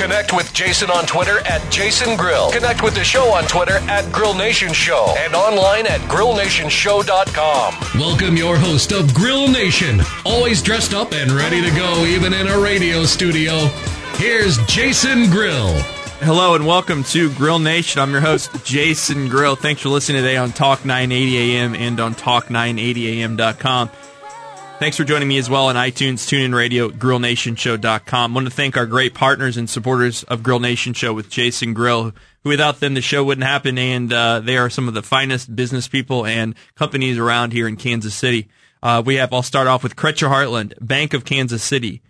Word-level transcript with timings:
Connect 0.00 0.32
with 0.32 0.50
Jason 0.54 0.88
on 0.90 1.04
Twitter 1.04 1.40
at 1.40 1.60
Jason 1.70 2.16
Grill. 2.16 2.50
Connect 2.52 2.82
with 2.82 2.94
the 2.94 3.04
show 3.04 3.34
on 3.34 3.44
Twitter 3.44 3.76
at 3.80 4.10
Grill 4.10 4.32
Nation 4.32 4.72
Show 4.72 5.14
and 5.18 5.34
online 5.34 5.86
at 5.86 6.00
grillnationshow.com. 6.08 8.00
Welcome 8.00 8.34
your 8.34 8.56
host 8.56 8.92
of 8.92 9.12
Grill 9.12 9.46
Nation, 9.48 10.00
always 10.24 10.62
dressed 10.62 10.94
up 10.94 11.12
and 11.12 11.30
ready 11.30 11.60
to 11.60 11.70
go, 11.76 12.06
even 12.06 12.32
in 12.32 12.46
a 12.48 12.58
radio 12.58 13.04
studio. 13.04 13.52
Here's 14.14 14.56
Jason 14.64 15.28
Grill. 15.28 15.68
Hello 16.22 16.54
and 16.54 16.66
welcome 16.66 17.04
to 17.04 17.30
Grill 17.34 17.58
Nation. 17.58 18.00
I'm 18.00 18.10
your 18.10 18.22
host, 18.22 18.64
Jason 18.64 19.28
Grill. 19.28 19.54
Thanks 19.54 19.82
for 19.82 19.90
listening 19.90 20.22
today 20.22 20.38
on 20.38 20.52
Talk 20.52 20.86
980 20.86 21.56
AM 21.56 21.74
and 21.74 22.00
on 22.00 22.14
Talk980am.com. 22.14 23.90
Thanks 24.80 24.96
for 24.96 25.04
joining 25.04 25.28
me 25.28 25.36
as 25.36 25.50
well 25.50 25.66
on 25.66 25.76
iTunes, 25.76 26.26
TuneIn 26.26 26.54
Radio, 26.54 26.88
GrillNationShow.com. 26.88 28.32
I 28.32 28.34
want 28.34 28.46
to 28.46 28.50
thank 28.50 28.78
our 28.78 28.86
great 28.86 29.12
partners 29.12 29.58
and 29.58 29.68
supporters 29.68 30.22
of 30.22 30.42
Grill 30.42 30.58
Nation 30.58 30.94
Show 30.94 31.12
with 31.12 31.28
Jason 31.28 31.74
Grill, 31.74 32.14
who 32.42 32.48
without 32.48 32.80
them 32.80 32.94
the 32.94 33.02
show 33.02 33.22
wouldn't 33.22 33.46
happen, 33.46 33.76
and 33.76 34.10
uh, 34.10 34.40
they 34.40 34.56
are 34.56 34.70
some 34.70 34.88
of 34.88 34.94
the 34.94 35.02
finest 35.02 35.54
business 35.54 35.86
people 35.86 36.24
and 36.24 36.54
companies 36.76 37.18
around 37.18 37.52
here 37.52 37.68
in 37.68 37.76
Kansas 37.76 38.14
City. 38.14 38.48
Uh, 38.82 39.02
we 39.04 39.16
have, 39.16 39.34
I'll 39.34 39.42
start 39.42 39.66
off 39.66 39.82
with 39.82 39.96
Cretcher 39.96 40.28
Heartland, 40.28 40.72
Bank 40.80 41.12
of 41.12 41.26
Kansas 41.26 41.62
City, 41.62 42.00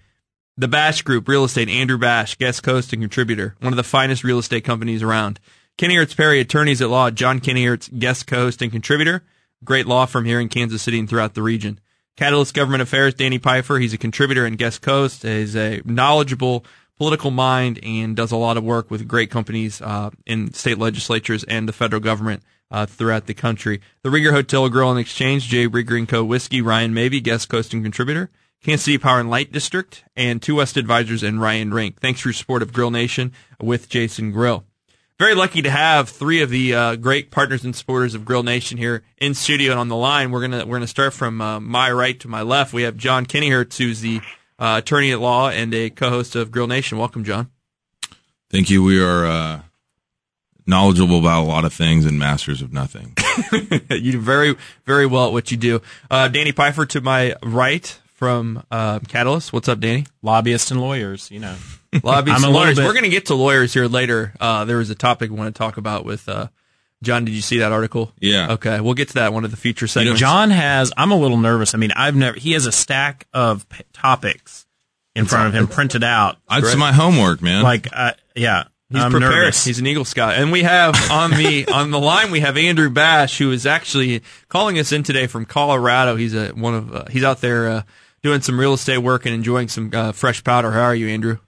the 0.57 0.69
Bash 0.69 1.03
Group, 1.03 1.27
Real 1.27 1.43
Estate, 1.43 1.69
Andrew 1.69 1.99
Bash, 1.99 2.39
guest 2.39 2.65
host 2.65 2.93
and 2.93 3.03
contributor, 3.03 3.57
one 3.59 3.73
of 3.73 3.79
the 3.79 3.83
finest 3.83 4.23
real 4.23 4.39
estate 4.39 4.63
companies 4.63 5.03
around. 5.03 5.41
Kennyhertz 5.77 6.17
Perry, 6.17 6.39
attorneys 6.39 6.81
at 6.81 6.89
law, 6.89 7.11
John 7.11 7.41
Kennyhertz, 7.41 7.91
guest 7.99 8.31
host 8.31 8.63
and 8.63 8.71
contributor, 8.71 9.25
great 9.65 9.87
law 9.87 10.07
firm 10.07 10.25
here 10.25 10.39
in 10.39 10.49
Kansas 10.49 10.83
City 10.83 11.01
and 11.01 11.09
throughout 11.09 11.35
the 11.35 11.43
region. 11.43 11.81
Catalyst 12.17 12.55
Government 12.55 12.83
Affairs, 12.83 13.15
Danny 13.15 13.39
Pfeiffer. 13.39 13.79
He's 13.79 13.95
a 13.95 13.99
contributor 13.99 14.45
and 14.45 14.59
guest 14.59 14.85
host. 14.85 15.23
He's 15.23 15.57
a 15.57 15.81
knowledgeable 15.85 16.65
political 16.97 17.31
mind 17.31 17.79
and 17.83 18.15
does 18.15 18.31
a 18.31 18.37
lot 18.37 18.57
of 18.57 18.65
work 18.65 18.91
with 18.91 19.09
great 19.09 19.31
companies 19.31 19.81
uh, 19.81 20.11
in 20.27 20.53
state 20.53 20.77
legislatures 20.79 21.45
and 21.45 21.67
the 21.67 21.73
federal 21.73 22.01
government 22.01 22.43
uh, 22.71 22.85
throughout 22.85 23.27
the 23.27 23.35
country. 23.35 23.81
The 24.03 24.11
Rieger 24.11 24.33
Hotel 24.33 24.69
Grill 24.69 24.91
and 24.91 25.01
Exchange, 25.01 25.49
J. 25.49 25.67
Rieger 25.67 25.97
and 25.97 26.09
Co. 26.09 26.23
Whiskey, 26.23 26.61
Ryan 26.61 26.93
Maybee, 26.93 27.21
guest 27.21 27.51
host 27.51 27.73
and 27.73 27.83
contributor. 27.83 28.31
Kansas 28.63 28.85
City 28.85 28.99
Power 28.99 29.21
and 29.21 29.31
Light 29.31 29.51
District, 29.51 30.05
and 30.15 30.43
Two 30.43 30.57
West 30.57 30.77
Advisors 30.77 31.23
and 31.23 31.41
Ryan 31.41 31.73
Rink. 31.73 31.99
Thanks 31.99 32.21
for 32.21 32.29
your 32.29 32.35
support 32.35 32.61
of 32.61 32.75
Grill 32.75 32.91
Nation 32.91 33.33
with 33.59 33.89
Jason 33.89 34.33
Grill 34.33 34.67
very 35.21 35.35
lucky 35.35 35.61
to 35.61 35.71
have 35.71 36.09
three 36.09 36.41
of 36.41 36.49
the 36.49 36.75
uh, 36.75 36.97
great 36.97 37.31
partners 37.31 37.63
and 37.63 37.77
supporters 37.77 38.15
of 38.15 38.25
Grill 38.25 38.43
Nation 38.43 38.79
here 38.79 39.03
in 39.19 39.35
studio 39.35 39.73
and 39.73 39.79
on 39.79 39.89
the 39.89 39.97
line. 39.97 40.31
We're 40.31 40.41
gonna 40.41 40.65
we're 40.65 40.77
gonna 40.77 40.87
start 40.87 41.13
from 41.13 41.43
uh, 41.43 41.61
my 41.61 41.93
right 41.93 42.19
to 42.21 42.29
my 42.29 42.41
left. 42.41 42.73
We 42.73 42.85
have 42.85 42.97
John 42.97 43.27
Kennyhertz, 43.27 43.77
who's 43.77 44.01
the 44.01 44.23
uh, 44.59 44.77
attorney 44.79 45.13
at 45.13 45.21
law 45.21 45.51
and 45.51 45.75
a 45.75 45.91
co-host 45.91 46.37
of 46.37 46.51
Grill 46.51 46.67
Nation. 46.67 46.97
Welcome, 46.97 47.25
John. 47.25 47.51
Thank 48.49 48.71
you. 48.71 48.83
We 48.83 48.99
are 48.99 49.27
uh, 49.27 49.61
knowledgeable 50.67 51.19
about 51.19 51.43
a 51.43 51.47
lot 51.47 51.67
of 51.67 51.75
things 51.75 52.07
and 52.07 52.19
masters 52.19 52.63
of 52.63 52.73
nothing. 52.73 53.15
you 53.91 54.13
do 54.13 54.21
very 54.21 54.57
very 54.87 55.05
well 55.05 55.27
at 55.27 55.33
what 55.35 55.51
you 55.51 55.59
do. 55.59 55.83
Uh, 56.11 56.29
Danny 56.29 56.53
Pfeiffer 56.53 56.87
to 56.87 57.03
my 57.03 57.37
right 57.43 58.01
from 58.21 58.63
uh, 58.71 58.99
Catalyst. 59.09 59.51
What's 59.51 59.67
up, 59.67 59.81
Danny? 59.81 60.05
Lobbyists 60.21 60.71
and 60.71 60.79
lawyers, 60.79 61.31
you 61.31 61.41
know. 61.41 61.57
Lobbyists 62.03 62.39
I'm 62.43 62.45
and 62.45 62.53
little 62.53 62.53
lawyers. 62.53 62.77
bit- 62.77 62.85
We're 62.85 62.93
going 62.93 63.05
to 63.05 63.09
get 63.11 63.27
to 63.27 63.35
lawyers 63.35 63.73
here 63.73 63.87
later. 63.87 64.35
Uh, 64.39 64.67
there 64.67 64.77
was 64.77 64.91
a 64.91 64.95
topic 64.95 65.31
we 65.31 65.37
want 65.39 65.55
to 65.55 65.59
talk 65.59 65.79
about 65.79 66.05
with 66.05 66.29
uh, 66.29 66.49
John. 67.03 67.25
Did 67.25 67.33
you 67.35 67.41
see 67.41 67.61
that 67.61 67.73
article? 67.73 68.13
Yeah. 68.21 68.53
Okay, 68.53 68.79
we'll 68.81 68.93
get 68.93 69.09
to 69.09 69.15
that 69.15 69.29
in 69.29 69.33
one 69.33 69.47
of 69.47 69.51
the 69.51 69.57
future 69.57 69.87
segments. 69.87 70.21
John 70.21 70.51
has. 70.51 70.93
I'm 70.99 71.13
a 71.13 71.17
little 71.17 71.39
nervous. 71.39 71.75
I 71.75 71.79
mean, 71.79 71.93
I've 71.97 72.15
never. 72.15 72.39
He 72.39 72.53
has 72.53 72.67
a 72.67 72.73
stack 72.73 73.27
of 73.33 73.67
p- 73.71 73.85
topics 73.95 74.67
in 75.17 75.25
front 75.25 75.49
of 75.49 75.55
him 75.55 75.67
printed 75.75 76.05
out. 76.05 76.37
It's 76.51 76.77
my 76.77 76.93
homework, 76.93 77.41
man. 77.41 77.63
Like, 77.63 77.89
uh, 77.91 78.13
yeah, 78.37 78.65
He's 78.91 79.01
I'm 79.03 79.13
prepared. 79.13 79.33
nervous. 79.33 79.65
He's 79.65 79.79
an 79.79 79.87
Eagle 79.87 80.05
Scout, 80.05 80.35
and 80.35 80.53
we 80.53 80.63
have 80.65 80.95
on 81.11 81.31
the 81.31 81.67
on 81.73 81.91
the 81.91 81.99
line 81.99 82.31
we 82.31 82.41
have 82.41 82.59
Andrew 82.59 82.91
Bash, 82.91 83.39
who 83.39 83.51
is 83.51 83.65
actually 83.65 84.23
calling 84.49 84.79
us 84.79 84.93
in 84.93 85.05
today 85.05 85.27
from 85.27 85.47
Colorado. 85.47 86.17
He's 86.17 86.35
a 86.35 86.49
one 86.51 86.75
of 86.75 86.95
uh, 86.95 87.05
he's 87.11 87.25
out 87.25 87.41
there 87.41 87.69
uh, 87.71 87.83
doing 88.23 88.41
some 88.41 88.59
real 88.59 88.75
estate 88.75 88.99
work 88.99 89.27
and 89.27 89.35
enjoying 89.35 89.69
some 89.69 89.91
uh, 89.93 90.13
fresh 90.13 90.43
powder. 90.45 90.71
How 90.73 90.83
are 90.83 90.95
you, 90.95 91.09
Andrew? 91.09 91.39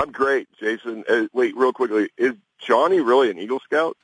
I'm 0.00 0.10
great, 0.10 0.48
Jason. 0.58 1.04
Uh, 1.08 1.26
wait, 1.32 1.56
real 1.56 1.72
quickly, 1.72 2.10
is 2.18 2.32
Johnny 2.58 3.00
really 3.00 3.30
an 3.30 3.38
Eagle 3.38 3.60
Scout? 3.60 3.96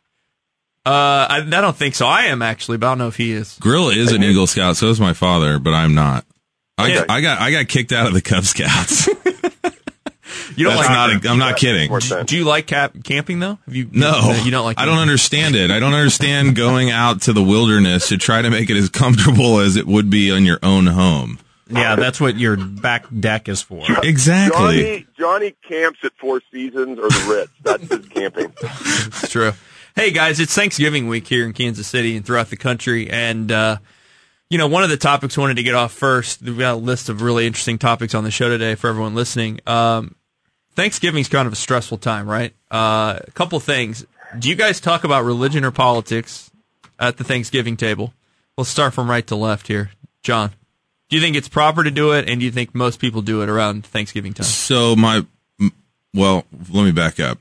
Uh, 0.86 1.26
I, 1.28 1.36
I 1.46 1.60
don't 1.60 1.76
think 1.76 1.94
so. 1.94 2.06
I 2.06 2.24
am 2.26 2.42
actually, 2.42 2.78
but 2.78 2.86
I 2.86 2.90
don't 2.90 2.98
know 2.98 3.08
if 3.08 3.16
he 3.16 3.32
is. 3.32 3.58
Grill 3.60 3.90
is 3.90 4.12
an 4.12 4.22
Eagle 4.22 4.46
Scout, 4.46 4.76
so 4.76 4.88
is 4.88 5.00
my 5.00 5.12
father, 5.12 5.58
but 5.58 5.74
I'm 5.74 5.94
not. 5.94 6.24
I, 6.78 6.88
Yeah. 6.88 7.04
I 7.08 7.20
got 7.20 7.38
I 7.40 7.50
got 7.50 7.68
kicked 7.68 7.92
out 7.92 8.06
of 8.06 8.14
the 8.14 8.22
Cub 8.22 8.44
Scouts. 8.44 9.08
You 10.56 10.64
don't 10.64 10.76
That's 10.76 10.88
like? 10.88 11.12
not. 11.12 11.24
A, 11.24 11.28
I'm 11.28 11.38
not 11.38 11.56
kidding. 11.56 11.88
More 11.88 12.00
sense. 12.00 12.28
do 12.28 12.36
you 12.36 12.44
like 12.44 12.66
cap, 12.66 12.94
camping 13.04 13.38
though? 13.38 13.58
Have 13.64 13.74
you? 13.74 13.88
No, 13.92 14.38
you 14.44 14.50
don't 14.50 14.64
like. 14.64 14.78
I 14.78 14.84
don't 14.84 14.98
understand 14.98 15.54
it. 15.54 15.70
I 15.70 15.78
don't 15.78 15.94
understand 15.94 16.54
going 16.56 16.90
out 16.90 17.22
to 17.22 17.32
the 17.32 17.42
wilderness 17.42 18.08
to 18.08 18.18
try 18.18 18.42
to 18.42 18.50
make 18.50 18.68
it 18.68 18.76
as 18.76 18.88
comfortable 18.88 19.60
as 19.60 19.76
it 19.76 19.86
would 19.86 20.10
be 20.10 20.30
on 20.30 20.44
your 20.44 20.58
own 20.62 20.86
home. 20.86 21.38
Yeah, 21.70 21.96
that's 21.96 22.20
what 22.20 22.36
your 22.36 22.56
back 22.56 23.06
deck 23.18 23.48
is 23.48 23.62
for. 23.62 23.84
Exactly. 24.02 24.56
Johnny 24.58 25.06
Johnny 25.18 25.54
camps 25.66 26.00
at 26.04 26.12
Four 26.20 26.40
Seasons 26.52 26.98
or 26.98 27.08
the 27.08 27.26
Ritz. 27.28 27.52
That's 27.62 27.88
his 27.88 28.08
camping. 28.08 28.52
It's 28.62 29.28
true. 29.30 29.52
Hey 29.96 30.12
guys, 30.12 30.40
it's 30.40 30.54
Thanksgiving 30.54 31.08
week 31.08 31.26
here 31.26 31.44
in 31.44 31.52
Kansas 31.52 31.86
City 31.86 32.16
and 32.16 32.24
throughout 32.24 32.48
the 32.48 32.56
country, 32.56 33.10
and 33.10 33.50
uh, 33.50 33.76
you 34.48 34.58
know 34.58 34.68
one 34.68 34.84
of 34.84 34.90
the 34.90 34.96
topics 34.96 35.36
we 35.36 35.40
wanted 35.42 35.56
to 35.56 35.62
get 35.62 35.74
off 35.74 35.92
first. 35.92 36.42
We've 36.42 36.58
got 36.58 36.74
a 36.74 36.76
list 36.76 37.08
of 37.08 37.22
really 37.22 37.46
interesting 37.46 37.78
topics 37.78 38.14
on 38.14 38.24
the 38.24 38.30
show 38.30 38.48
today 38.48 38.74
for 38.76 38.88
everyone 38.88 39.14
listening. 39.14 39.60
Um, 39.66 40.14
Thanksgiving's 40.74 41.28
kind 41.28 41.46
of 41.46 41.52
a 41.52 41.56
stressful 41.56 41.98
time, 41.98 42.28
right? 42.28 42.54
Uh, 42.70 43.18
a 43.26 43.30
couple 43.32 43.58
things. 43.60 44.06
Do 44.38 44.48
you 44.48 44.54
guys 44.54 44.80
talk 44.80 45.04
about 45.04 45.24
religion 45.24 45.64
or 45.64 45.70
politics 45.72 46.50
at 46.98 47.16
the 47.16 47.24
Thanksgiving 47.24 47.76
table? 47.76 48.14
Let's 48.56 48.70
start 48.70 48.94
from 48.94 49.10
right 49.10 49.26
to 49.26 49.36
left 49.36 49.66
here, 49.66 49.90
John. 50.22 50.52
Do 51.10 51.16
you 51.16 51.22
think 51.22 51.36
it's 51.36 51.48
proper 51.48 51.84
to 51.84 51.90
do 51.90 52.12
it, 52.12 52.28
and 52.28 52.40
do 52.40 52.46
you 52.46 52.52
think 52.52 52.74
most 52.74 52.98
people 53.00 53.20
do 53.20 53.42
it 53.42 53.48
around 53.48 53.84
Thanksgiving 53.84 54.32
time? 54.32 54.44
So 54.46 54.94
my, 54.96 55.26
well, 56.14 56.44
let 56.70 56.84
me 56.84 56.92
back 56.92 57.18
up. 57.20 57.38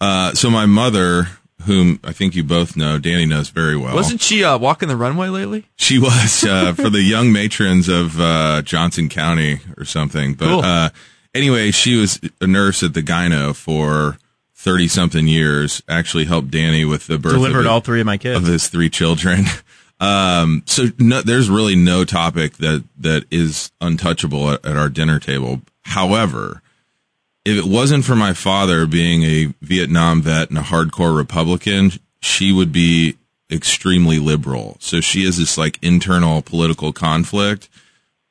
Uh, 0.00 0.32
so 0.34 0.50
my 0.50 0.66
mother, 0.66 1.28
whom 1.62 1.98
I 2.04 2.12
think 2.12 2.34
you 2.36 2.44
both 2.44 2.76
know, 2.76 2.98
Danny 2.98 3.24
knows 3.24 3.48
very 3.48 3.76
well. 3.76 3.94
Wasn't 3.94 4.20
she 4.20 4.44
uh, 4.44 4.58
walking 4.58 4.88
the 4.88 4.96
runway 4.96 5.28
lately? 5.28 5.64
She 5.76 5.98
was 5.98 6.44
uh, 6.44 6.72
for 6.76 6.90
the 6.90 7.02
young 7.02 7.32
matrons 7.32 7.88
of 7.88 8.20
uh, 8.20 8.60
Johnson 8.62 9.08
County 9.08 9.60
or 9.78 9.84
something. 9.86 10.34
But 10.34 10.46
Cool. 10.48 10.60
uh, 10.60 10.90
anyway, 11.34 11.70
she 11.70 11.96
was 11.96 12.20
a 12.42 12.46
nurse 12.46 12.82
at 12.82 12.92
the 12.92 13.02
gyno 13.02 13.56
for 13.56 14.18
thirty 14.54 14.88
something 14.88 15.26
years. 15.26 15.82
Actually, 15.88 16.26
helped 16.26 16.50
Danny 16.50 16.84
with 16.84 17.06
the 17.06 17.16
birth 17.18 17.32
Delivered 17.32 17.60
of, 17.64 17.72
all 17.72 17.80
three 17.80 18.00
of 18.00 18.06
my 18.06 18.18
kids. 18.18 18.36
of 18.38 18.44
his 18.46 18.68
three 18.68 18.90
children. 18.90 19.44
Um, 19.98 20.62
so 20.66 20.86
no, 20.98 21.22
there's 21.22 21.48
really 21.48 21.76
no 21.76 22.04
topic 22.04 22.58
that 22.58 22.84
that 22.98 23.24
is 23.30 23.70
untouchable 23.80 24.50
at, 24.50 24.66
at 24.66 24.76
our 24.76 24.88
dinner 24.88 25.18
table. 25.18 25.62
However, 25.82 26.62
if 27.44 27.56
it 27.56 27.64
wasn't 27.64 28.04
for 28.04 28.16
my 28.16 28.34
father 28.34 28.86
being 28.86 29.22
a 29.22 29.54
Vietnam 29.62 30.20
vet 30.20 30.50
and 30.50 30.58
a 30.58 30.62
hardcore 30.62 31.16
Republican, 31.16 31.92
she 32.20 32.52
would 32.52 32.72
be 32.72 33.16
extremely 33.50 34.18
liberal. 34.18 34.76
So 34.80 35.00
she 35.00 35.24
has 35.24 35.38
this 35.38 35.56
like 35.56 35.78
internal 35.82 36.42
political 36.42 36.92
conflict 36.92 37.68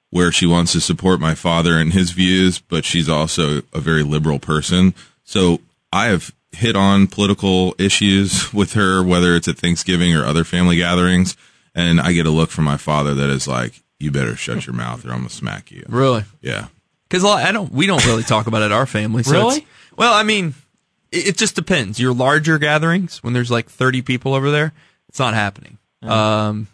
where 0.09 0.31
she 0.31 0.45
wants 0.45 0.73
to 0.73 0.81
support 0.81 1.19
my 1.19 1.33
father 1.33 1.77
and 1.77 1.94
his 1.94 2.12
views, 2.12 2.59
but 2.59 2.85
she's 2.85 3.09
also 3.09 3.62
a 3.73 3.79
very 3.79 4.03
liberal 4.03 4.39
person. 4.39 4.94
So 5.23 5.62
I 5.91 6.07
have 6.07 6.33
hit 6.51 6.75
on 6.75 7.07
political 7.07 7.75
issues 7.77 8.53
with 8.53 8.73
her, 8.73 9.03
whether 9.03 9.35
it's 9.35 9.47
at 9.47 9.57
Thanksgiving 9.57 10.15
or 10.15 10.25
other 10.25 10.44
family 10.44 10.77
gatherings, 10.77 11.35
and 11.75 12.00
I 12.01 12.13
get 12.13 12.25
a 12.25 12.31
look 12.31 12.50
from 12.50 12.63
my 12.66 12.77
father 12.77 13.13
that 13.13 13.30
is 13.30 13.48
like, 13.48 13.83
"You 14.00 14.10
better 14.10 14.36
shut 14.36 14.66
your 14.66 14.74
mouth, 14.75 15.06
or 15.06 15.12
I'm 15.12 15.18
gonna 15.19 15.30
smack 15.30 15.69
you." 15.72 15.83
Really? 15.88 16.24
Yeah. 16.42 16.68
Because 17.07 17.24
I 17.24 17.51
don't, 17.51 17.72
we 17.72 17.86
don't 17.86 18.04
really 18.07 18.24
talk 18.24 18.48
about 18.48 18.63
it 18.63 18.72
our 18.72 18.88
family. 18.88 19.22
So 19.22 19.31
Really? 19.33 19.57
it's- 19.57 19.69
well, 19.95 20.13
I 20.13 20.24
mean, 20.24 20.56
it, 21.12 21.27
it 21.27 21.38
just 21.38 21.56
depends. 21.56 22.00
Your 22.00 22.13
larger 22.13 22.57
gatherings, 22.57 23.22
when 23.24 23.33
there's 23.33 23.51
like 23.51 23.69
30 23.69 24.01
people 24.01 24.33
over 24.33 24.50
there, 24.50 24.74
it's 25.10 25.19
not 25.19 25.33
happening. 25.36 25.77
Um, 26.01 26.68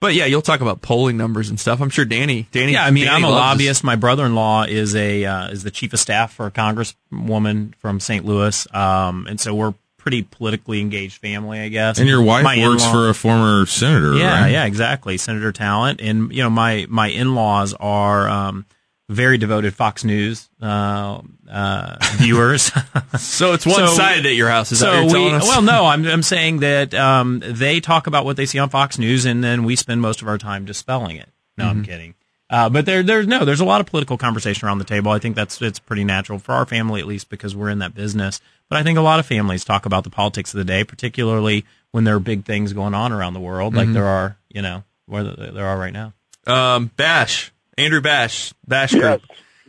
But 0.00 0.14
yeah, 0.14 0.24
you'll 0.24 0.42
talk 0.42 0.60
about 0.62 0.82
polling 0.82 1.16
numbers 1.16 1.48
and 1.48 1.60
stuff. 1.60 1.80
I'm 1.80 1.90
sure 1.90 2.04
Danny. 2.04 2.48
Danny. 2.50 2.72
Yeah, 2.72 2.84
I 2.84 2.90
mean, 2.90 3.04
Danny 3.04 3.16
I'm 3.18 3.24
a 3.24 3.30
loves 3.30 3.40
lobbyist. 3.60 3.84
My 3.84 3.94
brother-in-law 3.94 4.64
is 4.64 4.96
a 4.96 5.24
uh, 5.24 5.48
is 5.50 5.62
the 5.62 5.70
chief 5.70 5.92
of 5.92 6.00
staff 6.00 6.32
for 6.32 6.46
a 6.46 6.50
congresswoman 6.50 7.74
from 7.76 8.00
St. 8.00 8.24
Louis, 8.24 8.66
um, 8.74 9.26
and 9.28 9.38
so 9.40 9.54
we're 9.54 9.74
pretty 10.02 10.22
politically 10.22 10.80
engaged 10.80 11.18
family, 11.20 11.60
I 11.60 11.68
guess. 11.68 11.98
And 11.98 12.08
your 12.08 12.20
wife 12.22 12.42
My 12.44 12.58
works 12.58 12.82
in-law- 12.82 12.92
for 12.92 13.08
a 13.08 13.14
former 13.14 13.64
senator, 13.66 14.14
yeah, 14.14 14.42
right? 14.42 14.50
yeah, 14.50 14.64
exactly, 14.66 15.16
Senator 15.16 15.52
Talent, 15.52 16.00
and 16.00 16.32
you 16.34 16.42
know, 16.42 16.50
my 16.50 16.86
my 16.88 17.06
in-laws 17.08 17.72
are 17.74 18.28
um, 18.28 18.66
very 19.08 19.38
devoted 19.38 19.74
Fox 19.74 20.02
News 20.04 20.48
uh, 20.60 21.20
uh, 21.50 21.96
viewers. 22.16 22.70
So 23.18 23.52
it's 23.52 23.66
one 23.66 23.76
So- 23.76 23.86
sided 23.88 24.24
at 24.26 24.34
your 24.34 24.48
house. 24.48 24.72
Is 24.72 24.80
that 24.80 24.86
so 24.86 25.04
what 25.04 25.12
you're 25.20 25.38
we 25.38 25.46
well, 25.46 25.62
no, 25.62 25.84
I'm 25.84 26.04
I'm 26.06 26.22
saying 26.22 26.60
that 26.60 26.94
um, 26.94 27.40
they 27.44 27.78
talk 27.80 28.06
about 28.06 28.24
what 28.24 28.36
they 28.36 28.46
see 28.46 28.58
on 28.58 28.70
Fox 28.70 28.98
News, 28.98 29.24
and 29.26 29.44
then 29.44 29.64
we 29.64 29.76
spend 29.76 30.00
most 30.00 30.22
of 30.22 30.28
our 30.28 30.38
time 30.38 30.64
dispelling 30.64 31.16
it. 31.16 31.28
No, 31.58 31.64
Mm-hmm. 31.66 31.78
I'm 31.78 31.84
kidding. 31.84 32.14
Uh, 32.52 32.68
but 32.68 32.84
there, 32.86 33.02
there's 33.02 33.26
no, 33.26 33.44
there's 33.46 33.60
a 33.60 33.64
lot 33.64 33.80
of 33.80 33.86
political 33.86 34.18
conversation 34.18 34.68
around 34.68 34.76
the 34.78 34.84
table. 34.84 35.10
I 35.10 35.18
think 35.18 35.34
that's 35.34 35.60
it's 35.62 35.78
pretty 35.78 36.04
natural 36.04 36.38
for 36.38 36.52
our 36.52 36.66
family 36.66 37.00
at 37.00 37.06
least 37.06 37.30
because 37.30 37.56
we're 37.56 37.70
in 37.70 37.78
that 37.78 37.94
business. 37.94 38.40
But 38.68 38.78
I 38.78 38.82
think 38.82 38.98
a 38.98 39.02
lot 39.02 39.18
of 39.18 39.26
families 39.26 39.64
talk 39.64 39.86
about 39.86 40.04
the 40.04 40.10
politics 40.10 40.52
of 40.52 40.58
the 40.58 40.64
day, 40.64 40.84
particularly 40.84 41.64
when 41.92 42.04
there 42.04 42.14
are 42.16 42.20
big 42.20 42.44
things 42.44 42.72
going 42.74 42.92
on 42.94 43.10
around 43.10 43.32
the 43.34 43.40
world, 43.40 43.72
Mm-hmm. 43.72 43.78
like 43.86 43.92
there 43.94 44.06
are, 44.06 44.36
you 44.50 44.60
know, 44.62 44.84
where 45.06 45.24
the- 45.24 45.50
there 45.52 45.66
are 45.66 45.78
right 45.78 45.92
now. 45.94 46.12
Um, 46.46 46.90
Bash, 46.96 47.52
Andrew 47.78 48.00
Bash, 48.02 48.52
Bash 48.68 48.92
Yes. 48.92 49.00
Group. 49.00 49.22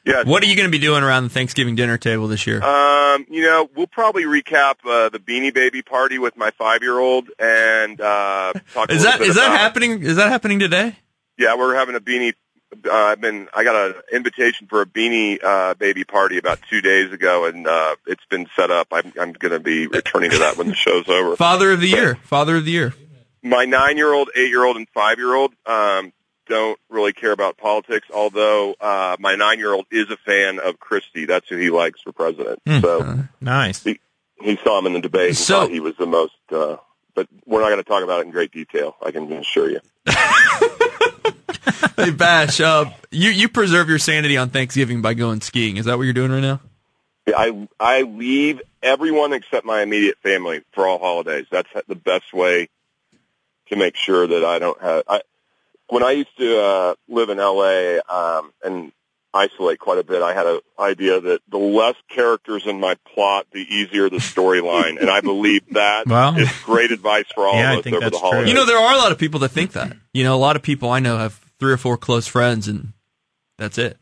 Yes. 0.05 0.25
What 0.25 0.43
are 0.43 0.47
you 0.47 0.55
going 0.57 0.67
to 0.67 0.71
be 0.71 0.79
doing 0.79 1.01
around 1.03 1.23
the 1.23 1.29
Thanksgiving 1.29 1.75
dinner 1.75 1.97
table 1.97 2.27
this 2.27 2.45
year? 2.45 2.61
Um, 2.61 3.25
you 3.29 3.43
know, 3.43 3.69
we'll 3.73 3.87
probably 3.87 4.25
recap 4.25 4.73
uh, 4.85 5.07
the 5.07 5.19
Beanie 5.19 5.53
Baby 5.53 5.81
party 5.81 6.19
with 6.19 6.35
my 6.35 6.51
five-year-old 6.51 7.29
and 7.39 8.01
uh, 8.01 8.51
talk. 8.73 8.91
is 8.91 8.97
little 8.97 9.11
that 9.11 9.19
bit 9.19 9.29
is 9.29 9.35
that 9.35 9.51
happening? 9.57 10.03
Is 10.03 10.17
that 10.17 10.27
happening 10.29 10.59
today? 10.59 10.97
Yeah, 11.37 11.55
we're 11.55 11.75
having 11.75 11.95
a 11.95 12.01
beanie. 12.01 12.33
Uh, 12.85 12.91
I've 12.91 13.21
been. 13.21 13.47
I 13.53 13.63
got 13.63 13.75
an 13.95 14.01
invitation 14.11 14.67
for 14.67 14.81
a 14.81 14.85
beanie 14.85 15.43
uh, 15.43 15.73
baby 15.75 16.03
party 16.03 16.37
about 16.37 16.59
two 16.69 16.81
days 16.81 17.11
ago, 17.11 17.45
and 17.45 17.67
uh, 17.67 17.95
it's 18.07 18.25
been 18.29 18.47
set 18.55 18.71
up. 18.71 18.87
I'm, 18.91 19.13
I'm 19.19 19.33
going 19.33 19.51
to 19.51 19.59
be 19.59 19.87
returning 19.87 20.31
to 20.31 20.39
that 20.39 20.57
when 20.57 20.67
the 20.67 20.75
show's 20.75 21.07
over. 21.07 21.35
Father 21.37 21.71
of 21.71 21.79
the 21.81 21.87
year. 21.89 22.15
Father 22.23 22.55
of 22.57 22.65
the 22.65 22.71
year. 22.71 22.93
My 23.41 23.65
nine-year-old, 23.65 24.29
eight-year-old, 24.35 24.77
and 24.77 24.87
five-year-old 24.93 25.53
um, 25.65 26.13
don't 26.47 26.79
really 26.89 27.11
care 27.13 27.31
about 27.33 27.57
politics. 27.57 28.07
Although 28.13 28.75
uh, 28.79 29.17
my 29.19 29.35
nine-year-old 29.35 29.85
is 29.91 30.09
a 30.09 30.17
fan 30.17 30.59
of 30.59 30.79
Christie. 30.79 31.25
That's 31.25 31.47
who 31.49 31.57
he 31.57 31.69
likes 31.69 32.01
for 32.01 32.11
president. 32.13 32.59
So 32.81 33.25
Nice. 33.41 33.83
he 33.83 33.99
he 34.41 34.57
saw 34.63 34.79
him 34.79 34.85
in 34.87 34.93
the 34.93 35.01
debate 35.01 35.27
and 35.29 35.37
So- 35.37 35.61
thought 35.61 35.71
he 35.71 35.79
was 35.79 35.95
the 35.97 36.05
most. 36.05 36.33
Uh, 36.51 36.77
but 37.15 37.27
we're 37.45 37.59
not 37.61 37.67
going 37.69 37.77
to 37.83 37.87
talk 37.87 38.03
about 38.03 38.21
it 38.21 38.25
in 38.25 38.31
great 38.31 38.51
detail. 38.51 38.95
I 39.05 39.11
can 39.11 39.31
assure 39.33 39.69
you. 39.69 39.79
Hey 41.95 42.11
Bash, 42.11 42.59
uh, 42.59 42.85
you 43.11 43.29
you 43.29 43.47
preserve 43.49 43.87
your 43.89 43.99
sanity 43.99 44.35
on 44.37 44.49
Thanksgiving 44.49 45.01
by 45.01 45.13
going 45.13 45.41
skiing. 45.41 45.77
Is 45.77 45.85
that 45.85 45.97
what 45.97 46.03
you're 46.03 46.13
doing 46.13 46.31
right 46.31 46.41
now? 46.41 46.59
Yeah, 47.27 47.35
I 47.37 47.67
I 47.79 48.01
leave 48.01 48.61
everyone 48.81 49.31
except 49.33 49.65
my 49.65 49.81
immediate 49.81 50.17
family 50.23 50.61
for 50.73 50.87
all 50.87 50.99
holidays. 50.99 51.45
That's 51.51 51.69
the 51.87 51.95
best 51.95 52.33
way 52.33 52.69
to 53.69 53.75
make 53.75 53.95
sure 53.95 54.27
that 54.27 54.43
I 54.43 54.59
don't 54.59 54.81
have. 54.81 55.03
I, 55.07 55.21
when 55.89 56.03
I 56.03 56.11
used 56.11 56.35
to 56.37 56.59
uh, 56.61 56.95
live 57.07 57.29
in 57.29 57.39
L.A. 57.39 58.01
Um, 58.01 58.51
and 58.63 58.91
isolate 59.33 59.79
quite 59.79 59.99
a 59.99 60.03
bit, 60.03 60.21
I 60.21 60.33
had 60.33 60.45
an 60.47 60.59
idea 60.79 61.19
that 61.21 61.41
the 61.49 61.57
less 61.57 61.95
characters 62.09 62.63
in 62.65 62.79
my 62.79 62.95
plot, 63.13 63.45
the 63.51 63.59
easier 63.61 64.09
the 64.09 64.17
storyline, 64.17 64.99
and 64.99 65.09
I 65.09 65.21
believe 65.21 65.61
that 65.71 66.07
Well- 66.07 66.37
is 66.37 66.49
great 66.65 66.91
advice 66.91 67.25
for 67.33 67.47
all 67.47 67.55
Yeah, 67.55 67.73
of 67.73 67.79
us 67.79 67.85
over 67.87 67.95
the 67.95 67.99
that's 68.01 68.19
true. 68.19 68.29
holidays. 68.29 68.49
You 68.49 68.55
know, 68.55 68.65
there 68.65 68.77
are 68.77 68.93
a 68.93 68.97
lot 68.97 69.11
of 69.11 69.17
people 69.17 69.39
that 69.41 69.49
think 69.49 69.71
that. 69.73 69.95
You 70.13 70.23
know, 70.23 70.35
a 70.35 70.37
lot 70.37 70.55
of 70.55 70.61
people 70.61 70.89
I 70.91 70.99
know 70.99 71.17
have 71.17 71.39
three 71.63 71.71
or 71.71 71.77
four 71.77 71.95
close 71.95 72.27
friends, 72.27 72.67
and 72.67 72.91
that's 73.57 73.77
it. 73.77 73.97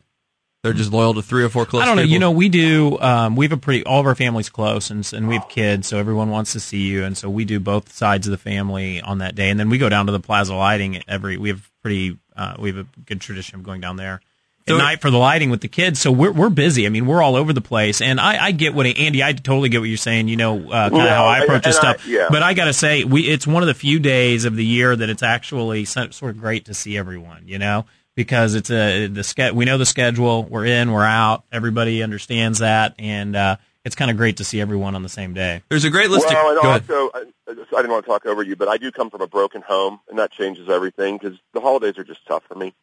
They're 0.64 0.72
just 0.72 0.92
loyal 0.92 1.14
to 1.14 1.22
three 1.22 1.44
or 1.44 1.48
four 1.48 1.64
close. 1.64 1.84
I 1.84 1.86
don't 1.86 1.94
know. 1.94 2.02
people. 2.02 2.12
You 2.12 2.18
know, 2.18 2.32
we 2.32 2.48
do. 2.48 2.98
Um, 2.98 3.36
we 3.36 3.44
have 3.44 3.52
a 3.52 3.56
pretty. 3.56 3.84
All 3.84 4.00
of 4.00 4.06
our 4.06 4.16
family's 4.16 4.48
close, 4.48 4.90
and 4.90 5.08
and 5.12 5.28
we 5.28 5.34
have 5.36 5.48
kids, 5.48 5.86
so 5.86 5.96
everyone 5.96 6.30
wants 6.30 6.54
to 6.54 6.60
see 6.60 6.80
you, 6.80 7.04
and 7.04 7.16
so 7.16 7.30
we 7.30 7.44
do 7.44 7.60
both 7.60 7.92
sides 7.92 8.26
of 8.26 8.32
the 8.32 8.38
family 8.38 9.00
on 9.00 9.18
that 9.18 9.36
day, 9.36 9.48
and 9.48 9.60
then 9.60 9.70
we 9.70 9.78
go 9.78 9.88
down 9.88 10.06
to 10.06 10.12
the 10.12 10.18
Plaza 10.18 10.54
lighting 10.54 11.04
every. 11.06 11.36
We 11.36 11.50
have 11.50 11.70
pretty. 11.82 12.18
Uh, 12.34 12.54
we 12.58 12.70
have 12.70 12.78
a 12.78 12.86
good 13.06 13.20
tradition 13.20 13.54
of 13.60 13.62
going 13.62 13.80
down 13.80 13.94
there. 13.94 14.20
So- 14.68 14.76
at 14.76 14.78
night 14.78 15.00
for 15.00 15.10
the 15.10 15.18
lighting 15.18 15.50
with 15.50 15.60
the 15.60 15.68
kids, 15.68 16.00
so 16.00 16.12
we're 16.12 16.32
we're 16.32 16.48
busy. 16.50 16.86
I 16.86 16.88
mean, 16.88 17.06
we're 17.06 17.22
all 17.22 17.34
over 17.36 17.52
the 17.52 17.60
place, 17.60 18.00
and 18.00 18.20
I, 18.20 18.46
I 18.46 18.50
get 18.52 18.74
what 18.74 18.86
Andy. 18.86 19.22
I 19.22 19.32
totally 19.32 19.68
get 19.68 19.80
what 19.80 19.88
you're 19.88 19.96
saying. 19.96 20.28
You 20.28 20.36
know, 20.36 20.58
uh, 20.70 20.88
kind 20.90 20.92
of 20.94 20.98
No, 20.98 21.08
how 21.08 21.24
I 21.24 21.38
approach 21.40 21.64
this 21.64 21.78
and 21.78 21.86
I- 21.88 21.92
stuff. 21.94 22.06
yeah. 22.06 22.26
But 22.30 22.42
I 22.42 22.54
got 22.54 22.66
to 22.66 22.72
say, 22.72 23.04
we 23.04 23.22
it's 23.22 23.46
one 23.46 23.62
of 23.62 23.66
the 23.66 23.74
few 23.74 23.98
days 23.98 24.44
of 24.44 24.54
the 24.56 24.64
year 24.64 24.94
that 24.94 25.08
it's 25.10 25.22
actually 25.22 25.84
sort 25.84 26.22
of 26.22 26.38
great 26.38 26.66
to 26.66 26.74
see 26.74 26.96
everyone. 26.96 27.42
You 27.46 27.58
know, 27.58 27.86
because 28.14 28.54
it's 28.54 28.70
a 28.70 29.08
the 29.08 29.24
ske- 29.24 29.52
we 29.52 29.64
know 29.64 29.78
the 29.78 29.86
schedule. 29.86 30.44
We're 30.44 30.66
in, 30.66 30.92
we're 30.92 31.04
out. 31.04 31.44
Everybody 31.50 32.02
understands 32.02 32.60
that, 32.60 32.94
and 33.00 33.34
uh, 33.34 33.56
it's 33.84 33.96
kind 33.96 34.12
of 34.12 34.16
great 34.16 34.36
to 34.36 34.44
see 34.44 34.60
everyone 34.60 34.94
on 34.94 35.02
the 35.02 35.08
same 35.08 35.34
day. 35.34 35.62
there's 35.70 35.84
a 35.84 35.90
great 35.90 36.08
list. 36.10 36.28
Well, 36.28 36.50
of, 36.52 36.80
and 36.80 36.88
go 36.88 36.96
also, 36.98 37.10
I, 37.14 37.50
I 37.50 37.54
just- 37.54 37.72
I 37.74 37.78
didn't 37.78 37.90
want 37.90 38.04
to 38.04 38.10
talk 38.12 38.26
over 38.26 38.42
you, 38.44 38.54
but 38.54 38.68
I 38.68 38.76
do 38.76 38.92
come 38.92 39.10
from 39.10 39.22
a 39.22 39.26
broken 39.26 39.60
home, 39.62 39.98
and 40.08 40.18
that 40.20 40.30
changes 40.30 40.68
everything 40.68 41.18
because 41.18 41.36
the 41.52 41.60
holidays 41.60 41.98
are 41.98 42.04
just 42.04 42.24
tough 42.26 42.44
for 42.44 42.54
me. 42.54 42.74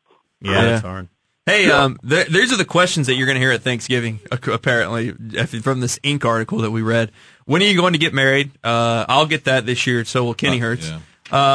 Yeah, 0.41 0.51
Yeah. 0.63 0.79
hard. 0.81 1.07
Hey, 1.49 1.71
um, 1.71 1.97
th- 2.07 2.27
these 2.27 2.53
are 2.53 2.57
the 2.57 2.65
questions 2.65 3.07
that 3.07 3.15
you're 3.15 3.25
going 3.25 3.35
to 3.35 3.41
hear 3.41 3.51
at 3.51 3.61
Thanksgiving. 3.61 4.19
Apparently, 4.31 5.13
if- 5.33 5.63
from 5.63 5.79
this 5.79 5.97
Inc. 5.99 6.23
article 6.25 6.59
that 6.59 6.71
we 6.71 6.81
read. 6.81 7.11
When 7.45 7.61
are 7.61 7.65
you 7.65 7.75
going 7.75 7.93
to 7.93 7.99
get 7.99 8.13
married? 8.13 8.51
Uh, 8.63 9.05
I'll 9.09 9.25
get 9.25 9.45
that 9.45 9.65
this 9.65 9.87
year. 9.87 10.05
So 10.05 10.23
will 10.25 10.33
Kenny 10.35 10.57
Uh, 10.57 10.61
Hertz. 10.65 10.89
yeah. 10.89 10.99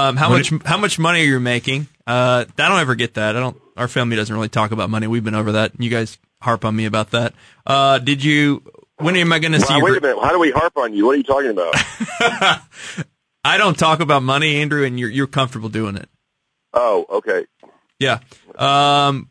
Um, 0.08 0.16
how 0.16 0.28
much? 0.28 0.52
how 0.64 0.76
much 0.76 0.98
money 0.98 1.20
are 1.20 1.24
you 1.24 1.40
making? 1.40 1.86
Uh, 2.06 2.44
I 2.58 2.68
don't 2.68 2.80
ever 2.80 2.94
get 2.94 3.14
that. 3.14 3.36
I 3.36 3.40
don't. 3.40 3.56
Our 3.76 3.88
family 3.88 4.16
doesn't 4.16 4.34
really 4.34 4.48
talk 4.48 4.70
about 4.72 4.90
money. 4.90 5.06
We've 5.06 5.24
been 5.24 5.34
over 5.34 5.52
that. 5.52 5.72
You 5.78 5.90
guys 5.90 6.18
harp 6.42 6.64
on 6.64 6.74
me 6.76 6.84
about 6.84 7.10
that. 7.10 7.34
Uh, 7.66 7.98
did 7.98 8.22
you? 8.22 8.62
When 8.98 9.16
am 9.16 9.32
I 9.32 9.38
going 9.40 9.52
to 9.52 9.60
see? 9.60 9.72
Wow, 9.72 9.78
your 9.78 9.84
wait 9.92 9.98
a 9.98 10.00
minute. 10.00 10.22
How 10.22 10.30
do 10.30 10.38
we 10.38 10.50
harp 10.52 10.76
on 10.76 10.94
you? 10.94 11.06
What 11.06 11.14
are 11.14 11.18
you 11.18 11.22
talking 11.24 11.50
about? 11.50 11.74
I 13.44 13.58
don't 13.58 13.76
talk 13.78 14.00
about 14.00 14.22
money, 14.22 14.56
Andrew, 14.62 14.84
and 14.84 14.98
you're 14.98 15.10
you're 15.10 15.26
comfortable 15.26 15.68
doing 15.68 15.96
it. 15.96 16.08
oh, 16.72 17.04
okay. 17.10 17.46
Yeah. 17.98 18.20
Um, 18.56 19.28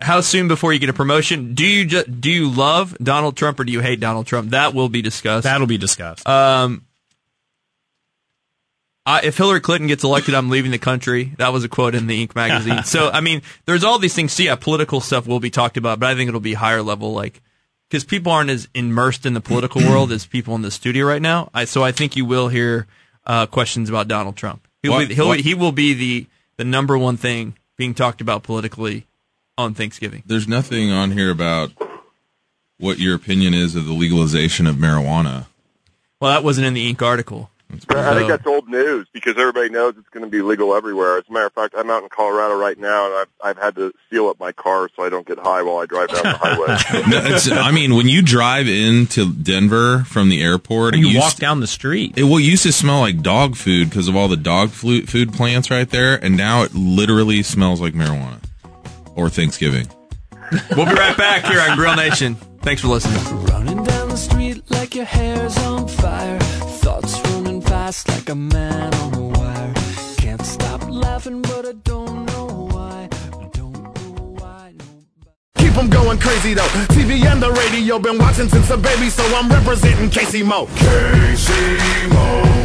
how 0.00 0.20
soon 0.20 0.46
before 0.48 0.72
you 0.72 0.78
get 0.78 0.88
a 0.88 0.92
promotion? 0.92 1.54
Do 1.54 1.66
you 1.66 1.84
ju- 1.86 2.04
do 2.04 2.30
you 2.30 2.50
love 2.50 2.96
Donald 3.02 3.36
Trump 3.36 3.58
or 3.60 3.64
do 3.64 3.72
you 3.72 3.80
hate 3.80 4.00
Donald 4.00 4.26
Trump? 4.26 4.50
That 4.50 4.74
will 4.74 4.88
be 4.88 5.02
discussed. 5.02 5.44
That'll 5.44 5.66
be 5.66 5.78
discussed. 5.78 6.26
um, 6.28 6.82
I, 9.08 9.20
if 9.22 9.36
Hillary 9.36 9.60
Clinton 9.60 9.86
gets 9.86 10.02
elected, 10.02 10.34
I'm 10.34 10.50
leaving 10.50 10.72
the 10.72 10.78
country. 10.78 11.32
That 11.38 11.52
was 11.52 11.62
a 11.62 11.68
quote 11.68 11.94
in 11.94 12.08
the 12.08 12.26
Inc. 12.26 12.34
magazine. 12.34 12.82
so, 12.84 13.08
I 13.08 13.20
mean, 13.20 13.42
there's 13.64 13.84
all 13.84 13.98
these 14.00 14.14
things. 14.14 14.32
So, 14.32 14.42
yeah, 14.42 14.56
political 14.56 15.00
stuff 15.00 15.26
will 15.28 15.38
be 15.38 15.50
talked 15.50 15.76
about, 15.76 16.00
but 16.00 16.08
I 16.08 16.16
think 16.16 16.26
it'll 16.28 16.40
be 16.40 16.54
higher 16.54 16.82
level, 16.82 17.12
like 17.12 17.40
because 17.88 18.02
people 18.02 18.32
aren't 18.32 18.50
as 18.50 18.66
immersed 18.74 19.24
in 19.24 19.32
the 19.34 19.40
political 19.40 19.80
world 19.88 20.10
as 20.10 20.26
people 20.26 20.56
in 20.56 20.62
the 20.62 20.72
studio 20.72 21.06
right 21.06 21.22
now. 21.22 21.50
I, 21.54 21.66
so, 21.66 21.84
I 21.84 21.92
think 21.92 22.16
you 22.16 22.24
will 22.24 22.48
hear 22.48 22.88
uh, 23.24 23.46
questions 23.46 23.88
about 23.88 24.08
Donald 24.08 24.34
Trump. 24.36 24.66
He'll 24.82 24.92
What- 24.92 25.08
be, 25.08 25.14
he'll, 25.14 25.32
he 25.32 25.54
will 25.54 25.72
be 25.72 25.94
the 25.94 26.26
the 26.56 26.64
number 26.64 26.96
one 26.98 27.16
thing 27.16 27.54
being 27.76 27.94
talked 27.94 28.20
about 28.20 28.42
politically 28.42 29.06
on 29.58 29.74
Thanksgiving. 29.74 30.22
There's 30.26 30.48
nothing 30.48 30.90
on 30.90 31.12
here 31.12 31.30
about 31.30 31.70
what 32.78 32.98
your 32.98 33.14
opinion 33.14 33.54
is 33.54 33.74
of 33.74 33.86
the 33.86 33.92
legalization 33.92 34.66
of 34.66 34.76
marijuana. 34.76 35.46
Well, 36.20 36.30
that 36.32 36.44
wasn't 36.44 36.66
in 36.66 36.74
the 36.74 36.92
Inc. 36.92 37.02
article. 37.02 37.50
I 37.88 38.14
think 38.14 38.28
that's 38.28 38.46
old 38.46 38.68
news 38.68 39.08
because 39.12 39.36
everybody 39.36 39.70
knows 39.70 39.94
it's 39.98 40.08
going 40.10 40.24
to 40.24 40.30
be 40.30 40.40
legal 40.40 40.72
everywhere. 40.72 41.18
As 41.18 41.24
a 41.28 41.32
matter 41.32 41.46
of 41.46 41.52
fact, 41.52 41.74
I'm 41.76 41.90
out 41.90 42.04
in 42.04 42.08
Colorado 42.08 42.56
right 42.56 42.78
now, 42.78 43.06
and 43.06 43.14
I've, 43.14 43.26
I've 43.42 43.62
had 43.62 43.74
to 43.74 43.92
seal 44.08 44.28
up 44.28 44.38
my 44.38 44.52
car 44.52 44.88
so 44.94 45.02
I 45.02 45.08
don't 45.08 45.26
get 45.26 45.38
high 45.38 45.62
while 45.62 45.78
I 45.78 45.86
drive 45.86 46.08
down 46.10 46.22
the 46.22 46.38
highway. 46.38 46.66
No, 47.10 47.34
it's, 47.34 47.50
I 47.50 47.72
mean, 47.72 47.96
when 47.96 48.08
you 48.08 48.22
drive 48.22 48.68
into 48.68 49.32
Denver 49.32 50.04
from 50.04 50.28
the 50.28 50.42
airport, 50.42 50.94
it 50.94 50.98
you 50.98 51.08
used- 51.08 51.18
walk 51.18 51.34
down 51.36 51.58
the 51.58 51.66
street. 51.66 52.16
It 52.16 52.22
well 52.24 52.36
it 52.36 52.42
used 52.44 52.62
to 52.62 52.72
smell 52.72 53.00
like 53.00 53.20
dog 53.20 53.56
food 53.56 53.90
because 53.90 54.06
of 54.06 54.14
all 54.14 54.28
the 54.28 54.36
dog 54.36 54.70
food 54.70 55.32
plants 55.32 55.68
right 55.68 55.90
there, 55.90 56.14
and 56.22 56.36
now 56.36 56.62
it 56.62 56.72
literally 56.72 57.42
smells 57.42 57.80
like 57.80 57.94
marijuana 57.94 58.40
or 59.16 59.28
Thanksgiving. 59.28 59.88
We'll 60.76 60.86
be 60.86 60.92
right 60.92 61.16
back 61.16 61.44
here 61.46 61.60
on 61.60 61.76
Grill 61.76 61.96
Nation. 61.96 62.36
Thanks 62.62 62.82
for 62.82 62.88
listening. 62.88 63.44
Running 63.46 63.82
down 63.82 64.08
the 64.10 64.16
street 64.16 64.62
like 64.70 64.94
your 64.94 65.04
hair's 65.04 65.56
on 65.58 65.88
fire. 65.88 66.38
Thoughts 66.38 67.18
running 67.30 67.60
fast 67.60 68.08
like 68.08 68.28
a 68.28 68.34
man 68.34 68.94
on 68.94 69.14
a 69.14 69.22
wire. 69.22 69.74
Can't 70.18 70.44
stop 70.44 70.88
laughing, 70.88 71.42
but 71.42 71.66
I 71.66 71.72
don't 71.72 72.26
know 72.26 72.68
why. 72.70 73.08
Don't 73.52 73.72
know 73.74 74.36
why. 74.38 74.72
No. 74.78 75.32
Keep 75.58 75.76
'em 75.76 75.88
going 75.90 76.18
crazy 76.18 76.54
though. 76.54 76.68
TV 76.94 77.24
and 77.26 77.42
the 77.42 77.50
radio, 77.52 77.98
been 77.98 78.18
watching 78.18 78.48
since 78.48 78.70
a 78.70 78.76
baby, 78.76 79.08
so 79.10 79.24
I'm 79.36 79.48
representing 79.48 80.10
Casey 80.10 80.42
Mo. 80.42 80.66
Casey 80.76 82.06
Mo. 82.08 82.55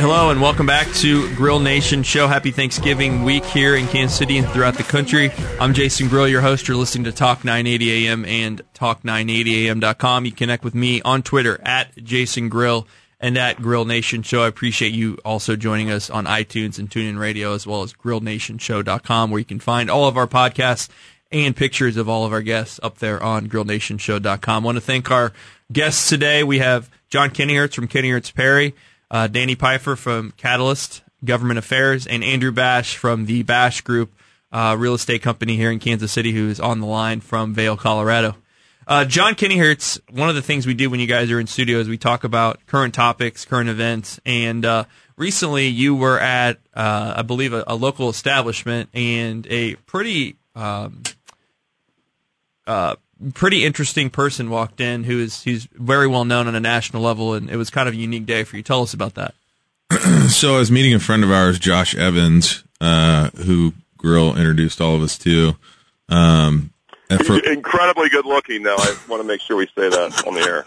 Hello 0.00 0.30
and 0.30 0.40
welcome 0.40 0.64
back 0.64 0.90
to 0.94 1.32
Grill 1.34 1.60
Nation 1.60 2.02
Show. 2.02 2.26
Happy 2.26 2.50
Thanksgiving 2.50 3.22
week 3.22 3.44
here 3.44 3.76
in 3.76 3.86
Kansas 3.86 4.16
City 4.16 4.38
and 4.38 4.48
throughout 4.48 4.78
the 4.78 4.82
country. 4.82 5.30
I'm 5.60 5.74
Jason 5.74 6.08
Grill, 6.08 6.26
your 6.26 6.40
host. 6.40 6.66
You're 6.66 6.78
listening 6.78 7.04
to 7.04 7.12
Talk 7.12 7.44
980 7.44 8.06
AM 8.06 8.24
and 8.24 8.62
Talk980am.com. 8.72 10.24
You 10.24 10.32
connect 10.32 10.64
with 10.64 10.74
me 10.74 11.02
on 11.02 11.22
Twitter 11.22 11.60
at 11.66 11.94
Jason 11.98 12.48
Grill 12.48 12.88
and 13.20 13.36
at 13.36 13.60
Grill 13.60 13.84
Nation 13.84 14.22
Show. 14.22 14.42
I 14.42 14.48
appreciate 14.48 14.94
you 14.94 15.18
also 15.22 15.54
joining 15.54 15.90
us 15.90 16.08
on 16.08 16.24
iTunes 16.24 16.78
and 16.78 16.88
TuneIn 16.88 17.18
Radio 17.18 17.52
as 17.52 17.66
well 17.66 17.82
as 17.82 17.92
GrillNationShow.com 17.92 19.30
where 19.30 19.38
you 19.38 19.44
can 19.44 19.60
find 19.60 19.90
all 19.90 20.08
of 20.08 20.16
our 20.16 20.26
podcasts 20.26 20.88
and 21.30 21.54
pictures 21.54 21.98
of 21.98 22.08
all 22.08 22.24
of 22.24 22.32
our 22.32 22.40
guests 22.40 22.80
up 22.82 22.98
there 23.00 23.22
on 23.22 23.50
GrillNationShow.com. 23.50 24.64
I 24.64 24.64
want 24.64 24.76
to 24.76 24.80
thank 24.80 25.10
our 25.10 25.34
guests 25.70 26.08
today. 26.08 26.42
We 26.42 26.58
have 26.60 26.88
John 27.10 27.28
Kennyhertz 27.28 27.74
from 27.74 27.86
Kennyhertz 27.86 28.34
Perry, 28.34 28.74
uh, 29.10 29.26
Danny 29.26 29.54
Pfeiffer 29.54 29.96
from 29.96 30.32
Catalyst 30.36 31.02
Government 31.24 31.58
Affairs, 31.58 32.06
and 32.06 32.24
Andrew 32.24 32.52
Bash 32.52 32.96
from 32.96 33.26
the 33.26 33.42
Bash 33.42 33.82
Group 33.82 34.12
uh, 34.52 34.76
real 34.78 34.94
estate 34.94 35.22
company 35.22 35.56
here 35.56 35.70
in 35.70 35.78
Kansas 35.78 36.10
City 36.10 36.32
who 36.32 36.48
is 36.48 36.60
on 36.60 36.80
the 36.80 36.86
line 36.86 37.20
from 37.20 37.54
Vail, 37.54 37.76
Colorado. 37.76 38.36
Uh, 38.86 39.04
John 39.04 39.34
Kennyhertz, 39.34 40.00
one 40.10 40.28
of 40.28 40.34
the 40.34 40.42
things 40.42 40.66
we 40.66 40.74
do 40.74 40.90
when 40.90 40.98
you 40.98 41.06
guys 41.06 41.30
are 41.30 41.38
in 41.38 41.46
studio 41.46 41.78
is 41.78 41.88
we 41.88 41.98
talk 41.98 42.24
about 42.24 42.64
current 42.66 42.92
topics, 42.92 43.44
current 43.44 43.68
events, 43.68 44.18
and 44.26 44.64
uh, 44.64 44.84
recently 45.16 45.68
you 45.68 45.94
were 45.94 46.18
at, 46.18 46.58
uh, 46.74 47.14
I 47.16 47.22
believe, 47.22 47.52
a, 47.52 47.62
a, 47.68 47.76
local 47.76 48.08
establishment 48.08 48.88
and 48.92 49.46
a 49.48 49.76
pretty, 49.76 50.38
um, 50.56 51.02
uh, 52.66 52.96
pretty 53.34 53.64
interesting 53.64 54.10
person 54.10 54.50
walked 54.50 54.80
in 54.80 55.04
who 55.04 55.18
is 55.18 55.42
who's 55.42 55.66
very 55.72 56.06
well 56.06 56.24
known 56.24 56.46
on 56.48 56.54
a 56.54 56.60
national 56.60 57.02
level, 57.02 57.34
and 57.34 57.50
it 57.50 57.56
was 57.56 57.70
kind 57.70 57.88
of 57.88 57.94
a 57.94 57.96
unique 57.96 58.26
day 58.26 58.44
for 58.44 58.56
you. 58.56 58.62
Tell 58.62 58.82
us 58.82 58.94
about 58.94 59.14
that. 59.14 59.34
so 60.28 60.54
I 60.54 60.58
was 60.58 60.70
meeting 60.70 60.94
a 60.94 61.00
friend 61.00 61.24
of 61.24 61.30
ours, 61.30 61.58
Josh 61.58 61.94
Evans, 61.94 62.64
uh, 62.80 63.30
who 63.30 63.74
Grill 63.96 64.36
introduced 64.36 64.80
all 64.80 64.94
of 64.94 65.02
us 65.02 65.18
to. 65.18 65.56
Um, 66.08 66.72
for, 67.26 67.38
incredibly 67.44 68.08
good 68.08 68.24
looking, 68.24 68.62
though. 68.62 68.76
I 68.76 68.96
want 69.08 69.20
to 69.22 69.26
make 69.26 69.40
sure 69.40 69.56
we 69.56 69.66
say 69.66 69.88
that 69.88 70.24
on 70.26 70.34
the 70.34 70.40
air. 70.40 70.64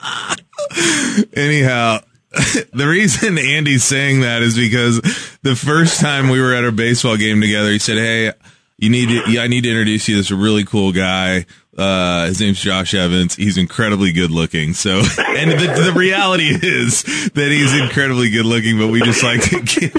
Anyhow, 1.45 2.00
the 2.74 2.88
reason 2.88 3.38
Andy's 3.38 3.83
saying 3.83 4.22
that 4.22 4.41
is 4.41 4.55
because 4.55 5.01
the 5.41 5.55
first 5.55 6.00
time 6.00 6.29
we 6.29 6.41
were 6.41 6.53
at 6.53 6.63
our 6.63 6.72
baseball 6.72 7.15
game 7.17 7.41
together, 7.41 7.69
he 7.69 7.79
said, 7.79 7.98
"Hey, 7.98 8.33
you 8.77 8.89
need 8.89 9.10
to, 9.10 9.39
I 9.39 9.48
need 9.48 9.63
to 9.63 9.69
introduce 9.69 10.07
you 10.07 10.15
to 10.15 10.22
this 10.22 10.31
really 10.31 10.65
cool 10.65 10.91
guy. 10.91 11.45
Uh, 11.77 12.27
his 12.27 12.39
name's 12.39 12.62
Josh 12.62 12.94
Evans. 12.94 13.36
He's 13.36 13.58
incredibly 13.58 14.12
good 14.12 14.30
looking. 14.30 14.74
So, 14.74 14.98
and 15.18 15.51
the, 15.51 15.84
the 15.86 15.94
reality 15.96 16.50
is 16.50 17.03
that 17.34 17.51
he's 17.51 17.74
incredibly 17.74 18.30
good 18.30 18.46
looking, 18.46 18.77
but 18.77 18.89
we 18.89 19.01
just 19.01 19.24
like 19.24 19.42
to 19.50 19.62
give 19.62 19.94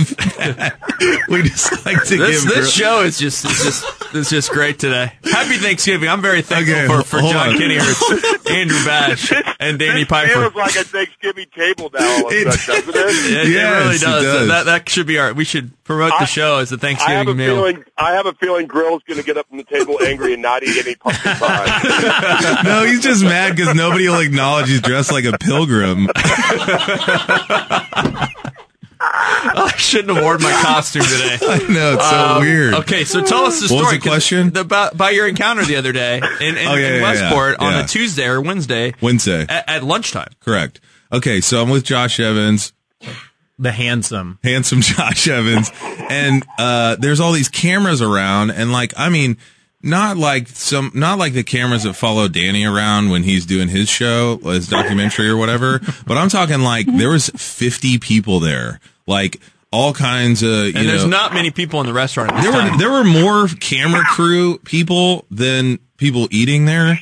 We 1.29 1.43
just 1.43 1.85
like 1.85 2.05
to 2.05 2.17
this, 2.17 2.45
give. 2.45 2.55
This 2.55 2.73
show 2.73 3.03
is 3.03 3.19
just, 3.19 3.45
is 3.45 3.63
just, 3.63 4.15
is 4.15 4.31
just 4.31 4.51
great 4.51 4.79
today. 4.79 5.13
Happy 5.25 5.57
Thanksgiving. 5.57 6.09
I'm 6.09 6.23
very 6.23 6.43
thankful 6.43 6.75
okay, 6.75 6.87
for, 6.87 7.03
for 7.03 7.21
John 7.21 7.55
Kennyhertz, 7.55 8.51
Andrew 8.51 8.85
Bash, 8.85 9.33
and 9.59 9.79
Danny 9.79 10.01
this 10.01 10.09
Piper. 10.09 10.33
feels 10.33 10.55
like 10.55 10.77
a 10.77 10.85
Thanksgiving 10.85 11.47
table 11.55 11.91
now, 11.93 12.29
it, 12.29 12.45
doesn't 12.45 12.89
it? 12.89 12.95
It, 13.35 13.49
yes, 13.49 13.83
it 13.83 13.85
really 13.85 13.99
does. 13.99 14.23
It 14.23 14.27
does. 14.27 14.49
That, 14.49 14.67
that 14.67 14.89
should 14.89 15.07
be 15.07 15.19
our, 15.19 15.33
we 15.33 15.45
should 15.45 15.73
promote 15.85 16.13
the 16.19 16.27
show 16.27 16.59
as 16.59 16.73
a 16.73 16.79
Thanksgiving 16.79 17.15
I 17.15 17.19
have 17.19 17.29
a 17.29 17.35
meal. 17.35 17.57
Feeling, 17.57 17.85
I 17.97 18.13
have 18.13 18.27
a 18.27 18.33
feeling 18.35 18.67
Grill's 18.67 19.03
going 19.03 19.19
to 19.19 19.27
get 19.27 19.37
up 19.37 19.49
from 19.49 19.59
the 19.59 19.65
table 19.65 19.99
angry 20.03 20.35
and 20.35 20.43
not 20.43 20.63
eat 20.63 20.77
any 20.85 20.95
pumpkin 20.95 21.33
pie. 21.37 21.64
no, 22.65 22.85
he's 22.85 23.01
just 23.01 23.23
mad 23.23 23.57
because 23.57 23.75
nobody 23.75 24.09
will 24.09 24.21
acknowledge 24.21 24.69
he's 24.69 24.81
dressed 24.81 25.13
like 25.13 25.25
a 25.25 25.37
pilgrim. 25.39 26.09
I 29.07 29.73
shouldn't 29.77 30.15
have 30.15 30.25
worn 30.25 30.43
my 30.43 30.53
costume 30.63 31.03
today. 31.03 31.39
I 31.43 31.59
know 31.73 31.95
it's 31.95 32.11
so 32.11 32.17
um, 32.17 32.43
weird. 32.43 32.75
Okay, 32.75 33.05
so 33.05 33.23
tell 33.23 33.45
us 33.45 33.61
the 33.61 33.67
story. 33.67 33.83
What 33.83 33.93
was 33.93 34.03
the 34.03 34.09
question? 34.09 34.51
The, 34.51 34.61
about, 34.61 34.95
about, 34.95 35.15
your 35.15 35.29
encounter 35.29 35.65
the 35.65 35.77
other 35.77 35.93
day 35.93 36.19
in, 36.19 36.57
in, 36.57 36.69
oh, 36.69 36.75
yeah, 36.75 36.89
in 36.89 36.95
yeah, 36.95 37.03
Westport 37.03 37.57
yeah, 37.61 37.67
on 37.67 37.85
a 37.85 37.87
Tuesday 37.87 38.27
or 38.27 38.41
Wednesday. 38.41 38.95
Wednesday 39.01 39.43
at, 39.49 39.69
at 39.69 39.85
lunchtime. 39.85 40.33
Correct. 40.41 40.81
Okay, 41.13 41.41
so 41.41 41.63
I'm 41.63 41.71
with 41.71 41.85
Josh 41.85 42.19
Evans 42.19 42.73
the 43.59 43.71
handsome 43.71 44.39
handsome 44.43 44.81
Josh 44.81 45.29
Evans 45.29 45.71
and 46.11 46.45
uh 46.59 46.97
there's 46.97 47.21
all 47.21 47.33
these 47.33 47.49
cameras 47.49 48.03
around 48.03 48.51
and 48.51 48.73
like 48.73 48.93
I 48.97 49.09
mean 49.09 49.37
not 49.85 50.17
like 50.17 50.49
some, 50.49 50.91
not 50.95 51.19
like 51.19 51.33
the 51.35 51.45
cameras 51.45 51.83
that 51.85 51.95
follow 51.95 52.29
Danny 52.29 52.65
around 52.65 53.11
when 53.11 53.23
he's 53.23 53.47
doing 53.47 53.69
his 53.69 53.89
show, 53.89 54.39
his 54.39 54.69
documentary 54.69 55.29
or 55.29 55.37
whatever. 55.37 55.81
But 56.07 56.19
I'm 56.19 56.29
talking 56.29 56.61
like 56.61 56.87
there 56.87 57.11
was 57.11 57.31
50 57.31 57.99
people 57.99 58.41
there, 58.41 58.81
like 59.07 59.41
all 59.73 59.93
kinds 59.95 60.43
of. 60.43 60.51
You 60.51 60.73
and 60.75 60.89
there's 60.89 61.05
know, 61.05 61.11
not 61.11 61.35
many 61.35 61.51
people 61.51 61.81
in 61.81 61.87
the 61.87 61.93
restaurant. 61.93 62.31
there 62.43 62.53
time. 62.53 62.73
were 62.73 62.79
there 62.79 62.91
were 62.91 63.05
more 63.05 63.49
camera 63.61 64.03
crew 64.05 64.59
people 64.59 65.25
than 65.31 65.79
people 65.97 66.29
eating 66.31 66.65
there. 66.67 66.99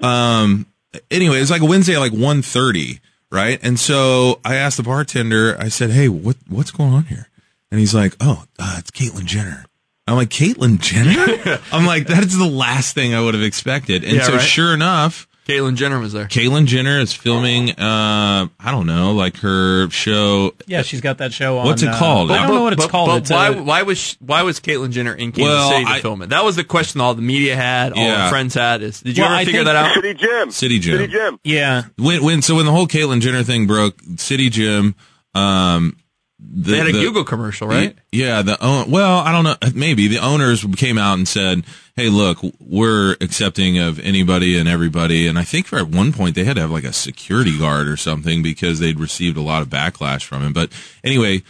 Um. 0.00 0.66
Anyway, 1.10 1.38
it's 1.38 1.50
like 1.50 1.62
Wednesday 1.62 1.94
at 1.94 2.00
like 2.00 2.12
1.30, 2.12 3.00
right? 3.30 3.58
And 3.62 3.78
so 3.78 4.40
I 4.44 4.54
asked 4.54 4.78
the 4.78 4.82
bartender. 4.82 5.56
I 5.58 5.68
said, 5.68 5.90
"Hey, 5.90 6.08
what 6.08 6.36
what's 6.48 6.70
going 6.70 6.92
on 6.94 7.04
here?" 7.04 7.28
And 7.70 7.78
he's 7.80 7.94
like, 7.94 8.16
"Oh, 8.20 8.44
uh, 8.58 8.76
it's 8.78 8.90
Caitlyn 8.90 9.24
Jenner." 9.26 9.66
I'm 10.06 10.16
like, 10.16 10.30
Caitlyn 10.30 10.78
Jenner? 10.80 11.60
I'm 11.72 11.84
like, 11.84 12.06
that's 12.06 12.36
the 12.36 12.46
last 12.46 12.94
thing 12.94 13.14
I 13.14 13.20
would 13.20 13.34
have 13.34 13.42
expected. 13.42 14.04
And 14.04 14.14
yeah, 14.14 14.22
so 14.22 14.32
right? 14.34 14.40
sure 14.40 14.72
enough, 14.72 15.26
Caitlyn 15.46 15.76
Jenner 15.76 16.00
was 16.00 16.12
there. 16.12 16.26
Caitlyn 16.26 16.66
Jenner 16.66 16.98
is 16.98 17.12
filming, 17.12 17.70
uh, 17.70 18.48
I 18.58 18.70
don't 18.72 18.86
know, 18.86 19.12
like 19.12 19.36
her 19.38 19.88
show. 19.90 20.54
Yeah, 20.66 20.82
she's 20.82 21.00
got 21.00 21.18
that 21.18 21.32
show 21.32 21.58
on. 21.58 21.66
What's 21.66 21.82
it 21.82 21.92
called? 21.92 22.32
Uh, 22.32 22.34
I 22.34 22.46
don't 22.46 22.56
know 22.56 22.62
what 22.62 22.72
it's 22.72 22.84
but, 22.84 22.90
called. 22.90 23.08
But 23.08 23.22
it's 23.22 23.30
why, 23.30 23.48
a, 23.48 23.62
why 23.62 23.82
was 23.82 23.98
she, 23.98 24.16
why 24.18 24.42
was 24.42 24.58
Caitlyn 24.58 24.90
Jenner 24.90 25.14
in 25.14 25.30
Kansas 25.30 25.42
well, 25.42 25.70
City 25.70 25.84
to 25.84 25.90
I, 25.90 26.00
film 26.00 26.22
it? 26.22 26.30
That 26.30 26.44
was 26.44 26.56
the 26.56 26.64
question 26.64 27.00
all 27.00 27.14
the 27.14 27.22
media 27.22 27.54
had, 27.54 27.92
all 27.92 28.02
yeah. 28.02 28.28
friends 28.28 28.54
had. 28.54 28.82
Is 28.82 29.00
did 29.00 29.16
you 29.16 29.22
well, 29.22 29.32
ever 29.32 29.40
I 29.40 29.44
figure 29.44 29.64
that 29.64 29.76
out? 29.76 29.94
City 29.94 30.14
Gym. 30.14 30.50
City 30.50 30.78
Gym. 30.80 30.98
City 30.98 31.12
Gym. 31.12 31.40
Yeah. 31.44 31.84
When 31.96 32.24
when 32.24 32.42
so 32.42 32.56
when 32.56 32.66
the 32.66 32.72
whole 32.72 32.88
Caitlyn 32.88 33.20
Jenner 33.20 33.44
thing 33.44 33.68
broke, 33.68 34.00
City 34.16 34.50
Gym. 34.50 34.96
Um, 35.34 35.96
the, 36.38 36.72
they 36.72 36.78
had 36.78 36.88
a 36.88 36.92
the, 36.92 37.00
Google 37.00 37.24
commercial, 37.24 37.66
right? 37.66 37.96
The, 37.96 38.18
yeah. 38.18 38.42
The 38.42 38.58
well, 38.88 39.18
I 39.18 39.32
don't 39.32 39.44
know. 39.44 39.56
Maybe 39.74 40.06
the 40.06 40.18
owners 40.18 40.64
came 40.76 40.98
out 40.98 41.14
and 41.14 41.26
said, 41.26 41.64
"Hey, 41.94 42.08
look, 42.08 42.38
we're 42.60 43.12
accepting 43.20 43.78
of 43.78 43.98
anybody 44.00 44.58
and 44.58 44.68
everybody." 44.68 45.26
And 45.26 45.38
I 45.38 45.44
think 45.44 45.66
for 45.66 45.78
at 45.78 45.88
one 45.88 46.12
point 46.12 46.34
they 46.34 46.44
had 46.44 46.56
to 46.56 46.62
have 46.62 46.70
like 46.70 46.84
a 46.84 46.92
security 46.92 47.58
guard 47.58 47.88
or 47.88 47.96
something 47.96 48.42
because 48.42 48.80
they'd 48.80 49.00
received 49.00 49.38
a 49.38 49.42
lot 49.42 49.62
of 49.62 49.68
backlash 49.68 50.24
from 50.24 50.42
him. 50.42 50.52
But 50.52 50.70
anyway, 51.02 51.42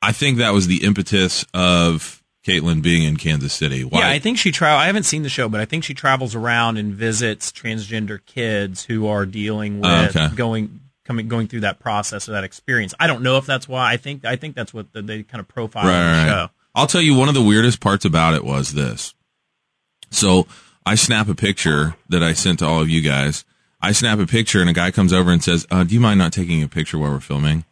I 0.00 0.12
think 0.12 0.38
that 0.38 0.52
was 0.52 0.68
the 0.68 0.84
impetus 0.84 1.44
of 1.52 2.22
Caitlyn 2.46 2.82
being 2.82 3.02
in 3.02 3.16
Kansas 3.16 3.52
City. 3.52 3.84
Why? 3.84 4.00
Yeah, 4.00 4.08
I 4.10 4.18
think 4.20 4.38
she 4.38 4.52
travel. 4.52 4.78
I 4.78 4.86
haven't 4.86 5.02
seen 5.04 5.24
the 5.24 5.28
show, 5.28 5.48
but 5.48 5.60
I 5.60 5.64
think 5.64 5.84
she 5.84 5.94
travels 5.94 6.36
around 6.36 6.78
and 6.78 6.94
visits 6.94 7.50
transgender 7.50 8.24
kids 8.24 8.84
who 8.84 9.08
are 9.08 9.26
dealing 9.26 9.84
oh, 9.84 10.02
with 10.02 10.16
okay. 10.16 10.34
going 10.36 10.80
coming 11.10 11.26
going 11.26 11.48
through 11.48 11.58
that 11.58 11.80
process 11.80 12.28
or 12.28 12.32
that 12.32 12.44
experience. 12.44 12.94
I 13.00 13.08
don't 13.08 13.20
know 13.20 13.36
if 13.36 13.44
that's 13.44 13.68
why. 13.68 13.92
I 13.92 13.96
think 13.96 14.24
I 14.24 14.36
think 14.36 14.54
that's 14.54 14.72
what 14.72 14.92
the, 14.92 15.02
they 15.02 15.24
kind 15.24 15.40
of 15.40 15.48
profile 15.48 15.84
right, 15.84 16.00
on 16.00 16.12
the 16.12 16.32
show. 16.32 16.50
I'll 16.72 16.86
tell 16.86 17.00
you 17.00 17.16
one 17.16 17.28
of 17.28 17.34
the 17.34 17.42
weirdest 17.42 17.80
parts 17.80 18.04
about 18.04 18.34
it 18.34 18.44
was 18.44 18.74
this. 18.74 19.12
So 20.12 20.46
I 20.86 20.94
snap 20.94 21.28
a 21.28 21.34
picture 21.34 21.96
that 22.10 22.22
I 22.22 22.32
sent 22.32 22.60
to 22.60 22.66
all 22.66 22.80
of 22.80 22.88
you 22.88 23.02
guys. 23.02 23.44
I 23.82 23.90
snap 23.90 24.20
a 24.20 24.26
picture 24.26 24.60
and 24.60 24.70
a 24.70 24.72
guy 24.72 24.92
comes 24.92 25.12
over 25.12 25.32
and 25.32 25.42
says, 25.42 25.66
uh, 25.68 25.82
"Do 25.82 25.94
you 25.94 26.00
mind 26.00 26.18
not 26.18 26.32
taking 26.32 26.62
a 26.62 26.68
picture 26.68 26.96
while 26.96 27.10
we're 27.10 27.18
filming?" 27.18 27.64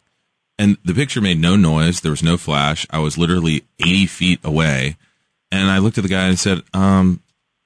And 0.57 0.77
the 0.83 0.93
picture 0.93 1.21
made 1.21 1.39
no 1.39 1.55
noise. 1.55 2.01
There 2.01 2.11
was 2.11 2.21
no 2.21 2.35
flash. 2.35 2.85
I 2.89 2.99
was 2.99 3.17
literally 3.17 3.63
80 3.79 4.05
feet 4.07 4.39
away, 4.43 4.97
and 5.49 5.71
I 5.71 5.77
looked 5.77 5.97
at 5.97 6.01
the 6.01 6.09
guy 6.09 6.27
and 6.27 6.37
said, 6.37 6.61
um, 6.73 7.21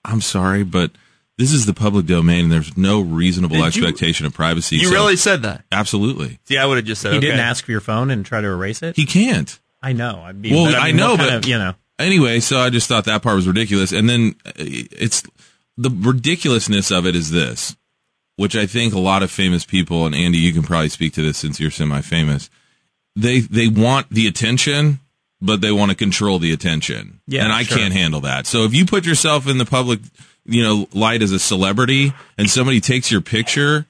"I'm 0.06 0.22
sorry, 0.22 0.64
but." 0.64 0.92
This 1.38 1.52
is 1.52 1.66
the 1.66 1.74
public 1.74 2.06
domain, 2.06 2.46
and 2.46 2.52
there's 2.52 2.78
no 2.78 3.02
reasonable 3.02 3.58
Did 3.58 3.66
expectation 3.66 4.26
you, 4.26 4.28
of 4.28 4.34
privacy. 4.36 4.76
You 4.78 4.88
so 4.88 4.94
really 4.94 5.16
said 5.16 5.42
that? 5.42 5.64
Absolutely. 5.72 6.40
See, 6.46 6.58
I 6.58 6.66
would 6.66 6.78
have 6.78 6.86
just 6.86 7.02
said 7.02 7.10
that. 7.10 7.14
he 7.14 7.18
okay. 7.20 7.28
didn't 7.28 7.40
ask 7.40 7.66
for 7.66 7.72
your 7.72 7.82
phone 7.82 8.12
and 8.12 8.24
try 8.24 8.40
to 8.40 8.48
erase 8.48 8.84
it. 8.84 8.96
He 8.96 9.06
can't. 9.06 9.60
I 9.82 9.94
know. 9.94 10.22
I 10.24 10.32
mean, 10.32 10.54
well, 10.54 10.68
I, 10.68 10.70
mean, 10.70 10.80
I, 10.80 10.92
know, 10.92 11.18
but 11.18 11.34
of, 11.34 11.46
you 11.46 11.58
know. 11.58 11.74
Anyway, 11.98 12.40
so 12.40 12.60
I 12.60 12.70
just 12.70 12.88
thought 12.88 13.06
that 13.06 13.24
part 13.24 13.36
was 13.36 13.48
ridiculous, 13.48 13.92
and 13.92 14.08
then 14.08 14.36
uh, 14.46 14.52
it's 14.56 15.24
the 15.76 15.90
ridiculousness 15.90 16.92
of 16.92 17.06
it 17.08 17.16
is 17.16 17.32
this, 17.32 17.76
which 18.36 18.56
I 18.56 18.66
think 18.66 18.94
a 18.94 19.00
lot 19.00 19.24
of 19.24 19.32
famous 19.32 19.66
people, 19.66 20.06
and 20.06 20.14
Andy, 20.14 20.38
you 20.38 20.54
can 20.54 20.64
probably 20.64 20.90
speak 20.90 21.14
to 21.14 21.24
this 21.24 21.38
since 21.38 21.60
you're 21.60 21.72
semi-famous. 21.72 22.50
They 23.16 23.40
they 23.42 23.68
want 23.68 24.10
the 24.10 24.28
attention, 24.28 25.00
but 25.42 25.62
they 25.62 25.72
want 25.72 25.92
to 25.92 25.98
control 25.98 26.40
the 26.40 26.54
attention. 26.54 27.22
Yeah, 27.28 27.44
and 27.44 27.52
I 27.52 27.64
sure. 27.64 27.78
can't 27.78 27.94
handle 27.94 28.22
that. 28.22 28.46
So 28.46 28.64
if 28.66 28.74
you 28.74 28.86
put 28.86 29.06
yourself 29.06 29.48
in 29.48 29.58
the 29.58 29.66
public 29.66 30.00
you 30.46 30.64
know, 30.64 30.88
light 30.94 31.22
as 31.22 31.32
a 31.32 31.40
celebrity 31.40 32.14
and 32.38 32.50
somebody 32.50 32.82
takes 32.82 33.12
your 33.12 33.22
picture, 33.22 33.86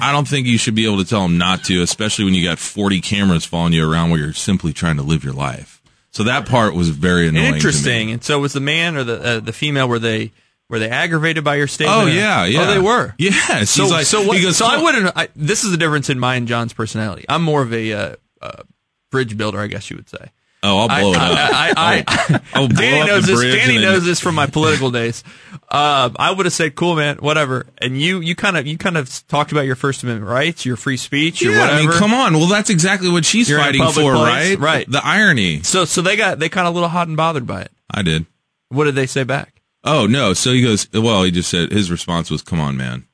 I 0.00 0.12
don't 0.12 0.28
think 0.28 0.46
you 0.46 0.58
should 0.58 0.74
be 0.74 0.86
able 0.86 0.98
to 0.98 1.04
tell 1.04 1.22
them 1.22 1.38
not 1.38 1.64
to, 1.64 1.82
especially 1.82 2.24
when 2.24 2.34
you 2.34 2.44
got 2.44 2.58
40 2.58 3.00
cameras 3.00 3.44
following 3.44 3.72
you 3.72 3.90
around 3.90 4.10
where 4.10 4.20
you're 4.20 4.32
simply 4.32 4.72
trying 4.72 4.96
to 4.96 5.02
live 5.02 5.24
your 5.24 5.34
life. 5.34 5.82
So 6.10 6.24
that 6.24 6.48
part 6.48 6.74
was 6.74 6.88
very 6.88 7.28
annoying. 7.28 7.54
Interesting. 7.54 8.10
And 8.10 8.24
so 8.24 8.40
was 8.40 8.52
the 8.52 8.60
man 8.60 8.96
or 8.96 9.04
the 9.04 9.22
uh, 9.22 9.40
the 9.40 9.52
female 9.52 9.88
were 9.88 9.98
they 9.98 10.32
were 10.70 10.78
they 10.78 10.88
aggravated 10.88 11.44
by 11.44 11.56
your 11.56 11.66
statement? 11.66 11.98
Oh 11.98 12.06
yeah, 12.06 12.44
yeah. 12.44 12.62
Oh, 12.62 12.66
they 12.66 12.78
were. 12.78 13.14
Yes. 13.18 13.70
So 13.78 13.86
like, 13.86 14.06
so 14.06 14.26
what, 14.26 14.40
goes, 14.40 14.56
so 14.56 14.66
I 14.66 14.82
wouldn't. 14.82 15.12
I, 15.16 15.28
this 15.36 15.64
is 15.64 15.70
the 15.70 15.76
difference 15.76 16.10
in 16.10 16.18
my 16.18 16.36
and 16.36 16.48
John's 16.48 16.72
personality. 16.72 17.24
I'm 17.28 17.42
more 17.42 17.62
of 17.62 17.72
a 17.72 17.92
uh, 17.92 18.16
uh, 18.40 18.62
bridge 19.10 19.36
builder, 19.36 19.60
I 19.60 19.66
guess 19.66 19.90
you 19.90 19.96
would 19.96 20.08
say. 20.08 20.30
Oh, 20.60 20.78
I'll 20.78 20.88
blow 20.88 21.12
it 21.12 21.16
up. 21.16 21.22
I, 21.22 21.72
I, 21.76 22.04
I, 22.08 22.40
I'll 22.54 22.68
blow 22.68 22.76
Danny 22.76 23.00
up 23.02 23.06
knows 23.06 23.26
the 23.26 23.36
this. 23.36 23.54
Danny 23.54 23.74
then- 23.74 23.82
knows 23.84 24.04
this 24.04 24.18
from 24.18 24.34
my 24.34 24.46
political 24.46 24.90
days. 24.90 25.22
Uh, 25.70 26.10
I 26.16 26.32
would 26.32 26.46
have 26.46 26.52
said, 26.52 26.74
"Cool, 26.74 26.96
man, 26.96 27.18
whatever." 27.18 27.66
And 27.78 28.00
you, 28.00 28.20
you 28.20 28.34
kind 28.34 28.56
of, 28.56 28.66
you 28.66 28.76
kind 28.76 28.96
of 28.96 29.26
talked 29.28 29.52
about 29.52 29.66
your 29.66 29.76
First 29.76 30.02
Amendment 30.02 30.28
rights, 30.30 30.64
your 30.66 30.76
free 30.76 30.96
speech, 30.96 31.40
your 31.42 31.52
Yeah, 31.52 31.60
whatever. 31.60 31.78
I 31.78 31.82
mean, 31.82 31.90
come 31.92 32.12
on. 32.14 32.34
Well, 32.34 32.48
that's 32.48 32.70
exactly 32.70 33.08
what 33.10 33.24
she's 33.24 33.48
You're 33.48 33.60
fighting 33.60 33.82
for, 33.84 34.14
place, 34.14 34.56
right? 34.56 34.58
right. 34.58 34.90
The 34.90 35.00
irony. 35.04 35.62
So, 35.62 35.84
so 35.84 36.02
they 36.02 36.16
got 36.16 36.38
they 36.38 36.48
kind 36.48 36.66
of 36.66 36.72
a 36.72 36.74
little 36.74 36.88
hot 36.88 37.06
and 37.06 37.16
bothered 37.16 37.46
by 37.46 37.62
it. 37.62 37.70
I 37.90 38.02
did. 38.02 38.26
What 38.70 38.84
did 38.84 38.94
they 38.96 39.06
say 39.06 39.22
back? 39.24 39.60
Oh 39.84 40.06
no. 40.06 40.32
So 40.32 40.52
he 40.52 40.62
goes. 40.62 40.88
Well, 40.92 41.22
he 41.22 41.30
just 41.30 41.50
said 41.50 41.70
his 41.70 41.90
response 41.90 42.30
was, 42.30 42.42
"Come 42.42 42.58
on, 42.60 42.76
man." 42.76 43.04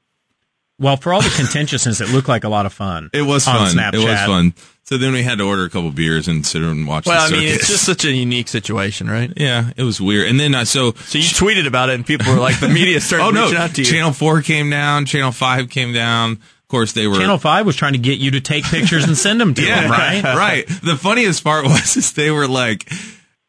Well, 0.79 0.97
for 0.97 1.13
all 1.13 1.21
the 1.23 1.31
contentiousness, 1.37 2.01
it 2.01 2.09
looked 2.11 2.29
like 2.29 2.43
a 2.45 2.49
lot 2.49 2.67
of 2.67 2.73
fun. 2.73 3.11
It 3.13 3.23
was 3.23 3.47
on 3.47 3.57
fun. 3.57 3.77
Snapchat. 3.77 3.95
It 3.95 4.05
was 4.05 4.21
fun. 4.27 4.55
So 4.85 4.99
then 4.99 5.14
we 5.14 5.23
had 5.23 5.38
to 5.38 5.45
order 5.45 5.64
a 5.64 5.71
couple 5.71 5.91
beers 5.91 6.29
and 6.29 6.45
sit 6.45 6.62
and 6.62 6.87
watch. 6.87 7.07
Well, 7.07 7.19
I 7.19 7.31
the 7.31 7.38
mean, 7.38 7.49
it's 7.49 7.69
just 7.69 7.85
such 7.85 8.05
a 8.05 8.12
unique 8.12 8.49
situation, 8.49 9.09
right? 9.09 9.33
yeah, 9.37 9.71
it 9.79 9.83
was 9.83 9.99
weird. 9.99 10.29
And 10.29 10.38
then 10.38 10.55
I 10.55 10.64
so 10.64 10.93
So 10.93 11.17
you 11.17 11.25
tweeted 11.25 11.67
about 11.67 11.88
it, 11.88 11.95
and 11.95 12.07
people 12.07 12.33
were 12.33 12.38
like, 12.38 12.61
the 12.61 12.69
media 12.69 13.00
started 13.00 13.25
oh 13.25 13.31
no, 13.31 13.45
reaching 13.45 13.59
out 13.59 13.75
to 13.75 13.81
you. 13.81 13.87
Channel 13.87 14.12
Four 14.12 14.43
came 14.43 14.69
down, 14.69 15.07
Channel 15.07 15.33
Five 15.33 15.71
came 15.71 15.95
down. 15.95 16.33
Of 16.33 16.69
course, 16.69 16.93
they 16.93 17.07
were 17.07 17.17
Channel 17.17 17.38
Five 17.38 17.64
was 17.64 17.76
trying 17.76 17.95
to 17.95 17.99
get 17.99 18.19
you 18.19 18.33
to 18.33 18.43
take 18.43 18.64
pictures 18.64 19.05
and 19.05 19.17
send 19.17 19.41
them 19.41 19.55
to 19.55 19.62
them, 19.64 19.91
right? 19.91 20.23
right. 20.23 20.67
The 20.67 20.97
funniest 20.97 21.43
part 21.43 21.64
was 21.64 21.97
is 21.97 22.12
they 22.12 22.31
were 22.31 22.47
like 22.47 22.91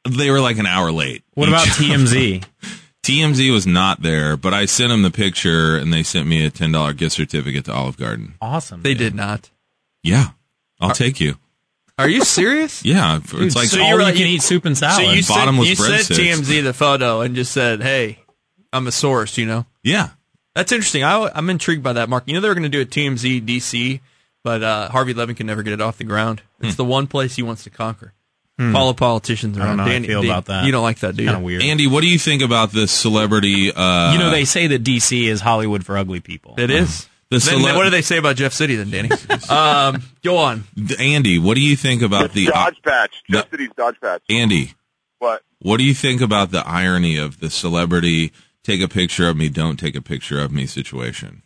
they 0.09 0.31
were 0.31 0.39
like 0.39 0.57
an 0.57 0.65
hour 0.65 0.91
late. 0.91 1.23
What 1.33 1.49
about 1.49 1.67
TMZ? 1.67 2.45
TMZ 3.03 3.51
was 3.51 3.67
not 3.67 4.01
there, 4.01 4.37
but 4.37 4.53
I 4.53 4.65
sent 4.65 4.89
them 4.89 5.01
the 5.01 5.11
picture 5.11 5.77
and 5.77 5.93
they 5.93 6.01
sent 6.01 6.27
me 6.27 6.45
a 6.45 6.49
ten 6.49 6.71
dollar 6.71 6.93
gift 6.93 7.15
certificate 7.15 7.65
to 7.65 7.73
Olive 7.73 7.97
Garden. 7.97 8.35
Awesome. 8.41 8.83
They 8.83 8.93
did 8.93 9.13
not. 9.13 9.49
Yeah, 10.01 10.29
I'll 10.79 10.91
take 10.91 11.19
you. 11.19 11.35
Are 11.97 12.09
you 12.09 12.23
serious? 12.25 12.83
Yeah, 12.85 13.19
it's 13.23 13.55
like 13.55 13.69
so 13.69 13.77
you 13.77 13.83
all 13.83 13.93
were 13.93 13.99
you 13.99 14.03
like- 14.05 14.15
can 14.15 14.27
eat 14.27 14.41
soup 14.41 14.65
and 14.65 14.77
salad. 14.77 15.05
So 15.05 15.11
you 15.11 15.21
sent, 15.21 15.39
bottomless 15.39 15.69
you 15.69 15.75
sent 15.75 15.93
breadsticks. 16.03 16.33
TMZ 16.43 16.63
the 16.63 16.73
photo 16.73 17.21
and 17.21 17.35
just 17.35 17.51
said, 17.53 17.81
"Hey, 17.81 18.19
I'm 18.73 18.85
a 18.87 18.91
source," 18.91 19.37
you 19.37 19.45
know. 19.45 19.65
yeah. 19.83 20.09
That's 20.55 20.71
interesting. 20.71 21.03
I, 21.03 21.29
I'm 21.35 21.49
intrigued 21.49 21.83
by 21.83 21.91
that, 21.93 22.07
Mark. 22.07 22.23
You 22.27 22.33
know 22.33 22.39
they 22.39 22.47
were 22.47 22.53
going 22.53 22.63
to 22.63 22.69
do 22.69 22.79
a 22.79 22.85
TMZ 22.85 23.41
DC, 23.45 23.99
but 24.41 24.63
uh, 24.63 24.87
Harvey 24.89 25.13
Levin 25.13 25.35
can 25.35 25.47
never 25.47 25.63
get 25.63 25.73
it 25.73 25.81
off 25.81 25.97
the 25.97 26.05
ground. 26.05 26.43
It's 26.61 26.75
Hmm. 26.75 26.77
the 26.77 26.85
one 26.85 27.07
place 27.07 27.35
he 27.35 27.41
wants 27.43 27.63
to 27.65 27.69
conquer. 27.69 28.13
Follow 28.57 28.93
politicians 28.93 29.57
I 29.57 29.59
don't 29.59 29.67
around. 29.67 29.77
know 29.77 29.83
how 29.83 29.89
I 29.89 29.93
Danny- 29.93 30.07
feel 30.07 30.21
Dan- 30.21 30.31
about 30.31 30.45
that. 30.45 30.65
You 30.65 30.71
don't 30.71 30.81
like 30.83 30.99
that, 30.99 31.17
do 31.17 31.23
you? 31.23 31.27
kind 31.27 31.37
of 31.39 31.43
weird. 31.43 31.61
Andy, 31.61 31.87
what 31.87 31.99
do 32.01 32.07
you 32.07 32.17
think 32.17 32.41
about 32.41 32.71
this 32.71 32.89
celebrity? 32.89 33.69
Uh, 33.69 34.13
you 34.13 34.17
know, 34.19 34.29
they 34.29 34.45
say 34.45 34.67
that 34.67 34.81
DC 34.81 35.25
is 35.27 35.41
Hollywood 35.41 35.85
for 35.85 35.97
ugly 35.97 36.21
people. 36.21 36.55
It 36.57 36.69
is. 36.69 37.05
The 37.39 37.51
Then, 37.51 37.61
cele- 37.61 37.75
what 37.75 37.83
do 37.83 37.89
they 37.89 38.01
say 38.01 38.17
about 38.17 38.35
Jeff 38.35 38.53
City 38.53 38.75
then, 38.75 38.89
Danny? 38.91 39.09
um, 39.49 40.01
go 40.23 40.37
on. 40.37 40.63
Andy, 40.99 41.37
what 41.39 41.55
do 41.55 41.61
you 41.61 41.75
think 41.75 42.01
about 42.01 42.31
the 42.33 42.45
Dodge 42.47 42.81
Patch. 42.81 43.23
the- 43.29 43.37
Just 43.37 43.51
City's 43.51 43.69
Dodge 43.77 43.99
Patch. 44.01 44.21
Andy? 44.29 44.73
What? 45.19 45.41
What 45.59 45.77
do 45.77 45.83
you 45.83 45.93
think 45.93 46.21
about 46.21 46.51
the 46.51 46.65
irony 46.67 47.17
of 47.17 47.39
the 47.39 47.49
celebrity 47.49 48.31
take 48.63 48.81
a 48.81 48.87
picture 48.87 49.27
of 49.29 49.37
me, 49.37 49.49
don't 49.49 49.77
take 49.77 49.95
a 49.95 50.01
picture 50.01 50.41
of 50.41 50.51
me 50.51 50.65
situation? 50.65 51.43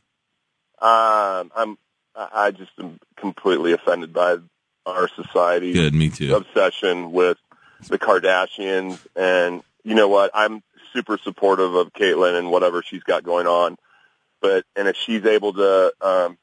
Um, 0.81 1.51
I'm. 1.55 1.77
I 2.15 2.27
I 2.33 2.51
just 2.51 2.71
am 2.79 2.99
completely 3.17 3.73
offended 3.73 4.13
by 4.13 4.37
our 4.85 5.07
society 5.09 5.73
Good, 5.73 5.93
me 5.93 6.09
too. 6.09 6.35
obsession 6.35 7.11
with 7.11 7.37
the 7.87 7.99
Kardashians, 7.99 8.99
and 9.15 9.61
you 9.83 9.95
know 9.95 10.07
what? 10.07 10.31
I'm 10.33 10.63
super 10.93 11.17
supportive 11.17 11.73
of 11.75 11.93
Caitlyn 11.93 12.37
and 12.37 12.51
whatever 12.51 12.81
she's 12.81 13.03
got 13.03 13.23
going 13.23 13.47
on. 13.47 13.77
But 14.41 14.65
and 14.75 14.87
if 14.87 14.95
she's 14.95 15.25
able 15.25 15.53
to 15.53 15.93
um, 16.01 16.37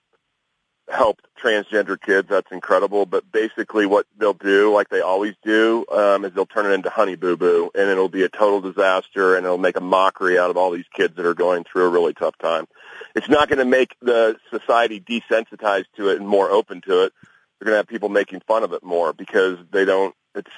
help 0.88 1.20
transgender 1.42 2.00
kids, 2.00 2.28
that's 2.28 2.50
incredible. 2.52 3.06
But 3.06 3.30
basically, 3.30 3.86
what 3.86 4.06
they'll 4.18 4.34
do, 4.34 4.72
like 4.72 4.88
they 4.88 5.00
always 5.00 5.34
do, 5.42 5.84
um, 5.90 6.24
is 6.24 6.32
they'll 6.32 6.46
turn 6.46 6.66
it 6.66 6.74
into 6.74 6.90
Honey 6.90 7.16
Boo 7.16 7.36
Boo, 7.36 7.70
and 7.74 7.88
it'll 7.88 8.08
be 8.08 8.22
a 8.22 8.28
total 8.28 8.60
disaster, 8.60 9.36
and 9.36 9.44
it'll 9.44 9.58
make 9.58 9.76
a 9.76 9.82
mockery 9.82 10.38
out 10.38 10.50
of 10.50 10.56
all 10.56 10.70
these 10.70 10.88
kids 10.94 11.16
that 11.16 11.26
are 11.26 11.34
going 11.34 11.64
through 11.64 11.86
a 11.86 11.88
really 11.88 12.14
tough 12.14 12.36
time. 12.38 12.66
It's 13.14 13.28
not 13.28 13.48
going 13.48 13.58
to 13.58 13.64
make 13.64 13.96
the 14.00 14.36
society 14.50 15.00
desensitized 15.00 15.86
to 15.96 16.10
it 16.10 16.18
and 16.18 16.28
more 16.28 16.50
open 16.50 16.80
to 16.82 17.04
it. 17.04 17.12
They're 17.58 17.66
going 17.66 17.74
to 17.74 17.78
have 17.78 17.88
people 17.88 18.08
making 18.10 18.40
fun 18.40 18.62
of 18.62 18.72
it 18.72 18.82
more 18.82 19.12
because 19.12 19.58
they 19.70 19.84
don't. 19.84 20.14
It's 20.34 20.50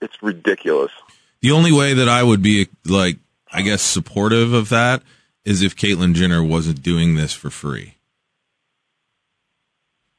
it's 0.00 0.22
ridiculous. 0.22 0.90
The 1.40 1.50
only 1.50 1.72
way 1.72 1.94
that 1.94 2.08
I 2.08 2.22
would 2.22 2.42
be 2.42 2.68
like, 2.86 3.18
I 3.52 3.62
guess, 3.62 3.82
supportive 3.82 4.54
of 4.54 4.70
that 4.70 5.02
is 5.44 5.62
if 5.62 5.74
Caitlyn 5.76 6.14
Jenner 6.14 6.42
wasn't 6.42 6.82
doing 6.82 7.14
this 7.16 7.32
for 7.32 7.50
free. 7.50 7.94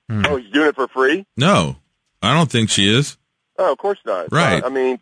Oh, 0.10 0.36
he's 0.38 0.52
doing 0.52 0.68
it 0.70 0.76
for 0.76 0.88
free? 0.88 1.26
No, 1.38 1.78
I 2.22 2.34
don't 2.36 2.52
think 2.52 2.70
she 2.70 2.88
is. 2.94 3.18
Oh, 3.58 3.72
of 3.72 3.78
course 3.78 4.00
not. 4.06 4.32
Right. 4.32 4.62
Uh, 4.64 4.68
I 4.68 4.70
mean, 4.70 5.00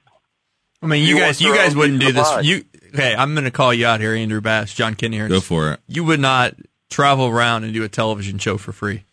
I 0.82 0.86
mean, 0.86 1.04
you 1.04 1.16
You 1.16 1.20
guys, 1.22 1.42
you 1.42 1.54
guys 1.56 1.76
wouldn't 1.76 2.00
do 2.00 2.12
this. 2.12 2.28
pie. 2.30 2.42
You 2.42 2.64
okay? 2.94 3.16
I'm 3.16 3.34
going 3.34 3.44
to 3.46 3.52
call 3.52 3.74
you 3.74 3.86
out 3.86 4.00
here, 4.00 4.14
Andrew 4.14 4.42
Bass, 4.42 4.74
John 4.74 4.96
Kinney. 4.96 5.18
here. 5.18 5.28
Go 5.28 5.40
for 5.42 5.74
it. 5.74 5.80
You 5.88 6.04
would 6.06 6.20
not 6.20 6.56
travel 6.90 7.28
around 7.28 7.64
and 7.64 7.74
do 7.74 7.84
a 7.84 7.90
television 7.90 8.38
show 8.38 8.58
for 8.58 8.72
free. 8.72 9.04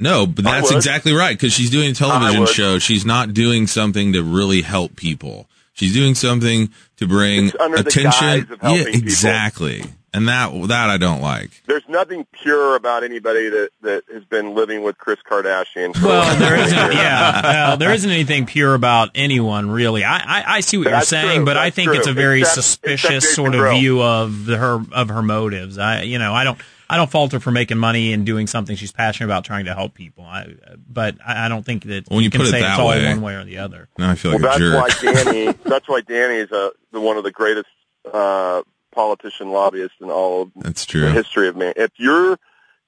No, 0.00 0.26
but 0.26 0.44
that's 0.44 0.72
exactly 0.72 1.12
right 1.12 1.36
because 1.36 1.52
she's 1.52 1.70
doing 1.70 1.90
a 1.92 1.94
television 1.94 2.46
show. 2.46 2.78
She's 2.80 3.06
not 3.06 3.32
doing 3.32 3.66
something 3.68 4.12
to 4.14 4.22
really 4.24 4.62
help 4.62 4.96
people. 4.96 5.46
She's 5.72 5.92
doing 5.94 6.14
something 6.14 6.70
to 6.96 7.06
bring 7.06 7.46
It's 7.48 7.56
under 7.60 7.76
the 7.82 7.88
attention. 7.88 8.10
guise 8.40 8.50
of 8.50 8.60
helping 8.60 8.78
yeah, 8.78 8.84
people. 8.86 9.00
exactly. 9.00 9.84
And 10.14 10.28
that 10.28 10.52
that 10.68 10.88
I 10.90 10.96
don't 10.96 11.20
like. 11.20 11.62
there's 11.66 11.82
nothing 11.88 12.26
pure 12.32 12.76
about 12.76 13.02
anybody 13.04 13.48
that 13.50 13.70
that 13.82 14.04
has 14.12 14.24
been 14.24 14.54
living 14.54 14.82
with 14.82 14.96
Kris 14.96 15.18
Kardashian. 15.28 15.94
For 15.94 16.06
Well, 16.06 16.38
there 16.38 16.56
isn't. 16.56 16.76
Yeah, 16.92 17.42
well, 17.42 17.76
there 17.76 17.92
isn't 17.92 18.10
anything 18.10 18.46
pure 18.46 18.74
about 18.74 19.10
anyone 19.14 19.70
really. 19.70 20.04
I 20.04 20.16
I, 20.18 20.44
I 20.56 20.60
see 20.60 20.78
what 20.78 20.84
That's 20.84 21.10
you're 21.12 21.20
saying, 21.20 21.36
true, 21.38 21.44
but 21.44 21.56
I 21.56 21.70
think 21.70 21.88
true. 21.90 21.98
it's 21.98 22.06
a 22.06 22.12
very 22.12 22.40
Except- 22.40 22.54
suspicious 22.54 23.10
except 23.24 23.34
sort 23.34 23.54
of 23.54 23.60
Grill. 23.60 23.78
view 23.78 24.02
of 24.02 24.46
the, 24.46 24.56
her 24.56 24.80
of 24.92 25.08
her 25.08 25.22
motives. 25.22 25.76
I 25.78 26.02
you 26.02 26.18
know 26.18 26.32
I 26.32 26.44
don't 26.44 26.58
I 26.88 26.96
don't 26.96 27.10
fault 27.10 27.32
her 27.32 27.40
for 27.40 27.50
making 27.50 27.78
money 27.78 28.12
and 28.12 28.24
doing 28.24 28.46
something 28.46 28.76
she's 28.76 28.92
passionate 28.92 29.26
about, 29.26 29.44
trying 29.44 29.64
to 29.64 29.74
help 29.74 29.94
people. 29.94 30.24
I 30.24 30.54
but 30.88 31.16
I, 31.26 31.46
I 31.46 31.48
don't 31.48 31.64
think 31.66 31.84
that 31.84 32.08
When 32.08 32.22
you 32.22 32.30
can 32.30 32.40
put 32.40 32.48
it 32.48 32.50
say 32.52 32.60
that 32.60 32.70
it's 32.72 32.78
all 32.78 32.88
way- 32.88 33.04
one 33.06 33.20
way 33.22 33.34
or 33.34 33.44
the 33.44 33.58
other. 33.58 33.88
Now 33.98 34.10
I 34.10 34.14
feel 34.14 34.32
well, 34.32 34.38
a 34.40 34.42
that's 34.42 34.58
jerk. 34.58 35.02
why 35.02 35.12
Danny. 35.24 35.52
that's 35.64 35.88
why 35.88 36.02
Danny 36.02 36.36
is 36.36 36.52
a 36.52 36.70
the, 36.92 37.00
one 37.00 37.16
of 37.16 37.24
the 37.24 37.32
greatest 37.32 37.66
uh, 38.12 38.62
politician 38.94 39.50
lobbyist 39.50 39.94
in 40.00 40.10
all 40.10 40.42
of 40.42 40.50
That's 40.56 40.84
the 40.86 40.90
true. 40.92 41.08
history 41.10 41.48
of 41.48 41.56
man. 41.56 41.74
If 41.76 41.90
you're 41.96 42.38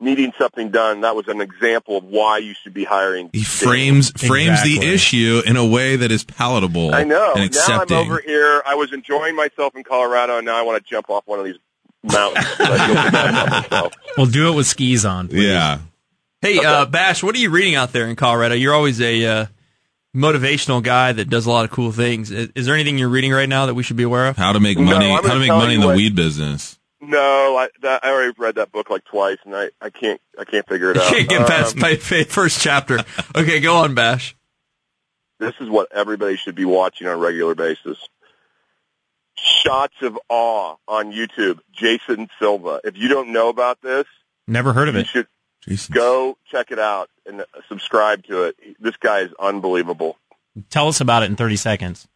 needing 0.00 0.32
something 0.38 0.70
done, 0.70 1.00
that 1.02 1.16
was 1.16 1.26
an 1.28 1.40
example 1.40 1.96
of 1.96 2.04
why 2.04 2.38
you 2.38 2.54
should 2.62 2.74
be 2.74 2.84
hiring. 2.84 3.30
He 3.32 3.40
Danny. 3.40 3.44
frames 3.44 4.10
frames 4.10 4.62
the 4.62 4.78
issue 4.80 5.42
in 5.46 5.56
a 5.56 5.64
way 5.66 5.96
that 5.96 6.10
is 6.10 6.22
palatable 6.24 6.94
I 6.94 7.04
know. 7.04 7.34
and 7.36 7.52
Now 7.68 7.80
I'm 7.82 7.92
over 7.92 8.20
here. 8.20 8.62
I 8.66 8.74
was 8.74 8.92
enjoying 8.92 9.34
myself 9.36 9.74
in 9.74 9.84
Colorado, 9.84 10.36
and 10.38 10.46
now 10.46 10.56
I 10.56 10.62
want 10.62 10.82
to 10.84 10.88
jump 10.88 11.08
off 11.10 11.22
one 11.26 11.38
of 11.38 11.44
these 11.46 11.56
mountains. 12.02 12.46
I 12.60 12.86
feel 12.86 12.94
bad 12.94 13.30
about 13.30 13.50
myself. 13.70 13.92
Well, 14.16 14.26
do 14.26 14.52
it 14.52 14.56
with 14.56 14.66
skis 14.66 15.04
on. 15.04 15.28
Please. 15.28 15.44
yeah. 15.46 15.78
Hey, 16.42 16.58
uh, 16.64 16.84
Bash, 16.84 17.22
what 17.22 17.34
are 17.34 17.38
you 17.38 17.50
reading 17.50 17.74
out 17.74 17.92
there 17.92 18.06
in 18.06 18.14
Colorado? 18.16 18.54
You're 18.54 18.74
always 18.74 19.00
a 19.00 19.24
uh, 19.24 19.46
motivational 20.16 20.82
guy 20.82 21.12
that 21.12 21.28
does 21.30 21.46
a 21.46 21.50
lot 21.50 21.64
of 21.64 21.70
cool 21.70 21.92
things. 21.92 22.30
Is, 22.30 22.50
is 22.54 22.66
there 22.66 22.74
anything 22.74 22.98
you're 22.98 23.08
reading 23.08 23.32
right 23.32 23.48
now 23.48 23.66
that 23.66 23.74
we 23.74 23.82
should 23.82 23.96
be 23.96 24.02
aware 24.04 24.26
of? 24.28 24.36
How 24.36 24.52
to 24.52 24.60
make 24.60 24.78
money? 24.78 25.06
I'm 25.10 25.22
how 25.22 25.28
gonna 25.28 25.40
make 25.40 25.48
money 25.48 25.74
in 25.74 25.80
the 25.80 25.86
what- 25.88 25.96
weed 25.96 26.14
business? 26.16 26.78
No, 26.98 27.56
I, 27.56 27.68
that, 27.82 28.04
I 28.04 28.10
already 28.10 28.32
read 28.38 28.54
that 28.56 28.72
book 28.72 28.88
like 28.90 29.04
twice, 29.04 29.36
and 29.44 29.54
I, 29.54 29.68
I 29.80 29.90
can't 29.90 30.20
I 30.38 30.44
can't 30.44 30.66
figure 30.66 30.90
it 30.90 30.96
You 30.96 31.02
out. 31.02 31.12
can't 31.12 31.28
get 31.28 31.46
past 31.46 31.74
Um, 31.74 31.80
my 31.82 31.96
fa- 31.96 32.24
first 32.24 32.60
chapter. 32.60 32.98
Okay, 33.36 33.60
go 33.60 33.76
on, 33.76 33.94
Bash. 33.94 34.34
this 35.38 35.52
is 35.60 35.68
what 35.68 35.88
everybody 35.92 36.36
should 36.36 36.54
be 36.54 36.64
watching 36.64 37.06
on 37.06 37.12
a 37.12 37.16
regular 37.18 37.54
basis. 37.54 37.98
Shots 39.36 39.94
of 40.00 40.18
awe 40.30 40.76
on 40.88 41.12
YouTube. 41.12 41.60
Jason 41.70 42.28
Silva. 42.38 42.80
If 42.82 42.96
you 42.96 43.08
don't 43.08 43.28
know 43.32 43.50
about 43.50 43.82
this, 43.82 44.06
Never 44.48 44.72
heard 44.72 44.88
of 44.88 44.94
you 44.94 45.02
it. 45.02 45.06
should 45.08 45.26
Jason. 45.68 45.94
go 45.94 46.38
check 46.50 46.70
it 46.70 46.78
out 46.78 47.10
and 47.24 47.40
uh, 47.40 47.44
subscribe 47.68 48.24
to 48.24 48.44
it. 48.44 48.56
This 48.80 48.96
guy 48.96 49.20
is 49.20 49.30
unbelievable. 49.38 50.16
Tell 50.70 50.88
us 50.88 51.00
about 51.00 51.22
it 51.22 51.26
in 51.26 51.36
30 51.36 51.56
seconds. 51.56 52.08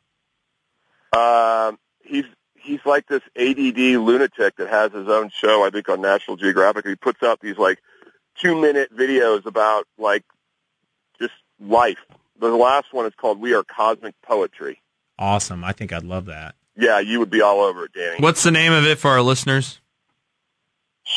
Um, 1.17 1.79
he's 2.03 2.25
he's 2.55 2.81
like 2.85 3.07
this 3.09 3.23
ADD 3.37 3.77
lunatic 3.77 4.57
that 4.57 4.69
has 4.69 4.93
his 4.93 5.09
own 5.09 5.31
show. 5.31 5.65
I 5.65 5.71
think 5.71 5.89
on 5.89 6.01
National 6.01 6.37
Geographic. 6.37 6.87
He 6.87 6.95
puts 6.95 7.23
out 7.23 7.41
these 7.41 7.59
like 7.59 7.81
two 8.41 8.61
minute 8.61 8.95
videos 8.97 9.47
about 9.47 9.85
like 9.99 10.25
just 11.21 11.35
life. 11.61 11.99
The 12.39 12.49
last 12.49 12.93
one 12.93 13.07
is 13.07 13.13
called 13.17 13.41
"We 13.41 13.55
Are 13.55 13.65
Cosmic 13.65 14.15
Poetry." 14.23 14.81
Awesome. 15.19 15.65
I 15.65 15.73
think 15.73 15.93
I'd 15.93 16.05
love 16.05 16.27
that. 16.27 16.55
Yeah, 16.77 17.01
you 17.01 17.19
would 17.19 17.31
be 17.31 17.43
all 17.43 17.61
over 17.61 17.85
it, 17.85 17.93
Danny. 17.93 18.17
What's 18.21 18.43
the 18.43 18.51
name 18.51 18.73
of 18.73 18.87
it 18.87 18.99
for 18.99 19.11
our 19.11 19.21
listeners? 19.21 19.81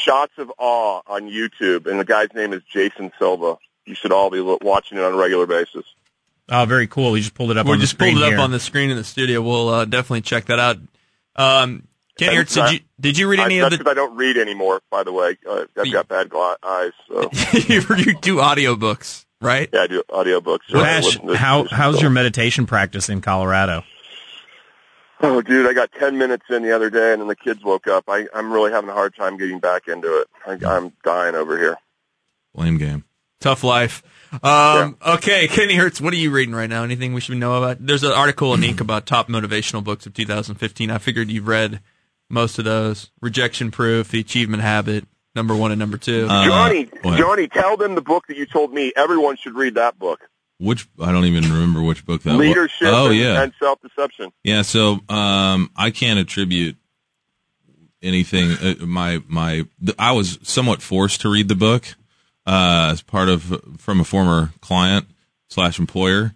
Shots 0.03 0.33
of 0.37 0.51
Awe 0.57 1.01
on 1.07 1.29
YouTube, 1.29 1.85
and 1.87 1.99
the 1.99 2.05
guy's 2.05 2.33
name 2.33 2.53
is 2.53 2.61
Jason 2.71 3.11
Silva. 3.19 3.57
You 3.85 3.95
should 3.95 4.11
all 4.11 4.29
be 4.29 4.41
watching 4.41 4.97
it 4.97 5.03
on 5.03 5.13
a 5.13 5.17
regular 5.17 5.45
basis. 5.45 5.85
Oh, 6.49 6.65
very 6.65 6.87
cool. 6.87 7.11
We 7.11 7.19
just 7.21 7.33
pulled 7.35 7.51
it 7.51 7.57
up 7.57 7.65
We 7.65 7.73
on 7.73 7.77
the 7.77 7.83
just 7.83 7.97
pulled 7.97 8.09
screen 8.11 8.23
it 8.23 8.25
up 8.25 8.31
here. 8.31 8.39
on 8.39 8.51
the 8.51 8.59
screen 8.59 8.89
in 8.89 8.97
the 8.97 9.03
studio. 9.03 9.41
We'll 9.41 9.69
uh, 9.69 9.85
definitely 9.85 10.21
check 10.21 10.45
that 10.45 10.59
out. 10.59 10.77
Um, 11.35 11.87
Kenny, 12.17 12.35
Thanks, 12.37 12.53
did 12.53 12.71
you 12.71 12.79
did 12.99 13.17
you 13.17 13.27
read 13.29 13.39
any 13.39 13.59
that's 13.59 13.73
of 13.73 13.79
because 13.79 13.91
I 13.91 13.95
don't 13.95 14.15
read 14.15 14.37
anymore. 14.37 14.81
By 14.91 15.03
the 15.03 15.11
way, 15.11 15.37
uh, 15.49 15.65
I've 15.77 15.91
got 15.91 16.07
bad 16.07 16.29
gla- 16.29 16.57
eyes. 16.63 16.91
So 17.07 17.29
you, 17.53 17.81
you 17.97 18.19
do 18.19 18.37
audiobooks. 18.37 19.25
right? 19.41 19.67
Yeah, 19.73 19.81
I 19.81 19.87
do 19.87 20.03
audiobooks. 20.09 20.73
or 20.73 20.77
I 20.77 20.81
Bash, 20.83 21.05
listen 21.05 21.27
to- 21.27 21.37
how 21.37 21.63
how's 21.65 22.01
your 22.01 22.11
meditation 22.11 22.65
practice 22.67 23.09
in 23.09 23.21
Colorado? 23.21 23.83
Oh, 25.25 25.41
dude, 25.41 25.65
I 25.65 25.73
got 25.73 25.89
10 25.93 26.17
minutes 26.17 26.43
in 26.49 26.63
the 26.63 26.75
other 26.75 26.89
day, 26.89 27.13
and 27.13 27.21
then 27.21 27.29
the 27.29 27.35
kids 27.35 27.63
woke 27.63 27.87
up. 27.87 28.03
I, 28.09 28.27
I'm 28.33 28.51
really 28.51 28.71
having 28.71 28.89
a 28.89 28.93
hard 28.93 29.15
time 29.15 29.37
getting 29.37 29.59
back 29.59 29.87
into 29.87 30.19
it. 30.19 30.27
I, 30.45 30.75
I'm 30.75 30.91
dying 31.05 31.33
over 31.35 31.57
here. 31.57 31.77
Blame 32.53 32.77
game. 32.77 33.05
Tough 33.39 33.63
life. 33.63 34.03
Um, 34.43 34.97
Okay, 35.05 35.47
Kennyhertz, 35.47 36.01
what 36.01 36.11
are 36.13 36.17
you 36.17 36.29
reading 36.31 36.53
right 36.53 36.69
now? 36.69 36.83
Anything 36.83 37.13
we 37.13 37.21
should 37.21 37.37
know 37.37 37.55
about? 37.55 37.77
There's 37.79 38.03
an 38.03 38.11
article 38.11 38.53
in 38.53 38.61
Inc. 38.61 38.79
about 38.81 39.05
top 39.05 39.29
motivational 39.29 39.83
books 39.83 40.05
of 40.05 40.13
2015. 40.13 40.91
I 40.91 40.97
figured 40.97 41.29
you've 41.29 41.47
read 41.47 41.79
most 42.29 42.59
of 42.59 42.65
those. 42.65 43.09
Rejection 43.21 43.71
Proof, 43.71 44.09
The 44.09 44.19
Achievement 44.19 44.61
Habit, 44.63 45.05
number 45.35 45.55
one 45.55 45.71
and 45.71 45.79
number 45.79 45.97
two. 45.97 46.27
Uh, 46.29 46.45
Johnny, 46.45 46.89
what? 47.01 47.17
Johnny, 47.17 47.47
tell 47.47 47.77
them 47.77 47.95
the 47.95 48.01
book 48.01 48.27
that 48.27 48.35
you 48.35 48.45
told 48.45 48.73
me. 48.73 48.91
Everyone 48.95 49.37
should 49.37 49.55
read 49.55 49.75
that 49.75 49.97
book. 49.97 50.19
Which 50.59 50.87
I 51.01 51.11
don't 51.11 51.25
even 51.25 51.43
remember 51.43 51.81
which 51.81 52.05
book 52.05 52.23
that 52.23 52.31
was. 52.31 52.39
Leadership 52.39 52.87
Oh 52.89 53.09
yeah, 53.09 53.41
and 53.41 53.53
self-deception. 53.59 54.31
yeah. 54.43 54.61
So 54.61 54.99
um, 55.09 55.69
I 55.75 55.91
can't 55.91 56.19
attribute 56.19 56.77
anything. 58.01 58.51
Uh, 58.51 58.85
my 58.85 59.21
my, 59.27 59.65
I 59.97 60.11
was 60.11 60.39
somewhat 60.43 60.81
forced 60.81 61.21
to 61.21 61.29
read 61.29 61.47
the 61.47 61.55
book 61.55 61.95
uh, 62.45 62.89
as 62.91 63.01
part 63.01 63.29
of 63.29 63.61
from 63.77 63.99
a 63.99 64.03
former 64.03 64.51
client 64.61 65.07
slash 65.49 65.79
employer. 65.79 66.33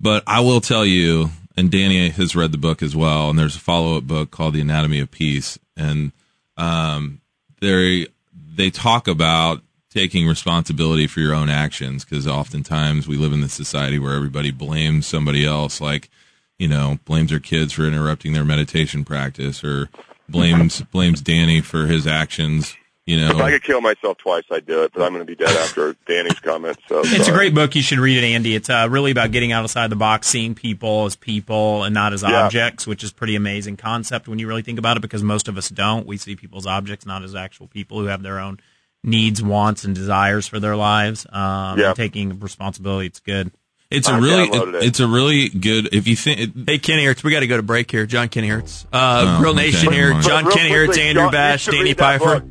But 0.00 0.22
I 0.26 0.40
will 0.40 0.60
tell 0.60 0.84
you, 0.84 1.30
and 1.56 1.70
Danny 1.70 2.08
has 2.10 2.36
read 2.36 2.52
the 2.52 2.58
book 2.58 2.82
as 2.82 2.94
well. 2.94 3.30
And 3.30 3.38
there's 3.38 3.56
a 3.56 3.60
follow 3.60 3.96
up 3.96 4.04
book 4.04 4.30
called 4.30 4.54
The 4.54 4.60
Anatomy 4.60 5.00
of 5.00 5.10
Peace, 5.10 5.58
and 5.76 6.12
um, 6.56 7.20
they 7.60 8.06
they 8.32 8.70
talk 8.70 9.08
about 9.08 9.62
taking 9.96 10.28
responsibility 10.28 11.06
for 11.06 11.20
your 11.20 11.34
own 11.34 11.48
actions 11.48 12.04
because 12.04 12.26
oftentimes 12.26 13.08
we 13.08 13.16
live 13.16 13.32
in 13.32 13.40
this 13.40 13.54
society 13.54 13.98
where 13.98 14.14
everybody 14.14 14.50
blames 14.50 15.06
somebody 15.06 15.42
else, 15.46 15.80
like 15.80 16.10
you 16.58 16.68
know, 16.68 16.98
blames 17.06 17.30
their 17.30 17.40
kids 17.40 17.72
for 17.72 17.84
interrupting 17.84 18.34
their 18.34 18.44
meditation 18.44 19.04
practice, 19.06 19.64
or 19.64 19.88
blames 20.28 20.82
blames 20.92 21.22
Danny 21.22 21.62
for 21.62 21.86
his 21.86 22.06
actions. 22.06 22.76
You 23.06 23.20
know, 23.20 23.30
If 23.30 23.36
I 23.36 23.50
could 23.52 23.62
kill 23.62 23.80
myself 23.80 24.18
twice, 24.18 24.42
I'd 24.50 24.66
do 24.66 24.82
it, 24.82 24.92
but 24.92 25.02
I'm 25.02 25.12
going 25.14 25.24
to 25.24 25.30
be 25.30 25.36
dead 25.36 25.56
after 25.56 25.94
Danny's 26.08 26.40
comments. 26.40 26.82
So 26.88 27.02
It's 27.04 27.28
a 27.28 27.32
great 27.32 27.54
book. 27.54 27.76
You 27.76 27.82
should 27.82 28.00
read 28.00 28.18
it, 28.22 28.26
Andy. 28.26 28.54
It's 28.56 28.68
uh, 28.68 28.88
really 28.90 29.12
about 29.12 29.30
getting 29.30 29.52
outside 29.52 29.90
the 29.90 29.96
box, 29.96 30.26
seeing 30.26 30.56
people 30.56 31.04
as 31.04 31.14
people 31.14 31.84
and 31.84 31.94
not 31.94 32.12
as 32.12 32.22
Yeah. 32.22 32.44
objects, 32.44 32.84
which 32.86 33.04
is 33.04 33.12
pretty 33.12 33.36
amazing 33.36 33.76
concept 33.76 34.26
when 34.26 34.40
you 34.40 34.48
really 34.48 34.62
think 34.62 34.78
about 34.80 34.96
it. 34.96 35.00
Because 35.00 35.22
most 35.22 35.46
of 35.46 35.56
us 35.56 35.68
don't. 35.70 36.04
We 36.06 36.16
see 36.16 36.34
people 36.36 36.58
as 36.58 36.66
objects, 36.66 37.06
not 37.06 37.22
as 37.22 37.34
actual 37.34 37.68
people 37.68 38.00
who 38.00 38.06
have 38.06 38.22
their 38.22 38.40
own 38.40 38.58
needs, 39.04 39.42
wants, 39.42 39.84
and 39.84 39.94
desires 39.94 40.46
for 40.46 40.58
their 40.60 40.76
lives. 40.76 41.26
Um, 41.30 41.78
Yeah. 41.78 41.94
taking 41.94 42.38
responsibility. 42.40 43.06
It's 43.06 43.20
good. 43.20 43.50
it's 43.90 44.08
a 44.08 44.12
I've 44.14 44.22
really 44.22 44.48
downloaded 44.48 44.74
it. 44.74 44.82
it's 44.82 44.98
a 45.00 45.06
really 45.06 45.48
good 45.48 45.88
if 45.94 46.08
you 46.08 46.16
think. 46.16 46.38
Hey, 46.66 46.78
Kennyhertz, 46.78 47.22
we 47.22 47.30
got 47.30 47.40
to 47.40 47.46
go 47.46 47.56
to 47.56 47.62
break 47.62 47.88
here. 47.90 48.04
John 48.06 48.28
Kennyhertz. 48.28 48.84
Uh, 48.92 49.36
Oh, 49.36 49.38
Grill 49.40 49.52
okay. 49.52 49.66
Nation 49.66 49.92
here. 49.92 50.12
John 50.20 50.44
Real 50.44 50.56
Kennyhertz, 50.56 50.98
Andrew 50.98 51.22
John, 51.24 51.32
Bash, 51.32 51.66
Danny 51.66 51.82
read 51.84 51.98
Pfeiffer. 51.98 52.40
book. 52.40 52.44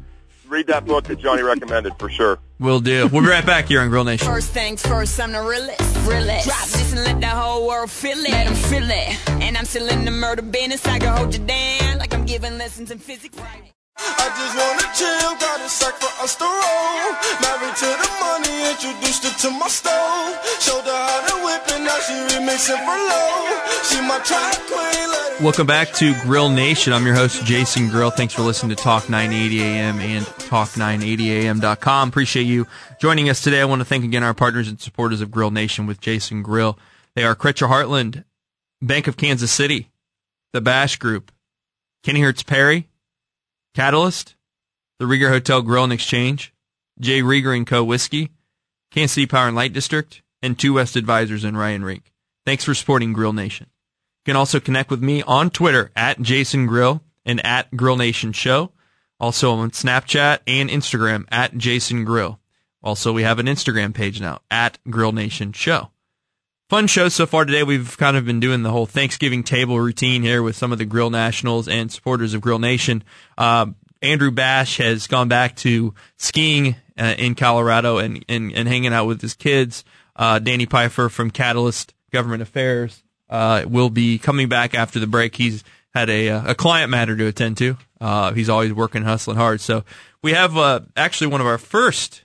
Read 0.47 0.67
that 0.67 0.85
book 0.85 1.03
that 1.05 1.19
Johnny 1.19 1.41
recommended 1.41 1.93
for 1.99 2.09
sure. 2.09 2.37
We'll 2.59 2.79
do. 2.79 3.07
We'll 3.07 3.23
be 3.23 3.27
right 3.27 3.45
back 3.45 3.65
here 3.67 3.81
on 3.81 3.89
Grill 3.89 4.03
Nation. 4.05 4.25
First 4.27 4.51
things 4.51 4.81
first, 4.85 5.19
I'm 5.19 5.31
the 5.33 5.41
realest. 5.41 5.81
realest. 6.07 6.45
Drop 6.47 6.67
this 6.67 6.93
and 6.93 7.03
let 7.03 7.19
the 7.19 7.27
whole 7.27 7.67
world 7.67 7.89
feel 7.91 8.17
it. 8.19 8.29
Let 8.29 8.47
'em 8.47 8.53
feel 8.55 8.89
it. 8.89 9.29
And 9.41 9.57
I'm 9.57 9.65
still 9.65 9.87
in 9.89 10.05
the 10.05 10.11
murder 10.11 10.43
business. 10.43 10.85
I 10.85 10.99
can 10.99 11.17
hold 11.17 11.33
you 11.33 11.43
down 11.45 11.97
like 11.97 12.13
I'm 12.13 12.25
giving 12.25 12.57
lessons 12.59 12.91
in 12.91 12.99
physics. 12.99 13.35
Right? 13.37 13.71
Sack 15.75 15.95
for 15.95 16.23
us 16.23 16.35
to 16.37 16.45
roll. 16.45 17.11
Married 17.43 17.75
to 17.75 17.89
the 17.99 18.09
money, 18.23 18.71
introduced 18.71 19.25
her 19.25 19.35
to 19.43 19.49
my 19.59 19.67
stove. 19.67 20.39
Showed 20.61 20.87
her 20.87 21.01
how 21.07 21.27
to 21.27 21.35
whip 21.43 21.67
now 21.83 21.99
she 21.99 22.13
remixing 22.31 22.79
for 22.79 22.95
low. 22.95 23.59
She 23.83 23.99
my 24.07 24.19
track 24.23 24.57
queen, 24.71 25.43
Welcome 25.43 25.67
back 25.67 25.91
to 25.95 26.13
Grill 26.21 26.47
Nation. 26.47 26.93
I'm 26.93 27.05
your 27.05 27.15
host, 27.15 27.43
Jason 27.43 27.89
Grill. 27.89 28.09
Thanks 28.09 28.33
for 28.33 28.41
listening 28.43 28.73
to 28.73 28.81
Talk 28.81 29.09
980 29.09 29.61
AM 29.61 29.99
and 29.99 30.25
Talk980AM.com. 30.25 32.07
Appreciate 32.07 32.43
you 32.43 32.67
joining 33.01 33.29
us 33.29 33.41
today. 33.41 33.59
I 33.59 33.65
want 33.65 33.81
to 33.81 33.85
thank 33.85 34.05
again 34.05 34.23
our 34.23 34.33
partners 34.33 34.69
and 34.69 34.79
supporters 34.79 35.19
of 35.19 35.29
Grill 35.29 35.51
Nation 35.51 35.87
with 35.87 35.99
Jason 35.99 36.41
Grill. 36.41 36.79
They 37.15 37.25
are 37.25 37.35
Cretcher 37.35 37.67
Heartland, 37.67 38.23
Bank 38.81 39.07
of 39.07 39.17
Kansas 39.17 39.51
City, 39.51 39.91
the 40.53 40.61
Bash 40.61 40.95
Group, 40.95 41.33
Kennyhertz 42.05 42.45
Perry, 42.45 42.87
Catalyst, 43.73 44.35
the 44.99 45.05
Rieger 45.05 45.29
Hotel 45.29 45.61
Grill 45.61 45.83
and 45.83 45.93
Exchange, 45.93 46.53
J. 46.99 47.21
Rieger 47.21 47.55
and 47.55 47.67
Co. 47.67 47.83
Whiskey, 47.83 48.31
Kansas 48.91 49.13
City 49.13 49.25
Power 49.25 49.47
and 49.47 49.55
Light 49.55 49.73
District, 49.73 50.21
and 50.41 50.57
Two 50.57 50.73
West 50.73 50.95
Advisors 50.95 51.43
in 51.43 51.57
Ryan 51.57 51.83
Rink. 51.83 52.11
Thanks 52.45 52.63
for 52.63 52.73
supporting 52.73 53.13
Grill 53.13 53.33
Nation. 53.33 53.67
You 54.25 54.33
can 54.33 54.37
also 54.37 54.59
connect 54.59 54.89
with 54.89 55.01
me 55.01 55.21
on 55.23 55.49
Twitter 55.49 55.91
at 55.95 56.21
Jason 56.21 56.67
Grill 56.67 57.01
and 57.25 57.45
at 57.45 57.75
Grill 57.75 57.97
Nation 57.97 58.31
Show. 58.31 58.71
Also 59.19 59.51
on 59.51 59.71
Snapchat 59.71 60.39
and 60.45 60.69
Instagram 60.69 61.25
at 61.31 61.57
Jason 61.57 62.03
Grill. 62.03 62.39
Also, 62.83 63.11
we 63.11 63.23
have 63.23 63.39
an 63.39 63.47
Instagram 63.47 63.93
page 63.93 64.21
now 64.21 64.41
at 64.51 64.77
Grill 64.89 65.11
Nation 65.11 65.53
Show. 65.53 65.89
Fun 66.69 66.87
show 66.87 67.09
so 67.09 67.25
far 67.25 67.45
today. 67.45 67.63
We've 67.63 67.97
kind 67.97 68.17
of 68.17 68.25
been 68.25 68.39
doing 68.39 68.63
the 68.63 68.71
whole 68.71 68.85
Thanksgiving 68.85 69.43
table 69.43 69.79
routine 69.79 70.23
here 70.23 70.41
with 70.43 70.55
some 70.55 70.71
of 70.71 70.77
the 70.77 70.85
Grill 70.85 71.09
Nationals 71.09 71.67
and 71.67 71.91
supporters 71.91 72.33
of 72.33 72.41
Grill 72.41 72.59
Nation. 72.59 73.03
Uh, 73.37 73.67
Andrew 74.05 74.31
Bash 74.31 74.77
has 74.77 75.07
gone 75.07 75.27
back 75.27 75.55
to 75.57 75.93
skiing 76.17 76.75
uh, 76.97 77.15
in 77.17 77.35
Colorado 77.35 77.97
and, 77.97 78.23
and, 78.29 78.53
and 78.53 78.67
hanging 78.67 78.93
out 78.93 79.05
with 79.05 79.21
his 79.21 79.33
kids. 79.33 79.83
Uh, 80.15 80.39
Danny 80.39 80.65
Pfeiffer 80.65 81.09
from 81.09 81.31
Catalyst 81.31 81.93
Government 82.11 82.41
Affairs 82.41 83.03
uh, 83.29 83.63
will 83.67 83.89
be 83.89 84.17
coming 84.17 84.47
back 84.47 84.73
after 84.73 84.99
the 84.99 85.07
break. 85.07 85.35
He's 85.35 85.63
had 85.93 86.09
a, 86.09 86.29
uh, 86.29 86.51
a 86.51 86.55
client 86.55 86.91
matter 86.91 87.15
to 87.15 87.27
attend 87.27 87.57
to. 87.57 87.77
Uh, 87.99 88.33
he's 88.33 88.49
always 88.49 88.73
working, 88.73 89.03
hustling 89.03 89.37
hard. 89.37 89.59
So 89.61 89.83
we 90.21 90.33
have 90.33 90.55
uh, 90.55 90.81
actually 90.95 91.27
one 91.27 91.41
of 91.41 91.47
our 91.47 91.57
first 91.57 92.23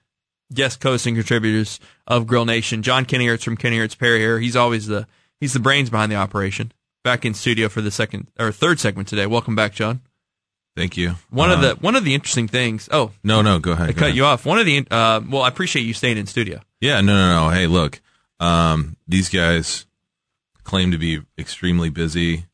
guest 0.52 0.82
hosts 0.82 1.06
and 1.06 1.16
contributors 1.16 1.80
of 2.06 2.26
Grill 2.26 2.44
Nation, 2.44 2.82
John 2.82 3.06
Kennyhertz 3.06 3.42
from 3.42 3.56
Kennyhertz 3.56 3.96
Perry 3.98 4.18
here. 4.18 4.38
He's 4.38 4.56
always 4.56 4.86
the 4.86 5.06
he's 5.40 5.52
the 5.52 5.60
brains 5.60 5.90
behind 5.90 6.10
the 6.12 6.16
operation. 6.16 6.72
Back 7.02 7.24
in 7.24 7.32
studio 7.32 7.70
for 7.70 7.80
the 7.80 7.90
second 7.90 8.26
or 8.38 8.52
third 8.52 8.78
segment 8.78 9.08
today. 9.08 9.26
Welcome 9.26 9.54
back, 9.54 9.72
John. 9.72 10.02
Thank 10.80 10.96
you. 10.96 11.16
One 11.30 11.50
of 11.50 11.58
Uh, 11.58 11.62
the 11.74 11.74
one 11.80 11.94
of 11.96 12.04
the 12.04 12.14
interesting 12.14 12.48
things. 12.48 12.88
Oh, 12.90 13.12
no, 13.22 13.42
no, 13.42 13.58
go 13.58 13.72
ahead. 13.72 13.88
I 13.90 13.92
go 13.92 13.98
cut 13.98 14.04
ahead. 14.06 14.16
you 14.16 14.24
off. 14.24 14.46
One 14.46 14.58
of 14.58 14.66
the 14.66 14.86
uh, 14.90 15.20
well, 15.28 15.42
I 15.42 15.48
appreciate 15.48 15.82
you 15.84 15.92
staying 15.94 16.16
in 16.18 16.26
studio. 16.26 16.60
Yeah, 16.80 17.00
no, 17.02 17.14
no, 17.14 17.44
no. 17.44 17.50
Hey, 17.50 17.66
look, 17.66 18.00
um, 18.40 18.96
these 19.06 19.28
guys 19.28 19.86
claim 20.64 20.90
to 20.92 20.98
be 20.98 21.20
extremely 21.38 21.90
busy, 21.90 22.46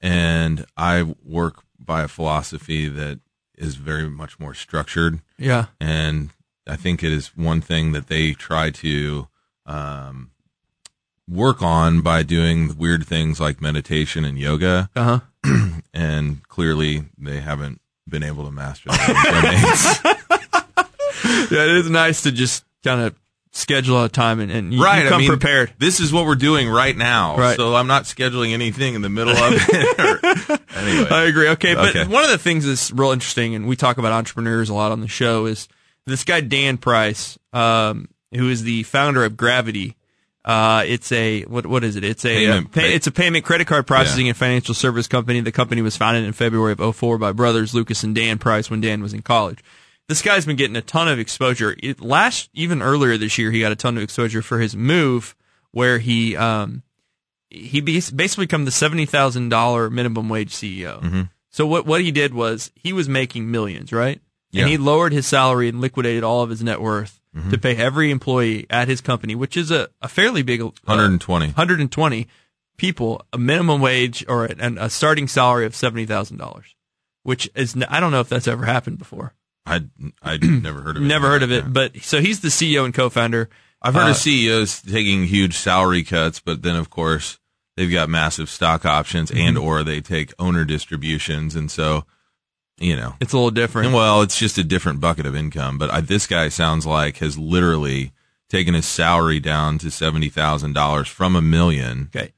and 0.00 0.66
I 0.76 1.14
work 1.24 1.62
by 1.78 2.02
a 2.02 2.08
philosophy 2.08 2.88
that 2.88 3.20
is 3.56 3.76
very 3.76 4.08
much 4.10 4.40
more 4.40 4.54
structured. 4.54 5.20
Yeah, 5.38 5.66
And 5.80 6.30
I 6.66 6.74
think 6.76 7.02
it 7.04 7.12
is 7.12 7.28
one 7.36 7.60
thing 7.60 7.92
that 7.92 8.08
they 8.08 8.32
try 8.32 8.70
to 8.70 9.28
um, 9.66 10.30
work 11.28 11.62
on 11.62 12.00
by 12.00 12.22
doing 12.22 12.76
weird 12.76 13.06
things 13.06 13.40
like 13.40 13.60
meditation 13.60 14.24
and 14.24 14.38
yoga. 14.38 14.90
uh 14.96 15.20
huh. 15.44 15.68
And 15.94 16.42
clearly, 16.48 17.04
they 17.18 17.40
haven't 17.40 17.80
been 18.08 18.22
able 18.22 18.44
to 18.44 18.50
master 18.50 18.88
that. 18.90 20.28
Yeah, 21.24 21.64
it 21.64 21.76
is 21.76 21.90
nice 21.90 22.22
to 22.22 22.32
just 22.32 22.64
kind 22.82 23.00
of 23.02 23.14
schedule 23.52 24.02
a 24.02 24.08
time 24.08 24.40
and, 24.40 24.50
and 24.50 24.72
you, 24.72 24.82
right. 24.82 25.02
you 25.04 25.08
come 25.10 25.16
I 25.16 25.18
mean, 25.20 25.28
prepared. 25.28 25.72
This 25.78 26.00
is 26.00 26.10
what 26.12 26.24
we're 26.24 26.34
doing 26.34 26.68
right 26.68 26.96
now. 26.96 27.36
Right. 27.36 27.56
So 27.56 27.76
I'm 27.76 27.86
not 27.86 28.04
scheduling 28.04 28.52
anything 28.52 28.94
in 28.94 29.02
the 29.02 29.10
middle 29.10 29.36
of 29.36 29.52
it. 29.54 29.98
or- 30.00 30.58
anyway. 30.76 31.08
I 31.10 31.24
agree. 31.24 31.48
Okay, 31.50 31.74
but 31.74 31.94
Okay. 31.94 32.06
one 32.10 32.24
of 32.24 32.30
the 32.30 32.38
things 32.38 32.64
that's 32.66 32.90
real 32.90 33.10
interesting, 33.10 33.54
and 33.54 33.68
we 33.68 33.76
talk 33.76 33.98
about 33.98 34.12
entrepreneurs 34.12 34.70
a 34.70 34.74
lot 34.74 34.90
on 34.90 35.00
the 35.00 35.08
show, 35.08 35.44
is 35.46 35.68
this 36.06 36.24
guy 36.24 36.40
Dan 36.40 36.78
Price, 36.78 37.38
um, 37.52 38.08
who 38.34 38.48
is 38.48 38.62
the 38.62 38.82
founder 38.84 39.22
of 39.24 39.36
Gravity. 39.36 39.96
Uh, 40.44 40.82
it's 40.86 41.12
a 41.12 41.42
what? 41.42 41.66
What 41.66 41.84
is 41.84 41.94
it? 41.96 42.02
It's 42.04 42.24
a 42.24 42.34
Payment- 42.34 42.66
uh, 42.66 42.68
pay, 42.70 42.94
it's 42.94 43.06
a 43.06 43.12
payment 43.12 43.44
credit 43.44 43.66
card 43.68 43.86
processing 43.86 44.26
Yeah. 44.26 44.30
and 44.30 44.36
financial 44.36 44.74
service 44.74 45.06
company. 45.06 45.40
The 45.40 45.52
company 45.52 45.82
was 45.82 45.96
founded 45.96 46.24
in 46.24 46.32
February 46.32 46.72
of 46.76 46.80
04 46.96 47.16
by 47.18 47.30
brothers 47.32 47.74
Lucas 47.74 48.02
and 48.02 48.14
Dan 48.14 48.38
Price 48.38 48.68
when 48.68 48.80
Dan 48.80 49.02
was 49.02 49.14
in 49.14 49.22
college. 49.22 49.60
This 50.08 50.20
guy's 50.20 50.44
been 50.44 50.56
getting 50.56 50.74
a 50.74 50.82
ton 50.82 51.06
of 51.06 51.20
exposure. 51.20 51.76
It, 51.80 52.00
last, 52.00 52.50
even 52.54 52.82
earlier 52.82 53.16
this 53.16 53.38
year, 53.38 53.52
he 53.52 53.60
got 53.60 53.70
a 53.70 53.76
ton 53.76 53.96
of 53.96 54.02
exposure 54.02 54.42
for 54.42 54.58
his 54.58 54.74
move, 54.74 55.36
where 55.70 56.00
he 56.00 56.36
um, 56.36 56.82
he 57.48 57.80
basically 57.80 58.46
become 58.46 58.64
the 58.64 58.72
seventy 58.72 59.06
thousand 59.06 59.48
dollar 59.48 59.90
minimum 59.90 60.28
wage 60.28 60.52
CEO. 60.52 61.00
Mm-hmm. 61.02 61.22
So 61.50 61.66
what 61.68 61.86
what 61.86 62.00
he 62.00 62.10
did 62.10 62.34
was 62.34 62.72
he 62.74 62.92
was 62.92 63.08
making 63.08 63.48
millions, 63.50 63.92
right? 63.92 64.20
Yeah. 64.50 64.62
And 64.62 64.70
he 64.70 64.76
lowered 64.76 65.12
his 65.12 65.26
salary 65.26 65.68
and 65.68 65.80
liquidated 65.80 66.24
all 66.24 66.42
of 66.42 66.50
his 66.50 66.62
net 66.64 66.80
worth 66.80 67.20
Mm-hmm. 67.34 67.50
to 67.50 67.56
pay 67.58 67.74
every 67.76 68.10
employee 68.10 68.66
at 68.68 68.88
his 68.88 69.00
company, 69.00 69.34
which 69.34 69.56
is 69.56 69.70
a, 69.70 69.88
a 70.02 70.08
fairly 70.08 70.42
big 70.42 70.60
uh, 70.60 70.70
120. 70.84 71.46
120 71.46 72.28
people 72.76 73.24
a 73.32 73.38
minimum 73.38 73.80
wage 73.80 74.22
or 74.28 74.44
a, 74.46 74.54
a 74.78 74.90
starting 74.90 75.26
salary 75.28 75.64
of 75.64 75.74
seventy 75.74 76.04
thousand 76.04 76.36
dollars, 76.36 76.74
which 77.22 77.48
is 77.54 77.74
I 77.88 78.00
don't 78.00 78.10
know 78.12 78.20
if 78.20 78.28
that's 78.28 78.46
ever 78.48 78.66
happened 78.66 78.98
before. 78.98 79.32
I 79.64 79.84
I 80.22 80.36
never 80.42 80.82
heard 80.82 80.96
of 80.98 81.02
it. 81.02 81.06
Never 81.06 81.28
heard 81.28 81.42
of 81.42 81.50
Yeah. 81.50 81.58
it, 81.60 81.72
but 81.72 81.96
so 82.02 82.20
he's 82.20 82.40
the 82.40 82.48
CEO 82.48 82.84
and 82.84 82.92
co-founder. 82.92 83.48
I've 83.80 83.94
heard 83.94 84.08
Uh, 84.08 84.10
of 84.10 84.16
CEOs 84.16 84.82
taking 84.82 85.24
huge 85.26 85.54
salary 85.56 86.02
cuts, 86.04 86.38
but 86.38 86.60
then 86.62 86.76
of 86.76 86.90
course 86.90 87.38
they've 87.78 87.90
got 87.90 88.10
massive 88.10 88.50
stock 88.50 88.84
options 88.84 89.30
Mm-hmm. 89.30 89.40
and 89.48 89.56
or 89.58 89.82
they 89.82 90.02
take 90.02 90.34
owner 90.38 90.64
distributions, 90.66 91.56
and 91.56 91.70
so 91.70 92.04
you 92.78 92.96
know 92.96 93.14
It's 93.20 93.32
a 93.32 93.36
little 93.36 93.50
different. 93.50 93.92
Well, 93.92 94.22
it's 94.22 94.38
just 94.38 94.58
a 94.58 94.64
different 94.64 95.00
bucket 95.00 95.26
of 95.26 95.36
income. 95.36 95.78
But 95.78 95.90
I, 95.90 96.00
this 96.00 96.26
guy 96.26 96.48
sounds 96.48 96.86
like 96.86 97.18
has 97.18 97.38
literally 97.38 98.12
taken 98.48 98.74
his 98.74 98.86
salary 98.86 99.40
down 99.40 99.78
to 99.78 99.90
seventy 99.90 100.28
thousand 100.28 100.72
dollars 100.74 101.08
from 101.08 101.36
a 101.36 101.42
million. 101.42 102.10
Okay. 102.14 102.32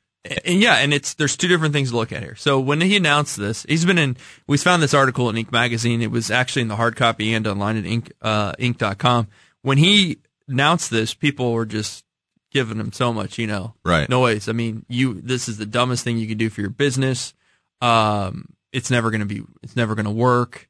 And 0.46 0.60
yeah, 0.62 0.76
and 0.76 0.94
it's 0.94 1.12
there's 1.14 1.36
two 1.36 1.48
different 1.48 1.74
things 1.74 1.90
to 1.90 1.96
look 1.96 2.10
at 2.10 2.22
here. 2.22 2.34
So 2.36 2.58
when 2.58 2.80
he 2.80 2.96
announced 2.96 3.36
this, 3.36 3.66
he's 3.68 3.84
been 3.84 3.98
in. 3.98 4.16
We 4.46 4.56
found 4.56 4.82
this 4.82 4.94
article 4.94 5.28
in 5.28 5.36
Inc. 5.36 5.52
magazine. 5.52 6.00
It 6.00 6.10
was 6.10 6.30
actually 6.30 6.62
in 6.62 6.68
the 6.68 6.76
hard 6.76 6.96
copy 6.96 7.34
and 7.34 7.46
online 7.46 7.76
at 7.76 7.84
Inc. 7.84 8.10
Uh, 8.22 8.52
Inc.com. 8.54 9.28
When 9.60 9.76
he 9.78 10.18
announced 10.48 10.90
this, 10.90 11.12
people 11.12 11.52
were 11.52 11.66
just 11.66 12.04
giving 12.52 12.78
him 12.78 12.90
so 12.92 13.12
much, 13.12 13.36
you 13.38 13.46
know, 13.46 13.74
Right. 13.84 14.08
noise. 14.08 14.48
I 14.48 14.52
mean, 14.52 14.86
you 14.88 15.20
this 15.20 15.46
is 15.48 15.58
the 15.58 15.66
dumbest 15.66 16.04
thing 16.04 16.16
you 16.16 16.26
can 16.26 16.38
do 16.38 16.48
for 16.48 16.62
your 16.62 16.70
business. 16.70 17.34
Um, 17.82 18.48
it's 18.74 18.90
never 18.90 19.10
going 19.10 19.20
to 19.20 19.26
be. 19.26 19.42
It's 19.62 19.76
never 19.76 19.94
going 19.94 20.04
to 20.04 20.10
work. 20.10 20.68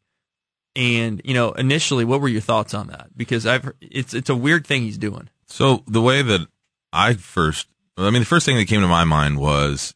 And 0.77 1.23
you 1.25 1.35
know, 1.35 1.53
initially, 1.53 2.05
what 2.05 2.21
were 2.21 2.29
your 2.29 2.41
thoughts 2.41 2.75
on 2.75 2.89
that? 2.89 3.17
Because 3.17 3.47
I've 3.47 3.73
it's 3.81 4.13
it's 4.15 4.31
a 4.31 4.37
weird 4.37 4.67
thing 4.67 4.83
he's 4.83 4.99
doing. 4.99 5.31
So 5.47 5.83
the 5.87 6.03
way 6.03 6.23
that 6.23 6.47
I 6.93 7.15
first, 7.15 7.69
I 7.97 8.11
mean, 8.11 8.23
the 8.23 8.27
first 8.27 8.45
thing 8.47 8.57
that 8.57 8.69
came 8.69 8.83
to 8.83 8.87
my 8.87 9.05
mind 9.05 9.39
was 9.39 9.95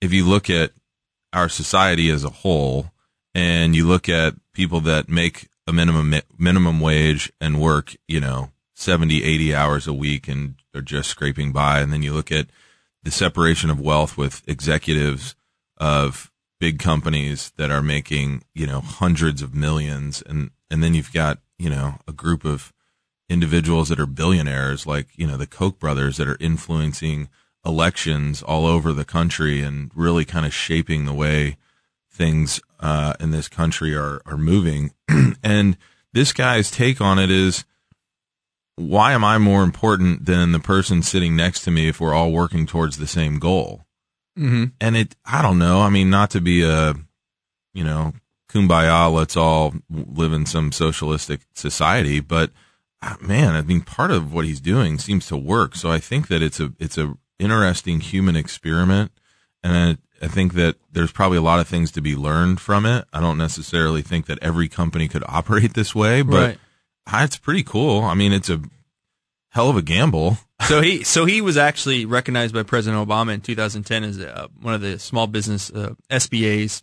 if 0.00 0.12
you 0.12 0.26
look 0.26 0.48
at 0.48 0.72
our 1.32 1.48
society 1.48 2.10
as 2.10 2.24
a 2.24 2.30
whole 2.30 2.92
and 3.34 3.76
you 3.76 3.86
look 3.86 4.08
at 4.08 4.34
people 4.52 4.80
that 4.82 5.08
make 5.08 5.48
a 5.66 5.72
minimum 5.72 6.14
minimum 6.38 6.80
wage 6.80 7.32
and 7.40 7.60
work, 7.60 7.94
you 8.06 8.20
know, 8.20 8.52
70, 8.74 9.24
80 9.24 9.54
hours 9.54 9.86
a 9.86 9.92
week 9.92 10.28
and 10.28 10.54
are 10.74 10.80
just 10.80 11.10
scraping 11.10 11.52
by. 11.52 11.80
And 11.80 11.92
then 11.92 12.02
you 12.02 12.14
look 12.14 12.30
at 12.30 12.46
the 13.02 13.10
separation 13.10 13.68
of 13.68 13.80
wealth 13.80 14.16
with 14.16 14.42
executives 14.46 15.34
of 15.76 16.30
big 16.60 16.78
companies 16.78 17.52
that 17.56 17.70
are 17.70 17.82
making, 17.82 18.42
you 18.54 18.66
know, 18.66 18.80
hundreds 18.80 19.42
of 19.42 19.54
millions. 19.54 20.22
And, 20.26 20.50
and 20.70 20.82
then 20.82 20.94
you've 20.94 21.12
got, 21.12 21.38
you 21.58 21.70
know, 21.70 21.94
a 22.06 22.12
group 22.12 22.44
of 22.44 22.72
individuals 23.28 23.88
that 23.88 24.00
are 24.00 24.06
billionaires, 24.06 24.86
like, 24.86 25.08
you 25.16 25.26
know, 25.26 25.36
the 25.36 25.46
Koch 25.46 25.78
brothers 25.78 26.16
that 26.16 26.28
are 26.28 26.38
influencing 26.40 27.28
elections 27.64 28.42
all 28.42 28.66
over 28.66 28.92
the 28.92 29.04
country 29.04 29.60
and 29.60 29.90
really 29.94 30.24
kind 30.24 30.46
of 30.46 30.54
shaping 30.54 31.04
the 31.04 31.12
way 31.12 31.56
things 32.10 32.60
uh, 32.80 33.14
in 33.20 33.30
this 33.30 33.48
country 33.48 33.94
are, 33.94 34.20
are 34.26 34.38
moving. 34.38 34.92
and 35.42 35.76
this 36.12 36.32
guy's 36.32 36.70
take 36.70 37.00
on 37.00 37.18
it 37.18 37.30
is, 37.30 37.64
why 38.76 39.12
am 39.12 39.24
I 39.24 39.38
more 39.38 39.62
important 39.62 40.24
than 40.26 40.52
the 40.52 40.60
person 40.60 41.02
sitting 41.02 41.34
next 41.34 41.62
to 41.62 41.70
me 41.70 41.88
if 41.88 42.00
we're 42.00 42.14
all 42.14 42.32
working 42.32 42.64
towards 42.64 42.96
the 42.96 43.06
same 43.06 43.38
goal? 43.38 43.84
Mm-hmm. 44.38 44.64
And 44.80 44.96
it, 44.96 45.16
I 45.24 45.42
don't 45.42 45.58
know. 45.58 45.80
I 45.80 45.88
mean, 45.88 46.10
not 46.10 46.30
to 46.30 46.40
be 46.40 46.62
a, 46.62 46.94
you 47.74 47.84
know, 47.84 48.12
kumbaya, 48.50 49.12
let's 49.12 49.36
all 49.36 49.74
live 49.90 50.32
in 50.32 50.46
some 50.46 50.72
socialistic 50.72 51.40
society, 51.54 52.20
but 52.20 52.50
uh, 53.02 53.16
man, 53.20 53.54
I 53.54 53.62
mean, 53.62 53.82
part 53.82 54.10
of 54.10 54.32
what 54.32 54.44
he's 54.44 54.60
doing 54.60 54.98
seems 54.98 55.26
to 55.28 55.36
work. 55.36 55.74
So 55.76 55.90
I 55.90 55.98
think 55.98 56.28
that 56.28 56.42
it's 56.42 56.58
a, 56.60 56.72
it's 56.78 56.96
a 56.98 57.14
interesting 57.38 58.00
human 58.00 58.36
experiment. 58.36 59.12
And 59.62 59.98
I, 60.22 60.24
I 60.24 60.28
think 60.28 60.54
that 60.54 60.76
there's 60.90 61.12
probably 61.12 61.38
a 61.38 61.42
lot 61.42 61.60
of 61.60 61.68
things 61.68 61.90
to 61.92 62.00
be 62.00 62.16
learned 62.16 62.60
from 62.60 62.86
it. 62.86 63.04
I 63.12 63.20
don't 63.20 63.38
necessarily 63.38 64.02
think 64.02 64.26
that 64.26 64.38
every 64.42 64.68
company 64.68 65.08
could 65.08 65.24
operate 65.28 65.74
this 65.74 65.94
way, 65.94 66.22
but 66.22 66.36
Right. 66.46 66.58
ah, 67.06 67.24
it's 67.24 67.38
pretty 67.38 67.62
cool. 67.62 68.02
I 68.02 68.14
mean, 68.14 68.32
it's 68.32 68.50
a 68.50 68.60
hell 69.50 69.70
of 69.70 69.76
a 69.76 69.82
gamble. 69.82 70.38
so 70.68 70.80
he 70.80 71.04
so 71.04 71.24
he 71.24 71.40
was 71.40 71.56
actually 71.56 72.04
recognized 72.04 72.52
by 72.54 72.62
President 72.62 73.06
Obama 73.08 73.32
in 73.34 73.40
2010 73.40 74.04
as 74.04 74.18
uh, 74.20 74.48
one 74.60 74.74
of 74.74 74.80
the 74.80 74.98
small 74.98 75.26
business 75.26 75.70
uh, 75.70 75.94
SBA's 76.10 76.82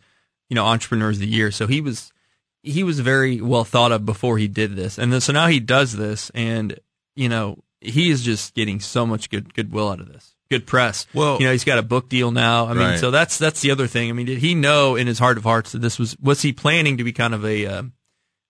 you 0.49 0.55
know 0.55 0.65
entrepreneurs 0.65 1.17
of 1.17 1.21
the 1.21 1.27
year. 1.27 1.51
So 1.51 1.67
he 1.67 1.81
was 1.81 2.11
he 2.63 2.83
was 2.83 2.99
very 2.99 3.41
well 3.41 3.63
thought 3.63 3.91
of 3.91 4.05
before 4.05 4.37
he 4.37 4.47
did 4.47 4.75
this, 4.75 4.97
and 4.97 5.11
then, 5.13 5.21
so 5.21 5.33
now 5.33 5.47
he 5.47 5.59
does 5.59 5.93
this, 5.93 6.31
and 6.33 6.79
you 7.15 7.29
know 7.29 7.59
he 7.81 8.09
is 8.09 8.23
just 8.23 8.53
getting 8.55 8.79
so 8.79 9.05
much 9.05 9.29
good 9.29 9.53
goodwill 9.53 9.89
out 9.89 9.99
of 9.99 10.07
this, 10.11 10.35
good 10.49 10.65
press. 10.65 11.05
Well- 11.13 11.37
you 11.39 11.45
know 11.45 11.51
he's 11.51 11.63
got 11.65 11.77
a 11.77 11.83
book 11.83 12.09
deal 12.09 12.31
now. 12.31 12.65
I 12.65 12.69
mean, 12.73 12.77
Right. 12.79 12.99
so 12.99 13.11
that's 13.11 13.37
that's 13.37 13.61
the 13.61 13.71
other 13.71 13.87
thing. 13.87 14.09
I 14.09 14.13
mean, 14.13 14.25
did 14.25 14.39
he 14.39 14.55
know 14.55 14.95
in 14.95 15.05
his 15.07 15.19
heart 15.19 15.37
of 15.37 15.43
hearts 15.43 15.73
that 15.73 15.79
this 15.79 15.99
was 15.99 16.17
was 16.19 16.41
he 16.41 16.53
planning 16.53 16.97
to 16.97 17.03
be 17.03 17.11
kind 17.11 17.33
of 17.35 17.45
a 17.45 17.65
um, 17.67 17.93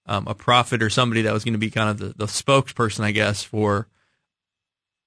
um, 0.05 0.27
a 0.27 0.35
prophet 0.35 0.83
or 0.83 0.89
somebody 0.89 1.23
that 1.23 1.33
was 1.33 1.43
going 1.43 1.55
to 1.55 1.59
be 1.59 1.71
kind 1.71 1.89
of 1.89 1.97
the, 1.97 2.13
the 2.15 2.27
spokesperson, 2.27 3.03
I 3.03 3.11
guess, 3.11 3.43
for 3.43 3.87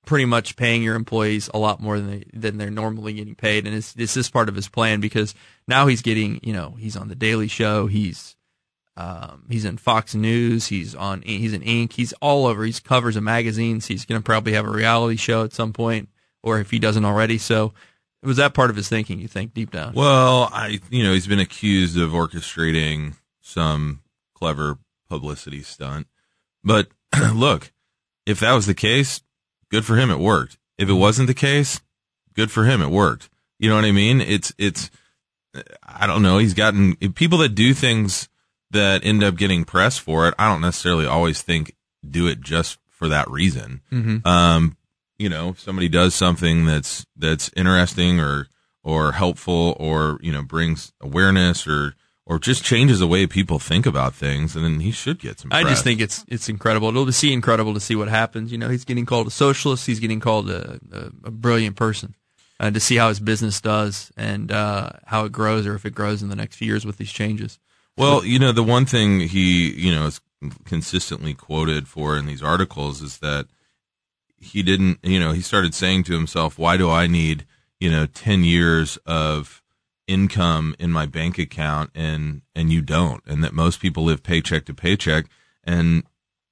pretty 0.08 0.24
much 0.24 0.56
paying 0.56 0.82
your 0.82 0.96
employees 0.96 1.50
a 1.52 1.58
lot 1.58 1.80
more 1.80 2.00
than 2.00 2.10
they 2.10 2.24
than 2.32 2.56
they're 2.56 2.70
normally 2.70 3.12
getting 3.12 3.34
paid, 3.34 3.66
and 3.66 3.76
it's, 3.76 3.92
this 3.92 4.16
is 4.16 4.30
part 4.30 4.48
of 4.48 4.54
his 4.54 4.66
plan 4.66 5.00
because 5.00 5.34
now 5.68 5.86
he's 5.86 6.00
getting, 6.00 6.40
you 6.42 6.54
know, 6.54 6.74
he's 6.78 6.96
on 6.96 7.08
the 7.08 7.14
Daily 7.14 7.46
Show, 7.46 7.88
he's 7.88 8.34
um, 8.96 9.44
he's 9.50 9.66
in 9.66 9.76
Fox 9.76 10.14
News, 10.14 10.68
he's 10.68 10.94
on 10.94 11.20
he's 11.20 11.52
in 11.52 11.60
Inc, 11.60 11.92
he's 11.92 12.14
all 12.14 12.46
over. 12.46 12.64
He's 12.64 12.80
covers 12.80 13.16
of 13.16 13.22
magazines. 13.22 13.86
He's 13.86 14.06
going 14.06 14.18
to 14.18 14.24
probably 14.24 14.54
have 14.54 14.64
a 14.64 14.70
reality 14.70 15.16
show 15.16 15.44
at 15.44 15.52
some 15.52 15.74
point, 15.74 16.08
or 16.42 16.58
if 16.58 16.70
he 16.70 16.78
doesn't 16.78 17.04
already. 17.04 17.36
So, 17.36 17.74
was 18.22 18.38
that 18.38 18.54
part 18.54 18.70
of 18.70 18.76
his 18.76 18.88
thinking? 18.88 19.20
You 19.20 19.28
think 19.28 19.52
deep 19.52 19.72
down? 19.72 19.92
Well, 19.92 20.48
I 20.50 20.80
you 20.90 21.04
know 21.04 21.12
he's 21.12 21.26
been 21.26 21.38
accused 21.38 21.98
of 21.98 22.12
orchestrating 22.12 23.16
some 23.42 24.00
clever 24.34 24.78
publicity 25.10 25.62
stunt, 25.62 26.06
but 26.64 26.88
look, 27.34 27.72
if 28.24 28.40
that 28.40 28.54
was 28.54 28.64
the 28.64 28.74
case, 28.74 29.20
good 29.70 29.84
for 29.84 29.96
him. 29.96 30.10
It 30.10 30.18
worked. 30.18 30.58
If 30.76 30.88
it 30.88 30.94
wasn't 30.94 31.28
the 31.28 31.34
case, 31.34 31.80
good 32.34 32.50
for 32.50 32.64
him. 32.64 32.82
It 32.82 32.90
worked. 32.90 33.28
You 33.58 33.68
know 33.68 33.74
what 33.76 33.84
I 33.84 33.92
mean? 33.92 34.20
It's 34.20 34.52
it's 34.58 34.90
I 35.82 36.06
don't 36.06 36.22
know. 36.22 36.38
He's 36.38 36.54
gotten 36.54 36.94
people 36.96 37.38
that 37.38 37.54
do 37.54 37.74
things 37.74 38.28
that 38.70 39.04
end 39.04 39.24
up 39.24 39.36
getting 39.36 39.64
press 39.64 39.98
for 39.98 40.28
it. 40.28 40.34
I 40.38 40.48
don't 40.48 40.60
necessarily 40.60 41.06
always 41.06 41.42
think 41.42 41.74
do 42.08 42.26
it 42.28 42.40
just 42.40 42.78
for 42.88 43.08
that 43.08 43.28
reason. 43.30 43.80
Mhm. 43.90 44.24
Um, 44.26 44.76
you 45.18 45.28
know, 45.28 45.50
if 45.50 45.60
somebody 45.60 45.88
does 45.88 46.14
something 46.14 46.66
that's 46.66 47.04
that's 47.16 47.50
interesting 47.56 48.20
or 48.20 48.46
or 48.84 49.12
helpful 49.12 49.76
or 49.80 50.18
you 50.22 50.32
know 50.32 50.42
brings 50.42 50.92
awareness 51.00 51.66
or 51.66 51.94
or 52.28 52.38
just 52.38 52.62
changes 52.62 52.98
the 52.98 53.08
way 53.08 53.26
people 53.26 53.58
think 53.58 53.86
about 53.86 54.14
things, 54.14 54.54
and 54.54 54.62
then 54.62 54.80
he 54.80 54.90
should 54.90 55.18
get 55.18 55.40
some. 55.40 55.50
I 55.50 55.64
just 55.64 55.82
think 55.82 56.00
it's 56.00 56.24
it's 56.28 56.48
incredible. 56.48 56.88
It'll 56.88 57.10
see 57.10 57.32
incredible 57.32 57.72
to 57.74 57.80
see 57.80 57.96
what 57.96 58.08
happens. 58.08 58.52
You 58.52 58.58
know, 58.58 58.68
he's 58.68 58.84
getting 58.84 59.06
called 59.06 59.26
a 59.26 59.30
socialist. 59.30 59.86
He's 59.86 59.98
getting 59.98 60.20
called 60.20 60.50
a, 60.50 60.78
a, 60.92 61.06
a 61.24 61.30
brilliant 61.30 61.74
person. 61.76 62.14
Uh, 62.60 62.72
to 62.72 62.80
see 62.80 62.96
how 62.96 63.08
his 63.08 63.20
business 63.20 63.60
does 63.60 64.10
and 64.16 64.50
uh, 64.50 64.90
how 65.06 65.24
it 65.24 65.30
grows, 65.30 65.64
or 65.64 65.76
if 65.76 65.86
it 65.86 65.94
grows 65.94 66.24
in 66.24 66.28
the 66.28 66.34
next 66.34 66.56
few 66.56 66.66
years 66.66 66.84
with 66.84 66.96
these 66.96 67.12
changes. 67.12 67.60
Well, 67.96 68.24
you 68.24 68.40
know, 68.40 68.50
the 68.50 68.64
one 68.64 68.84
thing 68.84 69.20
he, 69.20 69.72
you 69.72 69.94
know, 69.94 70.06
is 70.06 70.20
consistently 70.64 71.34
quoted 71.34 71.86
for 71.86 72.16
in 72.16 72.26
these 72.26 72.42
articles 72.42 73.00
is 73.00 73.18
that 73.18 73.46
he 74.40 74.64
didn't, 74.64 74.98
you 75.04 75.20
know, 75.20 75.30
he 75.30 75.40
started 75.40 75.72
saying 75.72 76.02
to 76.04 76.14
himself, 76.14 76.58
why 76.58 76.76
do 76.76 76.90
I 76.90 77.06
need, 77.06 77.46
you 77.78 77.90
know, 77.90 78.06
10 78.06 78.42
years 78.42 78.96
of 79.06 79.62
income 80.08 80.74
in 80.80 80.90
my 80.90 81.06
bank 81.06 81.38
account 81.38 81.90
and, 81.94 82.42
and 82.56 82.72
you 82.72 82.82
don't? 82.82 83.22
And 83.26 83.44
that 83.44 83.52
most 83.52 83.80
people 83.80 84.02
live 84.02 84.24
paycheck 84.24 84.64
to 84.66 84.74
paycheck. 84.74 85.26
And 85.62 86.02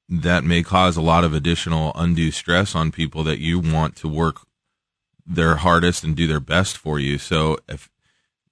that 0.08 0.44
may 0.44 0.62
cause 0.62 0.96
a 0.96 1.02
lot 1.02 1.24
of 1.24 1.34
additional 1.34 1.90
undue 1.96 2.30
stress 2.30 2.76
on 2.76 2.92
people 2.92 3.24
that 3.24 3.40
you 3.40 3.58
want 3.58 3.96
to 3.96 4.08
work 4.08 4.46
their 5.26 5.56
hardest 5.56 6.04
and 6.04 6.14
do 6.14 6.28
their 6.28 6.38
best 6.38 6.76
for 6.76 7.00
you. 7.00 7.18
So 7.18 7.58
if 7.68 7.90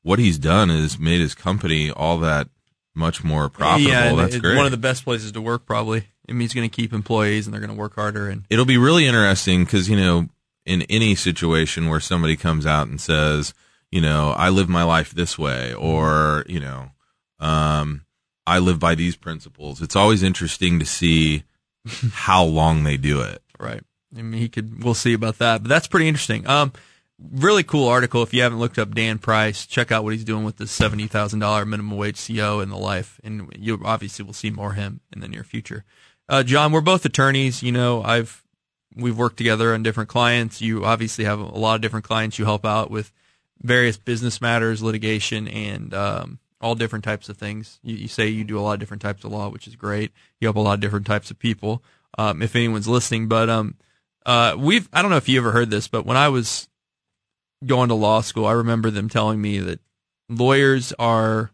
what 0.02 0.18
he's 0.18 0.38
done 0.38 0.70
is 0.70 0.98
made 0.98 1.20
his 1.20 1.34
company 1.34 1.90
all 1.90 2.18
that 2.18 2.48
much 2.94 3.24
more 3.24 3.48
profitable. 3.48 3.90
yeah, 3.90 4.14
That's 4.14 4.38
great. 4.38 4.56
one 4.56 4.66
of 4.66 4.72
the 4.72 4.78
best 4.78 5.04
places 5.04 5.32
to 5.32 5.40
work. 5.40 5.66
Probably. 5.66 6.04
I 6.28 6.32
mean, 6.32 6.40
he's 6.40 6.54
going 6.54 6.68
to 6.68 6.74
keep 6.74 6.92
employees, 6.92 7.46
and 7.46 7.52
they're 7.52 7.60
going 7.60 7.74
to 7.74 7.78
work 7.78 7.94
harder. 7.96 8.28
And 8.28 8.44
It'll 8.48 8.64
be 8.64 8.78
really 8.78 9.06
interesting 9.06 9.64
because 9.64 9.88
you 9.88 9.96
know, 9.96 10.28
in 10.64 10.82
any 10.82 11.14
situation 11.14 11.88
where 11.88 12.00
somebody 12.00 12.36
comes 12.36 12.66
out 12.66 12.86
and 12.86 13.00
says, 13.00 13.52
you 13.94 14.00
know, 14.00 14.34
I 14.36 14.48
live 14.48 14.68
my 14.68 14.82
life 14.82 15.12
this 15.12 15.38
way, 15.38 15.72
or 15.72 16.44
you 16.48 16.58
know, 16.58 16.90
um, 17.38 18.04
I 18.44 18.58
live 18.58 18.80
by 18.80 18.96
these 18.96 19.14
principles. 19.14 19.80
It's 19.80 19.94
always 19.94 20.24
interesting 20.24 20.80
to 20.80 20.84
see 20.84 21.44
how 22.10 22.42
long 22.42 22.82
they 22.82 22.96
do 22.96 23.20
it. 23.20 23.40
Right. 23.56 23.84
I 24.18 24.22
mean, 24.22 24.40
he 24.40 24.48
could. 24.48 24.82
We'll 24.82 24.94
see 24.94 25.12
about 25.12 25.38
that, 25.38 25.62
but 25.62 25.68
that's 25.68 25.86
pretty 25.86 26.08
interesting. 26.08 26.44
Um, 26.48 26.72
really 27.30 27.62
cool 27.62 27.86
article. 27.86 28.24
If 28.24 28.34
you 28.34 28.42
haven't 28.42 28.58
looked 28.58 28.80
up 28.80 28.96
Dan 28.96 29.18
Price, 29.18 29.64
check 29.64 29.92
out 29.92 30.02
what 30.02 30.12
he's 30.12 30.24
doing 30.24 30.42
with 30.42 30.56
the 30.56 30.66
seventy 30.66 31.06
thousand 31.06 31.38
dollar 31.38 31.64
minimum 31.64 31.96
wage 31.96 32.20
CO 32.26 32.58
and 32.58 32.72
the 32.72 32.76
life, 32.76 33.20
and 33.22 33.48
you 33.56 33.80
obviously 33.84 34.24
will 34.24 34.32
see 34.32 34.50
more 34.50 34.70
of 34.70 34.76
him 34.76 35.02
in 35.12 35.20
the 35.20 35.28
near 35.28 35.44
future. 35.44 35.84
Uh, 36.28 36.42
John, 36.42 36.72
we're 36.72 36.80
both 36.80 37.04
attorneys. 37.04 37.62
You 37.62 37.70
know, 37.70 38.02
I've 38.02 38.42
we've 38.96 39.16
worked 39.16 39.36
together 39.36 39.72
on 39.72 39.84
different 39.84 40.08
clients. 40.08 40.60
You 40.60 40.84
obviously 40.84 41.26
have 41.26 41.38
a 41.38 41.44
lot 41.44 41.76
of 41.76 41.80
different 41.80 42.06
clients 42.06 42.40
you 42.40 42.44
help 42.44 42.66
out 42.66 42.90
with 42.90 43.12
various 43.62 43.96
business 43.96 44.40
matters, 44.40 44.82
litigation, 44.82 45.48
and 45.48 45.94
um, 45.94 46.38
all 46.60 46.74
different 46.74 47.04
types 47.04 47.28
of 47.28 47.36
things. 47.36 47.78
You, 47.82 47.96
you 47.96 48.08
say 48.08 48.28
you 48.28 48.44
do 48.44 48.58
a 48.58 48.60
lot 48.60 48.74
of 48.74 48.80
different 48.80 49.02
types 49.02 49.24
of 49.24 49.32
law, 49.32 49.48
which 49.48 49.66
is 49.66 49.76
great. 49.76 50.12
You 50.40 50.46
help 50.48 50.56
a 50.56 50.60
lot 50.60 50.74
of 50.74 50.80
different 50.80 51.06
types 51.06 51.30
of 51.30 51.38
people. 51.38 51.82
Um, 52.18 52.42
if 52.42 52.54
anyone's 52.54 52.88
listening, 52.88 53.28
but 53.28 53.48
um, 53.48 53.76
Uh, 54.26 54.56
we've 54.58 54.88
I 54.92 55.02
don't 55.02 55.10
know 55.10 55.18
if 55.18 55.28
you 55.28 55.38
ever 55.38 55.52
heard 55.52 55.70
this, 55.70 55.88
but 55.88 56.06
when 56.06 56.16
I 56.16 56.28
was 56.28 56.68
going 57.66 57.88
to 57.88 57.94
law 57.94 58.22
school, 58.22 58.46
I 58.46 58.52
remember 58.52 58.90
them 58.90 59.08
telling 59.08 59.40
me 59.40 59.58
that 59.58 59.80
lawyers 60.30 60.94
are 60.98 61.50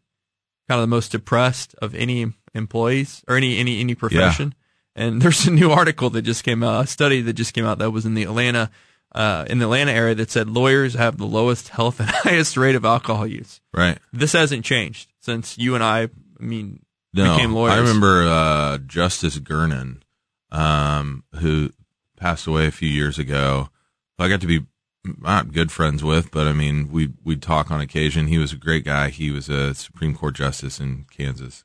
kind 0.69 0.79
of 0.79 0.83
the 0.83 0.95
most 0.95 1.11
depressed 1.11 1.75
of 1.83 1.95
any 1.95 2.33
employees 2.55 3.25
or 3.27 3.37
any 3.37 3.59
any 3.59 3.81
any 3.81 3.95
profession. 3.97 4.55
And 4.95 5.23
there's 5.23 5.47
a 5.47 5.51
new 5.51 5.71
article 5.73 6.11
that 6.11 6.23
just 6.23 6.45
came 6.45 6.63
out, 6.63 6.85
a 6.85 6.87
study 6.87 7.23
that 7.23 7.33
just 7.33 7.55
came 7.55 7.65
out 7.65 7.79
that 7.79 7.91
was 7.91 8.07
in 8.07 8.15
the 8.15 8.23
Atlanta 8.23 8.71
uh, 9.13 9.45
in 9.49 9.59
the 9.59 9.65
Atlanta 9.67 9.93
area 9.93 10.15
that 10.15 10.31
said 10.31 10.49
lawyers 10.49 10.95
have 10.95 11.19
the 11.19 11.27
lowest 11.27 11.69
health 11.69 12.01
and 12.01 12.09
highest 12.11 12.57
rate 12.57 12.75
of 12.75 12.85
alcohol 12.85 13.27
use. 13.27 13.61
Right. 13.73 13.99
This 14.13 14.33
hasn't 14.33 14.65
changed 14.65 15.11
since 15.21 15.59
you 15.59 15.75
and 15.75 15.83
I, 15.85 16.03
I 16.03 16.09
mean, 16.43 16.85
No, 17.13 17.35
became 17.35 17.53
lawyers. 17.53 17.75
I 17.75 17.79
remember 17.79 18.25
uh, 18.27 18.79
Justice 18.79 19.39
Gernon, 19.39 20.03
um, 20.51 21.25
who 21.37 21.71
passed 22.17 22.47
away 22.47 22.67
a 22.67 22.71
few 22.73 22.89
years 22.89 23.19
ago. 23.19 23.71
I 24.19 24.29
got 24.29 24.41
to 24.43 24.47
be 24.47 24.67
not 25.05 25.53
good 25.53 25.73
friends 25.73 26.05
with, 26.05 26.31
but 26.31 26.47
I 26.47 26.53
mean, 26.53 26.91
we 26.93 27.11
we'd 27.25 27.41
talk 27.43 27.71
on 27.71 27.81
occasion. 27.81 28.27
He 28.27 28.37
was 28.39 28.53
a 28.53 28.57
great 28.57 28.85
guy. 28.85 29.09
He 29.09 29.31
was 29.31 29.49
a 29.49 29.75
Supreme 29.75 30.15
Court 30.15 30.35
justice 30.35 30.79
in 30.79 31.07
Kansas. 31.11 31.65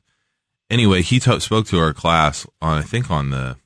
Anyway, 0.70 1.02
he 1.02 1.20
ta- 1.20 1.38
spoke 1.38 1.66
to 1.66 1.78
our 1.78 1.92
class 1.92 2.46
on 2.62 2.78
I 2.78 2.82
think 2.82 3.10
on 3.10 3.30
the 3.30 3.56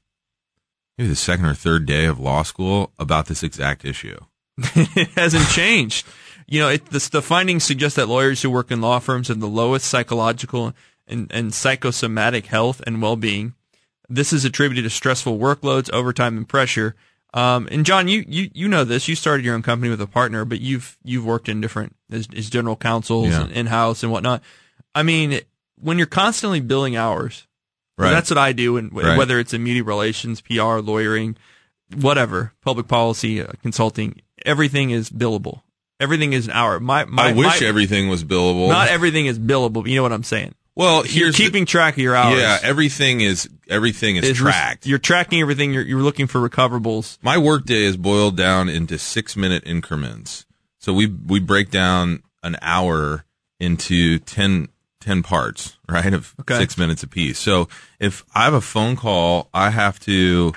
maybe 1.01 1.09
the 1.09 1.17
second 1.17 1.47
or 1.47 1.55
third 1.55 1.87
day 1.87 2.05
of 2.05 2.19
law 2.21 2.43
school 2.43 2.93
about 2.99 3.25
this 3.25 3.43
exact 3.43 3.87
issue. 3.87 4.19
it 4.59 5.09
hasn't 5.17 5.49
changed. 5.49 6.07
You 6.47 6.61
know, 6.61 6.69
it, 6.69 6.85
the, 6.91 7.09
the 7.11 7.23
findings 7.23 7.65
suggest 7.65 7.97
that 7.97 8.07
lawyers 8.07 8.43
who 8.43 8.51
work 8.51 8.71
in 8.71 8.83
law 8.83 8.99
firms 8.99 9.29
have 9.29 9.41
the 9.41 9.49
lowest 9.49 9.87
psychological 9.87 10.75
and, 11.07 11.31
and 11.33 11.55
psychosomatic 11.55 12.47
health 12.47 12.83
and 12.87 13.01
well-being. 13.01 13.55
This 14.11 14.31
is 14.35 14.45
attributed 14.45 14.85
to 14.85 14.91
stressful 14.91 15.39
workloads, 15.39 15.91
overtime, 15.91 16.37
and 16.37 16.47
pressure. 16.47 16.97
Um, 17.33 17.67
and 17.71 17.87
John, 17.87 18.07
you, 18.09 18.23
you, 18.29 18.51
you 18.53 18.69
know 18.69 18.85
this. 18.85 19.09
You 19.09 19.15
started 19.15 19.43
your 19.47 19.55
own 19.55 19.63
company 19.63 19.89
with 19.89 20.03
a 20.03 20.07
partner, 20.07 20.45
but 20.45 20.61
you've 20.61 20.99
you've 21.03 21.25
worked 21.25 21.49
in 21.49 21.63
different 21.63 21.97
as, 22.11 22.29
as 22.37 22.51
general 22.51 22.77
counsels 22.77 23.29
Yeah. 23.29 23.47
in 23.47 23.67
house 23.67 24.03
and 24.03 24.13
whatnot. 24.13 24.43
I 24.95 25.03
mean, 25.03 25.41
when 25.77 25.97
you're 25.97 26.09
constantly 26.09 26.61
billing 26.61 26.97
hours, 26.97 27.47
Right. 28.01 28.11
that's 28.11 28.31
what 28.31 28.39
I 28.39 28.53
do, 28.53 28.77
and 28.77 28.93
Right. 28.93 29.17
whether 29.19 29.39
it's 29.39 29.53
in 29.55 29.63
media 29.63 29.83
relations, 29.85 30.41
PR, 30.41 30.79
lawyering, 30.81 31.37
whatever, 31.95 32.53
public 32.63 32.89
policy, 32.89 33.41
uh, 33.43 33.49
consulting, 33.63 34.21
everything 34.45 34.91
is 34.91 35.11
billable. 35.11 35.63
Everything 35.99 36.33
is 36.33 36.47
an 36.47 36.53
hour. 36.53 36.81
My, 36.81 37.05
my 37.05 37.29
I 37.29 37.33
wish 37.33 37.61
my- 37.61 37.67
everything 37.67 38.09
was 38.09 38.25
billable. 38.25 38.69
not 38.69 38.89
everything 38.89 39.27
is 39.27 39.39
billable. 39.39 39.73
But 39.75 39.87
you 39.87 39.97
know 39.97 40.03
what 40.03 40.13
I'm 40.13 40.23
saying? 40.25 40.55
well, 40.77 41.05
You're 41.05 41.27
here's 41.27 41.37
the- 41.37 41.45
keeping 41.45 41.67
track 41.67 41.95
of 41.95 41.99
your 42.03 42.17
hours. 42.17 42.39
yeah, 42.39 42.59
everything 42.63 43.21
is 43.21 43.49
everything 43.69 44.17
is, 44.17 44.37
tracked. 44.37 44.87
You're 44.87 44.99
tracking 44.99 45.41
everything. 45.43 45.75
You're, 45.75 45.83
you're 45.83 46.01
looking 46.03 46.27
for 46.27 46.41
recoverables. 46.49 47.19
My 47.23 47.37
workday 47.37 47.83
is 47.83 47.97
boiled 47.99 48.37
down 48.37 48.69
into 48.71 48.99
six 48.99 49.37
minute 49.37 49.63
increments. 49.67 50.47
So 50.79 50.95
we 50.95 51.07
we 51.07 51.39
break 51.41 51.71
down 51.71 52.23
an 52.43 52.57
hour 52.63 53.27
into 53.59 54.19
10, 54.21 54.69
10 55.01 55.23
parts, 55.23 55.77
right? 55.89 56.13
Of 56.13 56.35
Okay. 56.41 56.59
six 56.59 56.77
minutes 56.79 57.03
apiece. 57.03 57.39
So 57.39 57.69
if 57.99 58.25
I 58.35 58.45
have 58.45 58.55
a 58.55 58.61
phone 58.61 58.97
call, 58.97 59.49
I 59.53 59.71
have 59.71 59.99
to 60.01 60.53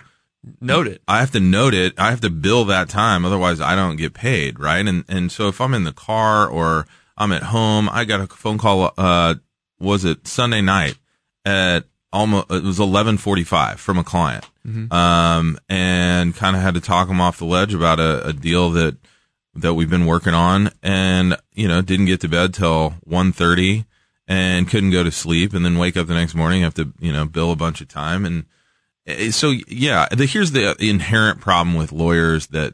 Note 0.60 0.88
it. 0.88 1.01
I 1.08 1.21
have 1.21 1.32
to 1.32 1.39
note 1.39 1.73
it. 1.73 1.93
I 1.97 2.10
have 2.10 2.19
to 2.19 2.29
bill 2.29 2.65
that 2.65 2.89
time, 2.89 3.23
otherwise 3.23 3.62
I 3.62 3.75
don't 3.75 3.95
get 3.95 4.13
paid, 4.13 4.60
right? 4.60 4.86
And 4.86 5.06
and 5.08 5.32
so 5.32 5.47
if 5.47 5.62
I'm 5.62 5.73
in 5.73 5.86
the 5.86 5.93
car 5.93 6.45
or 6.49 6.86
I'm 7.17 7.32
at 7.32 7.43
home, 7.43 7.88
I 7.89 8.03
got 8.03 8.19
a 8.19 8.27
phone 8.27 8.58
call. 8.58 8.91
Uh, 8.97 9.36
was 9.79 10.03
it 10.03 10.27
Sunday 10.27 10.60
night 10.60 10.97
at 11.45 11.86
almost? 12.12 12.51
It 12.51 12.63
was 12.63 12.77
11:45 12.79 13.79
from 13.79 13.97
a 13.97 14.03
client, 14.03 14.45
um, 14.91 15.58
and 15.69 16.36
kind 16.36 16.58
of 16.58 16.62
had 16.62 16.73
to 16.73 16.82
talk 16.82 17.08
him 17.08 17.21
off 17.21 17.38
the 17.38 17.45
ledge 17.45 17.73
about 17.73 18.01
a, 18.01 18.27
a 18.27 18.34
deal 18.34 18.69
that 18.71 18.97
that 19.56 19.75
we've 19.75 19.89
been 19.89 20.06
working 20.06 20.34
on, 20.34 20.71
and 20.82 21.38
you 21.53 21.69
know 21.69 21.82
didn't 21.82 22.08
get 22.08 22.19
to 22.19 22.27
bed 22.27 22.53
till 22.53 22.95
1:30 23.10 23.86
and 24.27 24.67
couldn't 24.69 24.91
go 24.91 25.03
to 25.03 25.12
sleep, 25.12 25.53
and 25.53 25.65
then 25.65 25.77
wake 25.77 25.97
up 25.97 26.07
the 26.07 26.13
next 26.13 26.36
morning 26.36 26.62
have 26.62 26.73
to 26.75 26.93
you 26.99 27.12
know 27.13 27.25
bill 27.25 27.51
a 27.51 27.55
bunch 27.55 27.81
of 27.81 27.88
time 27.88 28.25
and. 28.25 28.45
Uh, 29.07 29.31
So 29.31 29.51
yeah, 29.67 30.07
the, 30.12 30.25
here's 30.25 30.51
the 30.51 30.75
inherent 30.79 31.41
problem 31.41 31.75
with 31.75 31.91
lawyers 31.91 32.47
that 32.47 32.73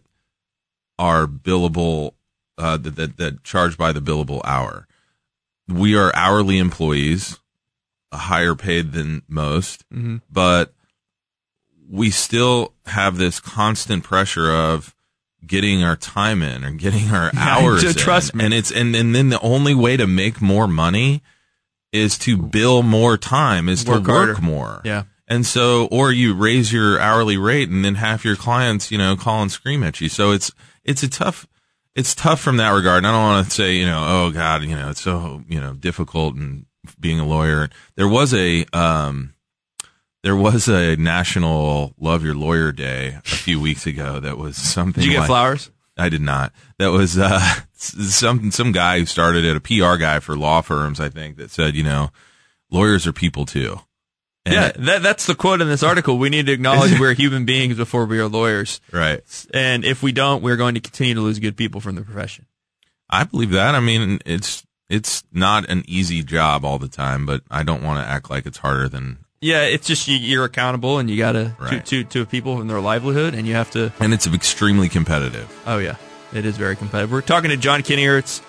are 1.00 1.26
billable, 1.26 2.14
uh, 2.58 2.78
that, 2.78 2.96
that 2.98 3.18
that 3.18 3.44
charge 3.44 3.78
by 3.78 3.92
the 3.92 4.00
billable 4.02 4.42
hour. 4.46 4.88
We 5.68 5.96
are 5.96 6.12
hourly 6.16 6.58
employees, 6.60 7.40
higher 8.14 8.54
paid 8.54 8.92
than 8.92 9.24
most, 9.28 9.86
Mhm. 9.92 10.22
but 10.32 10.74
we 11.90 12.12
still 12.12 12.74
have 12.86 13.18
this 13.18 13.40
constant 13.40 14.04
pressure 14.04 14.52
of 14.52 14.94
getting 15.48 15.84
our 15.84 15.96
time 15.96 16.44
in 16.44 16.64
or 16.64 16.72
getting 16.72 17.10
our 17.10 17.32
Yeah, 17.34 17.40
hours 17.58 17.84
in. 17.86 17.94
trust 17.94 18.36
me. 18.36 18.46
and 18.46 18.54
it's 18.54 18.72
and, 18.72 18.96
and 18.96 19.16
then 19.16 19.30
the 19.30 19.40
only 19.42 19.74
way 19.74 19.98
to 19.98 20.06
make 20.06 20.42
more 20.42 20.68
money 20.68 21.24
is 21.92 22.18
to 22.20 22.38
bill 22.38 22.84
more 22.84 23.18
time 23.18 23.68
is 23.70 23.86
Work 23.86 24.04
to 24.06 24.10
work 24.12 24.28
harder. 24.36 24.42
more 24.42 24.82
Yeah. 24.86 25.04
and 25.28 25.46
so, 25.46 25.88
or 25.88 26.12
you 26.12 26.34
raise 26.36 26.72
your 26.72 27.00
hourly 27.00 27.38
rate 27.38 27.70
and 27.70 27.84
then 27.84 27.96
half 27.96 28.24
your 28.24 28.36
clients, 28.36 28.92
you 28.92 28.98
know, 28.98 29.16
call 29.16 29.42
and 29.42 29.52
scream 29.52 29.84
at 29.84 30.00
you. 30.02 30.10
So 30.10 30.32
it's, 30.32 30.52
it's 30.84 31.02
a 31.04 31.10
tough, 31.10 31.48
it's 31.96 32.14
tough 32.16 32.40
from 32.40 32.58
that 32.58 32.70
regard. 32.70 32.98
And 33.00 33.08
I 33.08 33.12
don't 33.12 33.24
want 33.24 33.48
to 33.48 33.52
say, 33.52 33.76
you 33.76 33.86
know, 33.86 34.04
oh 34.08 34.32
God, 34.32 34.64
you 34.64 34.76
know, 34.76 34.90
it's 34.92 35.02
so, 35.02 35.44
you 35.50 35.60
know, 35.60 35.74
difficult 35.74 36.36
and 36.36 36.66
being 37.00 37.20
a 37.20 37.26
lawyer. 37.26 37.70
There 37.96 38.08
was 38.08 38.34
a, 38.34 38.66
um, 38.74 39.34
there 40.24 40.36
was 40.36 40.68
a 40.68 40.96
national 40.98 41.94
love 42.00 42.24
your 42.24 42.36
lawyer 42.36 42.72
day 42.72 43.18
a 43.18 43.22
few 43.22 43.60
weeks 43.60 43.88
ago 43.88 44.20
that 44.20 44.38
was 44.38 44.58
something 44.58 45.02
Did 45.02 45.08
you 45.08 45.12
get 45.14 45.20
like- 45.22 45.28
flowers? 45.28 45.72
I 45.98 46.08
did 46.10 46.22
not. 46.22 46.54
That 46.78 46.92
was 46.92 47.18
uh, 47.18 47.40
some 47.84 48.52
some 48.52 48.72
guy 48.72 49.00
who 49.00 49.06
started 49.06 49.46
it, 49.46 49.56
a 49.56 49.60
PR 49.62 49.98
guy 49.98 50.20
for 50.20 50.36
law 50.38 50.62
firms, 50.62 51.00
I 51.00 51.10
think, 51.10 51.38
that 51.38 51.52
said, 51.52 51.76
you 51.76 51.84
know, 51.84 52.12
lawyers 52.70 53.08
are 53.08 53.14
people 53.14 53.46
too. 53.46 53.80
And- 54.46 54.54
yeah, 54.56 54.72
that, 54.86 55.02
that's 55.04 55.26
the 55.26 55.36
quote 55.36 55.62
in 55.62 55.68
this 55.68 55.84
article. 55.84 56.18
We 56.18 56.30
need 56.30 56.46
to 56.48 56.52
acknowledge 56.52 57.00
we're 57.00 57.14
human 57.14 57.46
beings 57.46 57.76
before 57.78 58.06
we 58.06 58.20
are 58.20 58.28
lawyers. 58.28 58.80
right. 58.92 59.22
And 59.54 59.84
if 59.86 60.02
we 60.02 60.12
don't, 60.12 60.42
we're 60.42 60.56
going 60.56 60.76
to 60.76 60.82
continue 60.82 61.14
to 61.16 61.22
lose 61.22 61.40
good 61.40 61.56
people 61.58 61.82
from 61.82 61.96
the 61.96 62.02
profession. 62.02 62.46
I 63.10 63.24
believe 63.26 63.52
that. 63.52 63.76
I 63.76 63.80
mean, 63.80 64.20
it's 64.26 64.66
it's 64.90 65.24
not 65.32 65.70
an 65.70 65.84
easy 65.88 66.24
job 66.24 66.66
all 66.66 66.80
the 66.80 66.88
time, 66.88 67.26
but 67.26 67.42
I 67.52 67.64
don't 67.64 67.84
want 67.84 68.04
to 68.04 68.10
act 68.10 68.30
like 68.30 68.46
it's 68.46 68.58
harder 68.60 68.88
than. 68.90 69.20
Yeah, 69.42 69.62
it's 69.64 69.88
just 69.88 70.08
you, 70.08 70.18
you're 70.18 70.44
accountable 70.46 70.98
and 71.00 71.10
you 71.10 71.16
got 71.18 71.32
to, 71.32 71.54
to, 71.86 72.04
to 72.04 72.26
people 72.26 72.60
and 72.60 72.70
their 72.70 72.82
livelihood 72.82 73.34
and 73.34 73.48
you 73.48 73.54
have 73.54 73.72
to, 73.72 73.94
And 74.02 74.14
it's 74.14 74.28
extremely 74.28 74.90
competitive. 74.90 75.48
oh 75.66 75.78
yeah, 75.78 75.96
it 76.34 76.46
is 76.46 76.58
very 76.58 76.76
competitive. 76.76 77.12
We're 77.12 77.22
talking 77.22 77.50
to 77.50 77.58
John 77.58 77.82
Kennyhertz, 77.82 78.42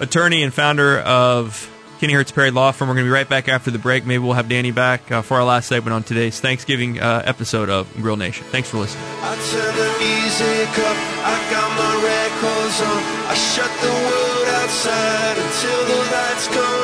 attorney 0.00 0.42
and 0.42 0.52
founder 0.52 0.98
of 1.00 1.68
Kennyhertz 2.00 2.34
Perry 2.34 2.50
Law 2.50 2.72
Firm. 2.72 2.88
We're 2.88 2.94
going 2.94 3.06
to 3.06 3.10
be 3.10 3.14
right 3.14 3.28
back 3.28 3.48
after 3.48 3.70
the 3.70 3.78
break. 3.78 4.04
Maybe 4.04 4.18
we'll 4.18 4.32
have 4.34 4.48
Danny 4.48 4.72
back 4.72 5.10
uh, 5.12 5.22
for 5.22 5.36
our 5.36 5.44
last 5.44 5.68
segment 5.68 5.94
on 5.94 6.02
today's 6.02 6.40
Thanksgiving 6.40 7.00
uh, 7.00 7.22
episode 7.24 7.70
of 7.70 7.92
Grill 7.94 8.16
Nation. 8.16 8.44
Thanks 8.50 8.68
for 8.70 8.78
listening. 8.78 9.04
I 9.22 9.34
turn 9.50 9.74
the 9.76 9.90
music 10.02 10.70
up, 10.82 10.96
I 11.22 11.38
got 11.50 11.70
my 11.78 11.94
records 12.02 12.80
on. 12.82 13.02
I 13.30 13.34
shut 13.34 13.70
the 13.80 13.88
world 13.88 14.48
outside 14.62 15.38
until 15.38 15.84
the 15.86 15.98
lights 16.10 16.48
come 16.48 16.81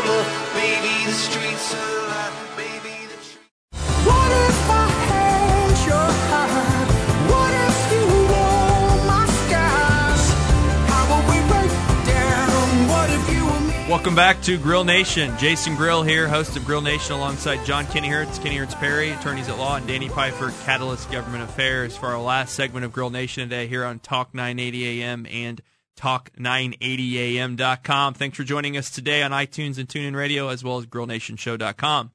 Welcome 13.98 14.14
back 14.14 14.40
to 14.42 14.56
Grill 14.58 14.84
Nation. 14.84 15.36
Jason 15.38 15.74
Grill 15.74 16.04
here, 16.04 16.28
host 16.28 16.56
of 16.56 16.64
Grill 16.64 16.80
Nation, 16.80 17.16
alongside 17.16 17.66
John 17.66 17.84
Kennyhertz, 17.86 18.40
Kenny 18.40 18.56
Hertz 18.56 18.76
Perry, 18.76 19.10
attorneys 19.10 19.48
at 19.48 19.58
law, 19.58 19.74
and 19.74 19.88
Danny 19.88 20.08
Pfeiffer, 20.08 20.52
Catalyst 20.64 21.10
Government 21.10 21.42
Affairs, 21.42 21.96
for 21.96 22.06
our 22.06 22.20
last 22.20 22.54
segment 22.54 22.84
of 22.84 22.92
Grill 22.92 23.10
Nation 23.10 23.48
today 23.48 23.66
here 23.66 23.84
on 23.84 23.98
Talk 23.98 24.32
980 24.32 25.02
AM 25.02 25.26
and 25.26 25.60
Talk980am.com. 25.96 28.14
Thanks 28.14 28.36
for 28.36 28.44
joining 28.44 28.76
us 28.76 28.88
today 28.88 29.24
on 29.24 29.32
iTunes 29.32 29.78
and 29.78 29.88
TuneIn 29.88 30.14
Radio, 30.14 30.46
as 30.46 30.62
well 30.62 30.78
as 30.78 30.86
GrillNationShow.com. 30.86 32.12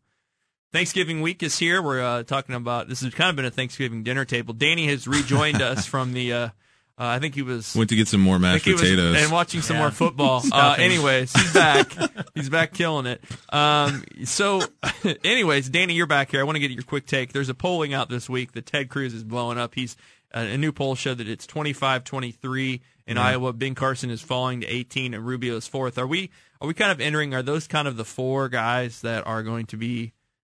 Thanksgiving 0.71 1.19
week 1.19 1.43
is 1.43 1.59
here. 1.59 1.81
We're 1.81 2.01
uh, 2.01 2.23
talking 2.23 2.55
about 2.55 2.87
this 2.87 3.01
has 3.01 3.13
kind 3.13 3.29
of 3.29 3.35
been 3.35 3.43
a 3.43 3.51
Thanksgiving 3.51 4.03
dinner 4.03 4.23
table. 4.23 4.53
Danny 4.53 4.87
has 4.87 5.05
rejoined 5.05 5.61
us 5.61 5.85
from 5.85 6.13
the. 6.13 6.31
Uh, 6.31 6.49
uh, 6.99 7.05
I 7.05 7.19
think 7.19 7.33
he 7.35 7.41
was 7.41 7.75
Went 7.75 7.89
to 7.89 7.95
get 7.95 8.07
some 8.07 8.21
more 8.21 8.37
mashed 8.39 8.65
think 8.65 8.77
he 8.79 8.81
was- 8.83 8.91
potatoes. 8.91 9.23
and 9.23 9.31
watching 9.31 9.61
some 9.61 9.75
Yeah. 9.77 9.81
more 9.83 9.91
football. 9.91 10.43
uh, 10.51 10.75
anyways, 10.77 11.33
he's 11.33 11.53
back. 11.53 11.91
he's 12.35 12.49
back 12.49 12.73
killing 12.73 13.05
it. 13.07 13.23
Um, 13.51 14.03
so, 14.25 14.61
anyways, 15.23 15.69
Danny, 15.69 15.93
you're 15.95 16.07
back 16.07 16.31
here. 16.31 16.39
I 16.39 16.43
want 16.43 16.55
to 16.55 16.59
get 16.59 16.71
your 16.71 16.83
quick 16.83 17.05
take. 17.05 17.33
There's 17.33 17.49
a 17.49 17.53
polling 17.55 17.93
out 17.93 18.09
this 18.09 18.29
week 18.29 18.51
that 18.53 18.65
Ted 18.65 18.89
Cruz 18.89 19.13
is 19.13 19.23
blowing 19.23 19.57
up. 19.57 19.73
He's 19.75 19.95
uh, 20.35 20.39
a 20.39 20.57
new 20.57 20.71
poll 20.71 20.95
showed 20.95 21.17
that 21.19 21.27
it's 21.27 21.45
25-23 21.47 22.81
in 23.07 23.17
Iowa. 23.17 23.53
Ben 23.53 23.75
Carson 23.75 24.09
is 24.09 24.21
falling 24.21 24.61
to 24.61 24.67
18, 24.67 25.13
and 25.13 25.25
Rubio 25.25 25.55
is 25.57 25.67
fourth. 25.67 25.97
Are 25.97 26.07
we 26.07 26.29
are 26.61 26.67
we 26.67 26.73
kind 26.73 26.91
of 26.91 27.01
entering? 27.01 27.33
Are 27.33 27.43
those 27.43 27.67
kind 27.67 27.87
of 27.87 27.97
the 27.97 28.05
four 28.05 28.49
guys 28.49 29.01
that 29.01 29.27
are 29.27 29.43
going 29.43 29.65
to 29.67 29.77
be 29.77 30.13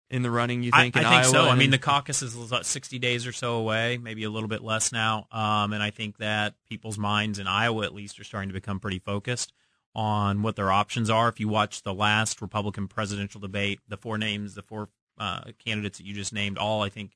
in 0.09 0.21
the 0.21 0.31
running? 0.31 0.63
You 0.63 0.71
I, 0.73 0.83
think? 0.83 0.97
I 0.97 0.99
in 0.99 1.05
think 1.05 1.23
Iowa 1.23 1.31
so. 1.31 1.49
I 1.49 1.55
mean, 1.55 1.71
the 1.71 1.77
caucus 1.77 2.21
is 2.21 2.35
about 2.35 2.65
60 2.65 2.99
days 2.99 3.27
or 3.27 3.31
so 3.31 3.55
away, 3.55 3.97
maybe 3.97 4.23
a 4.23 4.29
little 4.29 4.49
bit 4.49 4.63
less 4.63 4.91
now. 4.91 5.27
Um, 5.31 5.73
and 5.73 5.83
I 5.83 5.91
think 5.91 6.17
that 6.17 6.55
people's 6.69 6.97
minds 6.97 7.39
in 7.39 7.47
Iowa, 7.47 7.83
at 7.83 7.93
least, 7.93 8.19
are 8.19 8.23
starting 8.23 8.49
to 8.49 8.53
become 8.53 8.79
pretty 8.79 8.99
focused 8.99 9.53
on 9.95 10.43
what 10.43 10.55
their 10.55 10.71
options 10.71 11.09
are. 11.09 11.27
If 11.27 11.39
you 11.39 11.47
watch 11.47 11.81
the 11.81 11.93
last 11.93 12.41
Republican 12.41 12.87
presidential 12.87 13.41
debate, 13.41 13.79
the 13.87 13.97
four 13.97 14.17
names, 14.17 14.53
the 14.53 14.61
four 14.61 14.89
uh, 15.17 15.41
candidates 15.63 15.97
that 15.97 16.05
you 16.05 16.13
just 16.13 16.33
named, 16.33 16.57
all 16.57 16.83
I 16.83 16.89
think 16.89 17.11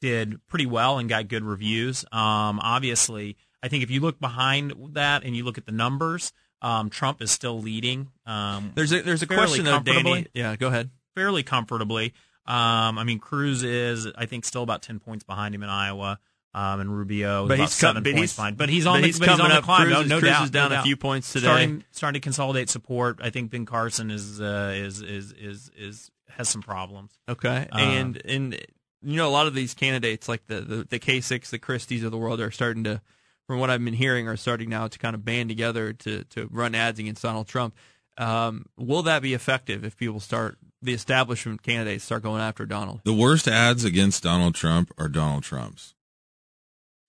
did 0.00 0.46
pretty 0.48 0.66
well 0.66 0.98
and 0.98 1.08
got 1.08 1.28
good 1.28 1.44
reviews. 1.44 2.04
Um, 2.12 2.60
obviously, 2.60 3.36
I 3.62 3.68
think 3.68 3.82
if 3.82 3.90
you 3.90 4.00
look 4.00 4.20
behind 4.20 4.72
that 4.92 5.24
and 5.24 5.36
you 5.36 5.44
look 5.44 5.58
at 5.58 5.66
the 5.66 5.72
numbers, 5.72 6.32
um, 6.62 6.90
Trump 6.90 7.20
is 7.22 7.30
still 7.30 7.60
leading. 7.60 8.08
Um, 8.26 8.72
there's 8.74 8.92
a 8.92 9.02
there's 9.02 9.22
a 9.22 9.26
question 9.26 9.64
though, 9.64 9.80
Danny. 9.80 10.26
Yeah, 10.34 10.56
go 10.56 10.68
ahead. 10.68 10.90
Fairly 11.14 11.42
comfortably. 11.42 12.12
Um, 12.46 12.98
I 12.98 13.04
mean, 13.04 13.18
Cruz 13.20 13.62
is, 13.62 14.06
I 14.16 14.26
think, 14.26 14.44
still 14.44 14.62
about 14.62 14.82
ten 14.82 14.98
points 15.00 15.24
behind 15.24 15.54
him 15.54 15.62
in 15.62 15.68
Iowa, 15.70 16.18
um, 16.52 16.80
and 16.80 16.94
Rubio 16.94 17.44
is 17.44 17.48
But 17.48 17.58
he's 17.58 17.68
com- 17.80 17.88
seven 17.88 18.02
but 18.02 18.12
points 18.12 18.20
he's- 18.32 18.36
behind. 18.36 18.56
But 18.58 18.68
he's 18.68 18.86
on 18.86 18.96
but 18.96 19.00
the, 19.00 19.06
he's 19.06 19.18
but 19.18 19.28
he's 19.30 19.40
on 19.40 19.48
the 19.50 19.60
climb. 19.62 19.82
Cruz 19.86 19.94
no, 19.94 20.00
is- 20.02 20.08
no 20.08 20.18
Cruz 20.20 20.30
doubt. 20.32 20.44
is 20.44 20.50
down 20.50 20.68
no 20.70 20.74
a 20.74 20.78
doubt. 20.78 20.84
few 20.84 20.96
points 20.96 21.32
today. 21.32 21.46
Starting, 21.46 21.84
starting 21.92 22.20
to 22.20 22.24
consolidate 22.24 22.68
support. 22.68 23.20
I 23.22 23.30
think 23.30 23.50
Ben 23.50 23.64
Carson 23.64 24.10
is 24.10 24.40
uh, 24.40 24.72
is, 24.76 25.00
is 25.00 25.32
is 25.32 25.70
is 25.76 26.10
has 26.30 26.48
some 26.48 26.62
problems. 26.62 27.12
Okay, 27.28 27.66
Um, 27.72 27.80
and 27.80 28.22
and 28.26 28.54
you 29.02 29.16
know 29.16 29.28
a 29.28 29.30
lot 29.30 29.46
of 29.46 29.54
these 29.54 29.72
candidates 29.74 30.28
like 30.28 30.46
the 30.46 30.60
the, 30.60 30.76
the 30.90 30.98
Kasichs, 30.98 31.48
the 31.50 31.58
Christies 31.58 32.02
of 32.04 32.10
the 32.10 32.18
world 32.18 32.40
are 32.40 32.50
starting 32.50 32.84
to, 32.84 33.00
from 33.46 33.58
what 33.58 33.70
I've 33.70 33.82
been 33.84 33.94
hearing, 33.94 34.28
are 34.28 34.36
starting 34.36 34.68
now 34.68 34.88
to 34.88 34.98
kind 34.98 35.14
of 35.14 35.24
band 35.24 35.48
together 35.48 35.92
to 35.94 36.24
to 36.24 36.48
run 36.50 36.74
ads 36.74 36.98
against 36.98 37.22
Donald 37.22 37.46
Trump. 37.48 37.74
Um, 38.16 38.66
will 38.76 39.02
that 39.02 39.22
be 39.22 39.34
effective 39.34 39.84
if 39.84 39.96
people 39.96 40.20
start 40.20 40.56
the 40.82 40.92
establishment 40.94 41.62
candidates 41.62 42.04
start 42.04 42.22
going 42.22 42.40
after 42.40 42.64
Donald? 42.66 43.00
The 43.04 43.12
worst 43.14 43.48
ads 43.48 43.84
against 43.84 44.22
Donald 44.22 44.54
Trump 44.54 44.92
are 44.98 45.08
Donald 45.08 45.42
Trump's. 45.42 45.94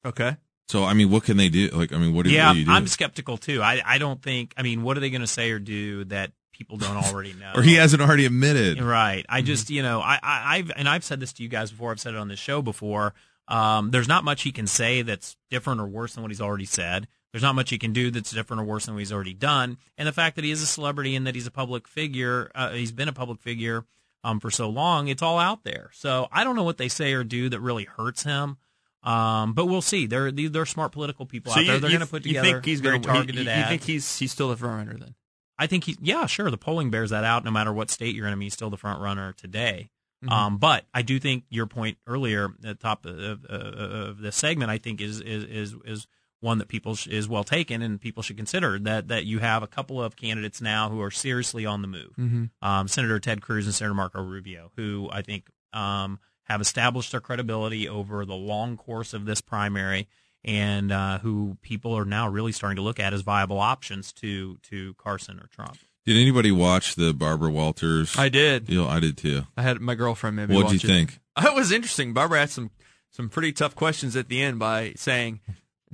Okay, 0.05 0.37
So 0.67 0.83
I 0.83 0.93
mean, 0.93 1.09
what 1.09 1.23
can 1.23 1.37
they 1.37 1.49
do? 1.49 1.69
Like, 1.69 1.91
I 1.91 1.97
mean, 1.97 2.13
what 2.13 2.25
do, 2.25 2.31
yeah, 2.31 2.49
what 2.49 2.53
do 2.53 2.59
you 2.59 2.65
do? 2.65 2.71
I'm 2.71 2.85
skeptical 2.87 3.37
too. 3.37 3.61
I 3.61 3.81
I 3.83 3.97
don't 3.97 4.21
think. 4.21 4.53
I 4.55 4.61
mean, 4.61 4.83
what 4.83 4.97
are 4.97 4.99
they 4.99 5.09
going 5.09 5.21
to 5.21 5.27
say 5.27 5.49
or 5.51 5.57
do 5.59 6.03
that 6.05 6.31
people 6.53 6.77
don't 6.77 6.95
already 6.97 7.33
know? 7.39 7.53
or 7.55 7.63
he 7.63 7.73
hasn't 7.75 8.01
already 8.03 8.25
admitted. 8.25 8.79
Right. 8.81 9.25
I 9.27 9.41
just, 9.41 9.69
you 9.71 9.81
know, 9.83 9.99
I, 10.01 10.19
I, 10.21 10.57
I've 10.57 10.71
and 10.75 10.87
I've 10.87 11.03
said 11.03 11.19
this 11.19 11.33
to 11.33 11.43
you 11.43 11.49
guys 11.49 11.71
before. 11.71 11.91
I've 11.91 11.99
said 11.99 12.13
it 12.13 12.17
on 12.17 12.27
this 12.27 12.39
show 12.39 12.61
before. 12.61 13.13
Um, 13.47 13.89
there's 13.91 14.07
not 14.07 14.23
much 14.23 14.43
he 14.43 14.51
can 14.51 14.67
say 14.67 15.01
that's 15.01 15.35
different 15.49 15.81
or 15.81 15.87
worse 15.87 16.13
than 16.13 16.23
what 16.23 16.31
he's 16.31 16.41
already 16.41 16.65
said. 16.65 17.07
There's 17.35 17.43
not 17.43 17.55
much 17.55 17.69
he 17.69 17.77
can 17.77 17.91
do 17.91 18.11
that's 18.11 18.31
different 18.31 18.61
or 18.61 18.63
worse 18.63 18.85
than 18.85 18.95
what 18.95 18.99
he's 18.99 19.11
already 19.11 19.33
done. 19.33 19.77
And 19.97 20.07
the 20.07 20.13
fact 20.13 20.37
that 20.37 20.45
he 20.45 20.51
is 20.51 20.61
a 20.61 20.65
celebrity 20.65 21.17
and 21.17 21.27
that 21.27 21.35
he's 21.35 21.45
a 21.45 21.51
public 21.51 21.85
figure, 21.85 22.49
uh, 22.55 22.69
he's 22.69 22.93
been 22.93 23.09
a 23.09 23.11
public 23.11 23.41
figure 23.41 23.83
um, 24.23 24.39
for 24.39 24.49
so 24.49 24.69
long, 24.69 25.09
it's 25.09 25.21
all 25.21 25.37
out 25.37 25.65
there. 25.65 25.89
So 25.91 26.29
I 26.31 26.45
don't 26.45 26.55
know 26.55 26.63
what 26.63 26.77
they 26.77 26.87
say 26.87 27.11
or 27.11 27.25
do 27.25 27.49
that 27.49 27.59
really 27.59 27.83
hurts 27.83 28.23
him. 28.23 28.55
Um, 29.03 29.51
but 29.51 29.65
we'll 29.65 29.81
see. 29.81 30.07
They're 30.07 30.31
they're 30.31 30.65
smart 30.65 30.93
political 30.93 31.25
people 31.25 31.51
out 31.51 31.57
there. 31.57 31.77
They're 31.77 31.89
going 31.89 31.99
to 31.99 32.07
put 32.07 32.23
together 32.23 32.47
you 32.47 32.53
think 32.53 32.65
he's 32.65 32.79
very 32.79 32.99
going 32.99 33.01
to 33.01 33.07
targeted 33.09 33.45
you, 33.47 33.51
ads. 33.51 33.59
you 33.63 33.67
think 33.67 33.83
he's 33.83 34.17
he's 34.17 34.31
still 34.31 34.47
the 34.47 34.55
front 34.55 34.87
runner 34.87 34.97
then? 34.97 35.15
I 35.59 35.67
think 35.67 35.83
he, 35.83 35.97
yeah, 36.01 36.27
sure. 36.27 36.49
The 36.49 36.57
polling 36.57 36.89
bears 36.89 37.09
that 37.09 37.25
out. 37.25 37.43
No 37.43 37.51
matter 37.51 37.73
what 37.73 37.89
state 37.89 38.15
you're 38.15 38.27
in, 38.27 38.31
I 38.31 38.35
mean, 38.35 38.45
he's 38.45 38.53
still 38.53 38.69
the 38.69 38.77
front 38.77 39.01
runner 39.01 39.33
today. 39.33 39.89
Mhm. 40.23 40.31
Um, 40.31 40.57
but 40.57 40.85
I 40.93 41.01
do 41.01 41.19
think 41.19 41.43
your 41.49 41.65
point 41.67 41.97
earlier 42.07 42.45
at 42.45 42.61
the 42.61 42.75
top 42.75 43.05
of, 43.05 43.43
of, 43.43 43.45
of 43.45 44.19
the 44.19 44.31
segment, 44.31 44.71
I 44.71 44.77
think 44.77 45.01
is 45.01 45.19
is 45.19 45.43
is, 45.43 45.75
is 45.83 46.07
one 46.45 46.59
that 46.59 46.67
people 46.69 46.95
sh- 46.95 47.07
is 47.07 47.27
well 47.27 47.43
taken 47.43 47.81
and 47.81 47.99
people 47.99 48.23
should 48.23 48.37
consider 48.37 48.79
that 48.79 49.07
that 49.09 49.25
you 49.25 49.39
have 49.39 49.63
a 49.63 49.67
couple 49.67 50.01
of 50.01 50.15
candidates 50.15 50.61
now 50.61 50.89
who 50.89 51.01
are 51.01 51.11
seriously 51.11 51.65
on 51.65 51.81
the 51.81 51.87
move. 51.87 52.13
Mhm. 52.17 52.49
Um, 52.61 52.87
Senator 52.87 53.19
Ted 53.19 53.41
Cruz 53.41 53.65
and 53.65 53.75
Senator 53.75 53.93
Marco 53.95 54.21
Rubio, 54.21 54.71
who 54.77 55.09
I 55.11 55.21
think 55.21 55.49
um, 55.73 56.19
have 56.43 56.61
established 56.61 57.11
their 57.11 57.19
credibility 57.21 57.89
over 57.89 58.25
the 58.25 58.35
long 58.35 58.77
course 58.77 59.13
of 59.13 59.25
this 59.25 59.41
primary. 59.41 60.07
And 60.47 60.91
uh, 60.91 61.17
who 61.19 61.57
people 61.63 61.97
are 61.97 62.05
now 62.05 62.29
really 62.29 62.51
starting 62.51 62.75
to 62.75 62.83
look 62.83 62.99
at 62.99 63.13
as 63.15 63.21
viable 63.21 63.59
options 63.59 64.13
to 64.13 64.57
to 64.69 64.93
Carson 64.93 65.39
or 65.39 65.47
Trump. 65.47 65.75
Did 66.05 66.17
anybody 66.17 66.51
watch 66.51 66.93
the 66.93 67.15
Barbara 67.15 67.49
Walters? 67.49 68.15
I 68.15 68.29
did. 68.29 68.67
deal? 68.67 68.85
I 68.87 68.99
did 68.99 69.17
too. 69.17 69.47
I 69.57 69.63
had 69.63 69.81
my 69.81 69.95
girlfriend 69.95 70.35
maybe. 70.35 70.53
What'd 70.53 70.69
you 70.71 70.77
watch 70.77 70.83
it. 70.83 70.87
think? 70.87 71.19
It 71.43 71.55
was 71.55 71.71
interesting. 71.71 72.13
Barbara 72.13 72.41
asked 72.43 72.53
some 72.53 72.69
some 73.09 73.27
pretty 73.27 73.53
tough 73.53 73.73
questions 73.73 74.15
at 74.15 74.27
the 74.29 74.39
end 74.39 74.59
by 74.59 74.93
saying, 74.97 75.39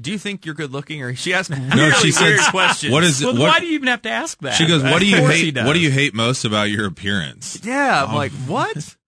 "Do 0.02 0.12
you 0.12 0.18
think 0.18 0.46
you're 0.46 0.56
good 0.56 0.72
looking?" 0.72 1.02
Or 1.04 1.16
she 1.16 1.34
asked 1.34 1.50
really 1.50 1.92
she 2.02 2.12
said, 2.12 2.40
questions. 2.50 2.92
What 2.92 3.04
is 3.04 3.24
Well, 3.24 3.34
what? 3.34 3.42
why 3.50 3.60
do 3.60 3.68
you 3.68 3.74
even 3.74 3.88
have 3.88 4.02
to 4.04 4.10
ask 4.10 4.40
that? 4.42 4.54
she 4.56 4.66
goes, 4.68 4.84
"What 4.84 5.00
do 5.00 5.06
you 5.06 5.16
Of 5.18 5.22
course 5.24 5.36
he 5.36 5.46
hate? 5.52 5.66
What 5.66 5.74
do 5.74 5.80
you 5.80 5.92
hate 5.92 6.14
most 6.14 6.46
about 6.46 6.70
your 6.70 6.86
appearance?" 6.88 7.60
Yeah, 7.64 8.04
I'm 8.04 8.14
Oh. 8.14 8.18
like, 8.18 8.32
what? 8.48 8.96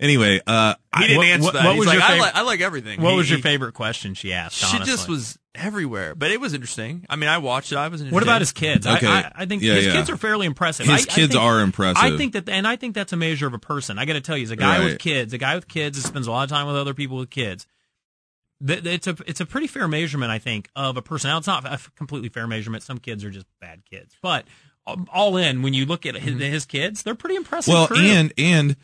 Anyway, 0.00 0.40
uh, 0.44 0.74
He 0.98 1.06
didn't 1.06 1.22
answer 1.24 1.44
what- 1.44 1.54
that. 1.54 1.64
what 1.64 1.70
He's 1.74 1.78
was 1.78 1.86
like, 1.86 1.94
your 1.94 2.02
I, 2.02 2.06
favorite- 2.08 2.20
like, 2.22 2.34
I 2.36 2.40
like 2.42 2.60
everything. 2.60 3.00
What 3.00 3.12
He- 3.12 3.16
was 3.16 3.30
your 3.30 3.38
favorite 3.38 3.74
question 3.74 4.14
she 4.14 4.32
asked? 4.32 4.56
She 4.56 4.78
just 4.80 5.08
was 5.08 5.38
everywhere, 5.54 6.16
but 6.16 6.32
it 6.32 6.40
was 6.40 6.52
interesting. 6.52 7.06
I 7.08 7.14
mean, 7.14 7.30
I 7.30 7.38
watched 7.38 7.70
it. 7.70 7.76
I 7.78 7.86
was. 7.86 8.02
What 8.02 8.24
about 8.24 8.40
his 8.40 8.50
kids? 8.50 8.88
Okay. 8.88 9.06
I, 9.06 9.20
I, 9.20 9.32
I 9.36 9.46
think 9.46 9.62
Yeah, 9.62 9.74
his 9.74 9.86
yeah. 9.86 9.92
kids 9.92 10.10
are 10.10 10.16
fairly 10.16 10.46
impressive. 10.46 10.86
His 10.86 11.06
I- 11.06 11.10
I 11.12 11.14
kids 11.14 11.32
think- 11.32 11.40
are 11.40 11.60
impressive. 11.60 12.02
I 12.02 12.16
think 12.16 12.32
that, 12.32 12.48
and 12.48 12.66
I 12.66 12.74
think 12.74 12.96
that's 12.96 13.12
a 13.12 13.16
measure 13.16 13.46
of 13.46 13.54
a 13.54 13.58
person. 13.60 13.98
I 14.00 14.04
got 14.04 14.14
to 14.14 14.20
tell 14.20 14.36
you, 14.36 14.40
he's 14.42 14.50
a 14.50 14.56
guy 14.56 14.84
with 14.84 14.98
kids, 14.98 15.32
a 15.32 15.38
guy 15.38 15.54
with 15.54 15.68
kids 15.68 15.96
that 16.02 16.06
spends 16.08 16.26
a 16.26 16.30
lot 16.32 16.42
of 16.42 16.50
time 16.50 16.66
with 16.66 16.76
other 16.76 16.92
people 16.92 17.16
with 17.16 17.30
kids. 17.30 17.64
Th- 18.66 18.84
It's 18.84 19.06
a 19.06 19.16
it's 19.26 19.40
a 19.40 19.46
pretty 19.46 19.66
fair 19.66 19.86
measurement, 19.88 20.30
I 20.30 20.38
think, 20.38 20.68
of 20.76 20.96
a 20.96 21.02
person. 21.02 21.28
Now, 21.30 21.38
it's 21.38 21.46
not 21.46 21.64
a 21.66 21.78
completely 21.96 22.28
fair 22.28 22.46
measurement. 22.46 22.82
Some 22.82 22.98
kids 22.98 23.24
are 23.24 23.30
just 23.30 23.46
bad 23.60 23.82
kids, 23.90 24.16
but 24.22 24.46
um, 24.86 25.08
all 25.12 25.36
in, 25.36 25.62
when 25.62 25.74
you 25.74 25.86
look 25.86 26.04
at 26.06 26.14
his, 26.14 26.38
his 26.40 26.66
kids, 26.66 27.02
they're 27.02 27.14
pretty 27.14 27.36
impressive. 27.36 27.72
well, 27.72 27.86
career. 27.88 28.12
and 28.12 28.32
and 28.38 28.76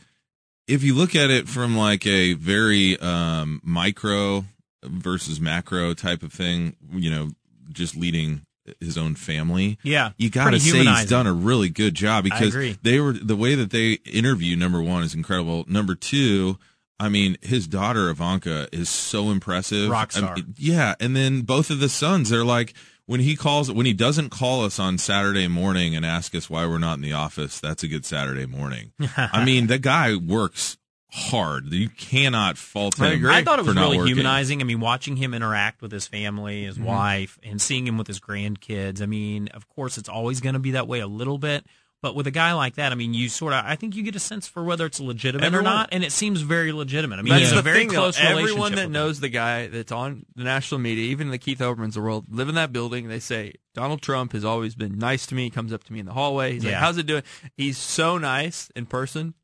if 0.66 0.82
you 0.82 0.94
look 0.94 1.14
at 1.14 1.30
it 1.30 1.48
from 1.48 1.76
like 1.76 2.06
a 2.06 2.34
very 2.34 2.98
um, 3.00 3.60
micro 3.64 4.44
versus 4.82 5.40
macro 5.40 5.94
type 5.94 6.22
of 6.22 6.32
thing, 6.32 6.76
you 6.92 7.10
know, 7.10 7.30
just 7.70 7.96
leading 7.96 8.42
his 8.78 8.96
own 8.96 9.14
family. 9.14 9.78
Yeah, 9.82 10.12
you 10.16 10.30
got 10.30 10.50
to 10.50 10.60
say 10.60 10.84
he's 10.84 11.06
done 11.10 11.26
a 11.26 11.32
really 11.32 11.70
good 11.70 11.94
job 11.94 12.24
because 12.24 12.54
they 12.82 13.00
were 13.00 13.12
the 13.12 13.36
way 13.36 13.54
that 13.56 13.70
they 13.70 13.92
interview. 14.04 14.56
Number 14.56 14.80
one 14.80 15.02
is 15.02 15.14
incredible. 15.14 15.64
Number 15.68 15.94
two. 15.94 16.58
I 17.00 17.08
mean, 17.08 17.36
his 17.42 17.66
daughter 17.66 18.10
Ivanka 18.10 18.68
is 18.72 18.88
so 18.88 19.30
impressive. 19.30 19.88
Rock 19.90 20.12
I 20.14 20.20
mean, 20.20 20.28
star. 20.36 20.44
yeah, 20.58 20.94
and 21.00 21.16
then 21.16 21.42
both 21.42 21.70
of 21.70 21.80
the 21.80 21.88
sons, 21.88 22.30
they're 22.30 22.44
like 22.44 22.74
when 23.06 23.20
he 23.20 23.34
calls 23.36 23.72
when 23.72 23.86
he 23.86 23.92
doesn't 23.92 24.28
call 24.30 24.64
us 24.64 24.78
on 24.78 24.98
Saturday 24.98 25.48
morning 25.48 25.96
and 25.96 26.04
ask 26.06 26.34
us 26.34 26.48
why 26.50 26.66
we're 26.66 26.78
not 26.78 26.94
in 26.96 27.02
the 27.02 27.12
office. 27.14 27.58
That's 27.58 27.82
a 27.82 27.88
good 27.88 28.04
Saturday 28.04 28.46
morning. 28.46 28.92
I 29.16 29.44
mean, 29.44 29.66
the 29.66 29.78
guy 29.78 30.14
works 30.14 30.76
hard. 31.12 31.72
You 31.72 31.88
cannot 31.88 32.56
fault 32.56 32.96
him. 33.00 33.26
I 33.26 33.42
thought 33.42 33.58
it 33.58 33.64
was 33.64 33.74
really 33.74 33.96
working. 33.98 34.14
humanizing. 34.14 34.60
I 34.60 34.64
mean, 34.64 34.78
watching 34.78 35.16
him 35.16 35.34
interact 35.34 35.82
with 35.82 35.90
his 35.90 36.06
family, 36.06 36.64
his 36.64 36.78
Mhm. 36.78 36.84
wife, 36.84 37.36
and 37.42 37.60
seeing 37.60 37.84
him 37.86 37.98
with 37.98 38.06
his 38.06 38.20
grandkids. 38.20 39.02
I 39.02 39.06
mean, 39.06 39.48
of 39.48 39.68
course, 39.68 39.98
it's 39.98 40.08
always 40.08 40.40
going 40.40 40.52
to 40.52 40.60
be 40.60 40.70
that 40.72 40.86
way 40.86 41.00
a 41.00 41.08
little 41.08 41.38
bit. 41.38 41.66
But 42.02 42.14
with 42.14 42.26
a 42.26 42.30
guy 42.30 42.54
like 42.54 42.76
that, 42.76 42.92
I 42.92 42.94
mean, 42.94 43.12
you 43.12 43.28
sort 43.28 43.52
of, 43.52 43.62
I 43.66 43.76
think 43.76 43.94
you 43.94 44.02
get 44.02 44.16
a 44.16 44.20
sense 44.20 44.48
for 44.48 44.64
whether 44.64 44.86
it's 44.86 45.00
legitimate 45.00 45.44
Everyone- 45.44 45.66
or 45.66 45.70
not, 45.76 45.88
and 45.92 46.02
it 46.02 46.12
seems 46.12 46.40
very 46.40 46.72
legitimate. 46.72 47.18
I 47.18 47.22
mean, 47.22 47.28
That's 47.34 47.42
he's 47.42 47.50
the 47.52 47.58
a 47.58 47.62
very 47.62 47.78
thing, 47.80 47.88
though. 47.88 47.94
close 47.96 48.18
Everyone 48.18 48.74
that 48.76 48.84
with 48.86 48.92
knows 48.92 49.20
the 49.20 49.28
guy 49.28 49.66
that's 49.66 49.92
on 49.92 50.24
the 50.34 50.44
national 50.44 50.80
media, 50.80 51.04
even 51.10 51.30
the 51.30 51.36
Keith 51.36 51.58
Olbermans 51.58 51.88
of 51.88 51.92
the 51.94 52.00
world, 52.00 52.24
live 52.30 52.48
in 52.48 52.54
that 52.54 52.72
building. 52.72 53.08
They 53.08 53.18
say 53.20 53.52
Donald 53.74 54.00
Trump 54.00 54.32
has 54.32 54.46
always 54.46 54.74
been 54.74 54.98
nice 54.98 55.26
to 55.26 55.34
me. 55.34 55.44
He 55.44 55.50
comes 55.50 55.74
up 55.74 55.84
to 55.84 55.92
me 55.92 56.00
in 56.00 56.06
the 56.06 56.14
hallway. 56.14 56.54
He's 56.54 56.64
like, 56.64 56.70
Yeah. 56.72 56.80
"How's 56.80 56.96
it 56.96 57.04
doing?" 57.06 57.22
He's 57.58 57.76
so 57.76 58.16
nice 58.16 58.70
in 58.74 58.86
person 58.86 59.34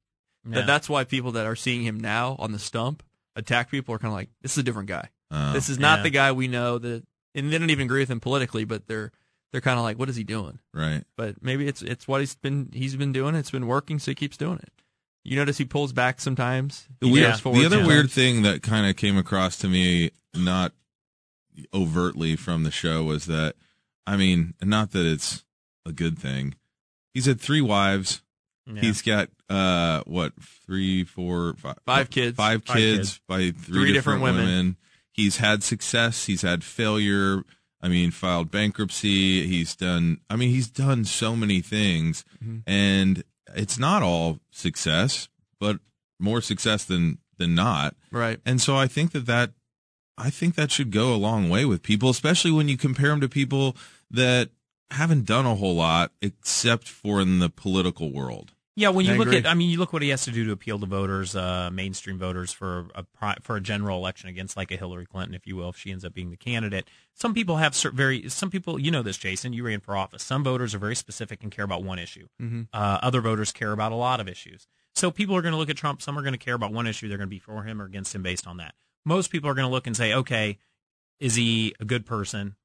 Yeah. 0.49 0.55
that 0.55 0.67
that's 0.67 0.89
why 0.89 1.05
people 1.05 1.33
that 1.33 1.45
are 1.45 1.57
seeing 1.57 1.83
him 1.85 2.01
now 2.01 2.37
on 2.39 2.53
the 2.53 2.59
stump 2.59 3.03
attack 3.35 3.71
people 3.71 3.95
are 3.95 3.99
kind 3.99 4.13
of 4.13 4.17
like, 4.17 4.31
"This 4.41 4.53
is 4.53 4.59
a 4.59 4.63
different 4.63 4.89
guy. 4.89 5.11
Uh, 5.31 5.53
this 5.53 5.69
is 5.69 5.79
not 5.79 5.99
Yeah. 5.99 6.03
the 6.05 6.11
guy 6.11 6.33
we 6.33 6.49
know." 6.49 6.79
That 6.79 7.05
and 7.35 7.53
they 7.53 7.59
don't 7.59 7.69
even 7.69 7.85
agree 7.85 8.01
with 8.01 8.11
him 8.11 8.19
politically, 8.21 8.65
but 8.65 8.87
they're 8.87 9.13
they're 9.57 9.63
kind 9.63 9.79
of 9.79 9.85
like, 9.85 9.99
"What 9.99 10.11
is 10.11 10.17
he 10.17 10.23
doing?" 10.23 10.59
right. 10.75 11.03
But 11.17 11.43
maybe 11.43 11.67
it's 11.67 11.81
it's 11.81 12.07
what 12.07 12.21
he's 12.21 12.35
been 12.35 12.69
he's 12.75 12.95
been 12.95 13.11
doing. 13.13 13.35
It's 13.35 13.51
been 13.51 13.67
working, 13.67 13.99
so 13.99 14.11
he 14.11 14.15
keeps 14.15 14.37
doing 14.37 14.59
it. 14.59 14.71
You 15.25 15.35
notice 15.37 15.57
he 15.57 15.65
pulls 15.65 15.95
back 15.95 16.21
sometimes. 16.21 16.87
The, 17.01 17.09
weird, 17.09 17.35
the 17.39 17.65
other 17.65 17.87
weird 17.87 18.11
thing 18.11 18.43
that 18.43 18.63
kind 18.63 18.87
of 18.87 18.97
came 18.97 19.17
across 19.17 19.57
to 19.61 19.69
me, 19.69 20.11
not 20.35 20.73
overtly 21.75 22.37
from 22.37 22.65
the 22.65 22.71
show, 22.71 23.03
was 23.05 23.25
that 23.25 23.55
I 24.07 24.17
mean, 24.19 24.53
not 24.63 24.91
that 24.93 25.07
it's 25.07 25.43
a 25.87 25.93
good 25.93 26.19
thing. 26.19 26.55
He's 27.15 27.25
had 27.27 27.41
three 27.41 27.63
wives. 27.63 28.23
Yeah. 28.67 28.81
He's 28.83 29.01
got 29.01 29.31
uh 29.49 30.03
what 30.07 30.33
three, 30.67 31.05
four, 31.05 31.55
five, 31.55 31.79
Five 31.87 32.11
kids. 32.11 32.37
five 32.37 32.63
Five 32.65 32.77
kids 32.77 32.99
kids. 32.99 33.21
by 33.27 33.37
three, 33.39 33.53
Three 33.53 33.93
different 33.93 33.95
different, 33.95 34.23
women. 34.23 34.45
women. 34.47 34.77
He's 35.13 35.39
had 35.39 35.63
success. 35.63 36.27
He's 36.27 36.43
had 36.43 36.63
failure. 36.63 37.43
I 37.81 37.89
mean, 37.89 38.11
filed 38.11 38.51
bankruptcy. 38.51 39.47
He's 39.47 39.77
done. 39.77 40.21
I 40.31 40.37
mean, 40.37 40.51
he's 40.51 40.69
done 40.69 41.05
so 41.05 41.37
many 41.37 41.61
things, 41.61 42.25
Mhm. 42.45 42.63
and 42.67 43.23
it's 43.55 43.79
not 43.79 44.03
all 44.03 44.41
success, 44.51 45.29
but 45.61 45.81
more 46.19 46.41
success 46.41 46.85
than 46.85 47.19
than 47.39 47.55
not. 47.55 47.95
right. 48.11 48.41
And 48.47 48.63
so 48.63 48.77
I 48.77 48.87
think 48.87 49.13
that 49.13 49.27
that 49.27 49.53
I 50.17 50.31
think 50.31 50.55
that 50.55 50.73
should 50.73 50.91
go 50.91 51.15
a 51.15 51.17
long 51.17 51.51
way 51.51 51.67
with 51.67 51.83
people, 51.83 52.09
especially 52.09 52.51
when 52.51 52.69
you 52.71 52.79
compare 52.79 53.11
them 53.11 53.21
to 53.21 53.29
people 53.29 53.77
that 54.11 54.49
haven't 54.91 55.27
done 55.27 55.45
a 55.45 55.55
whole 55.57 55.75
lot 55.75 56.13
except 56.23 56.89
for 56.89 57.21
in 57.21 57.39
the 57.41 57.51
political 57.51 58.11
world. 58.11 58.53
Yeah, 58.79 58.91
when 58.91 59.07
you 59.07 59.15
I 59.15 59.17
look 59.17 59.29
agree. 59.29 59.39
at, 59.39 59.47
I 59.47 59.55
mean, 59.55 59.71
you 59.71 59.79
look 59.79 59.95
what 59.95 60.03
he 60.03 60.11
has 60.11 60.25
to 60.27 60.31
do 60.31 60.45
to 60.45 60.53
appeal 60.53 60.79
to 60.79 60.85
voters, 60.85 61.35
uh, 61.35 61.71
mainstream 61.73 62.19
voters 62.19 62.53
for 62.53 62.89
a 62.95 63.07
for 63.41 63.57
a 63.57 63.61
general 63.61 63.97
election 63.99 64.29
against 64.29 64.55
like 64.55 64.71
a 64.71 64.77
Hillary 64.77 65.07
Clinton, 65.07 65.35
if 65.35 65.47
you 65.47 65.57
will, 65.57 65.71
if 65.71 65.79
she 65.79 65.91
ends 65.91 66.05
up 66.05 66.13
being 66.13 66.31
the 66.31 66.37
candidate. 66.37 66.87
Some 67.15 67.33
people 67.33 67.57
have 67.57 67.75
cer- 67.75 67.91
very, 67.91 68.29
some 68.29 68.51
people, 68.51 68.79
you 68.79 68.91
know 68.91 69.03
this, 69.03 69.17
Jason, 69.17 69.55
you 69.55 69.65
ran 69.65 69.81
for 69.81 69.97
office. 69.97 70.23
Some 70.23 70.45
voters 70.45 70.75
are 70.75 70.79
very 70.79 70.95
specific 70.95 71.43
and 71.43 71.51
care 71.51 71.65
about 71.65 71.83
one 71.85 71.99
issue. 71.99 72.29
Mhm. 72.41 72.69
Uh, 72.71 72.99
other 73.03 73.23
voters 73.23 73.51
care 73.51 73.73
about 73.73 73.93
a 73.93 73.97
lot 73.97 74.21
of 74.21 74.29
issues. 74.29 74.67
So 74.95 75.11
people 75.11 75.35
are 75.35 75.43
going 75.43 75.53
to 75.53 75.59
look 75.59 75.71
at 75.71 75.77
Trump. 75.79 76.03
Some 76.03 76.19
are 76.19 76.23
going 76.23 76.33
to 76.35 76.39
care 76.39 76.55
about 76.55 76.73
one 76.73 76.87
issue. 76.87 77.09
They're 77.09 77.17
going 77.19 77.29
to 77.31 77.35
be 77.35 77.39
for 77.39 77.63
him 77.63 77.81
or 77.81 77.87
against 77.87 78.15
him 78.15 78.23
based 78.23 78.47
on 78.47 78.59
that. 78.59 78.75
Most 79.07 79.31
people 79.31 79.49
are 79.49 79.55
going 79.55 79.67
to 79.67 79.73
look 79.73 79.87
and 79.87 79.97
say, 79.97 80.13
okay, 80.13 80.59
is 81.19 81.35
he 81.37 81.75
a 81.81 81.87
good 81.87 82.05
person? 82.05 82.57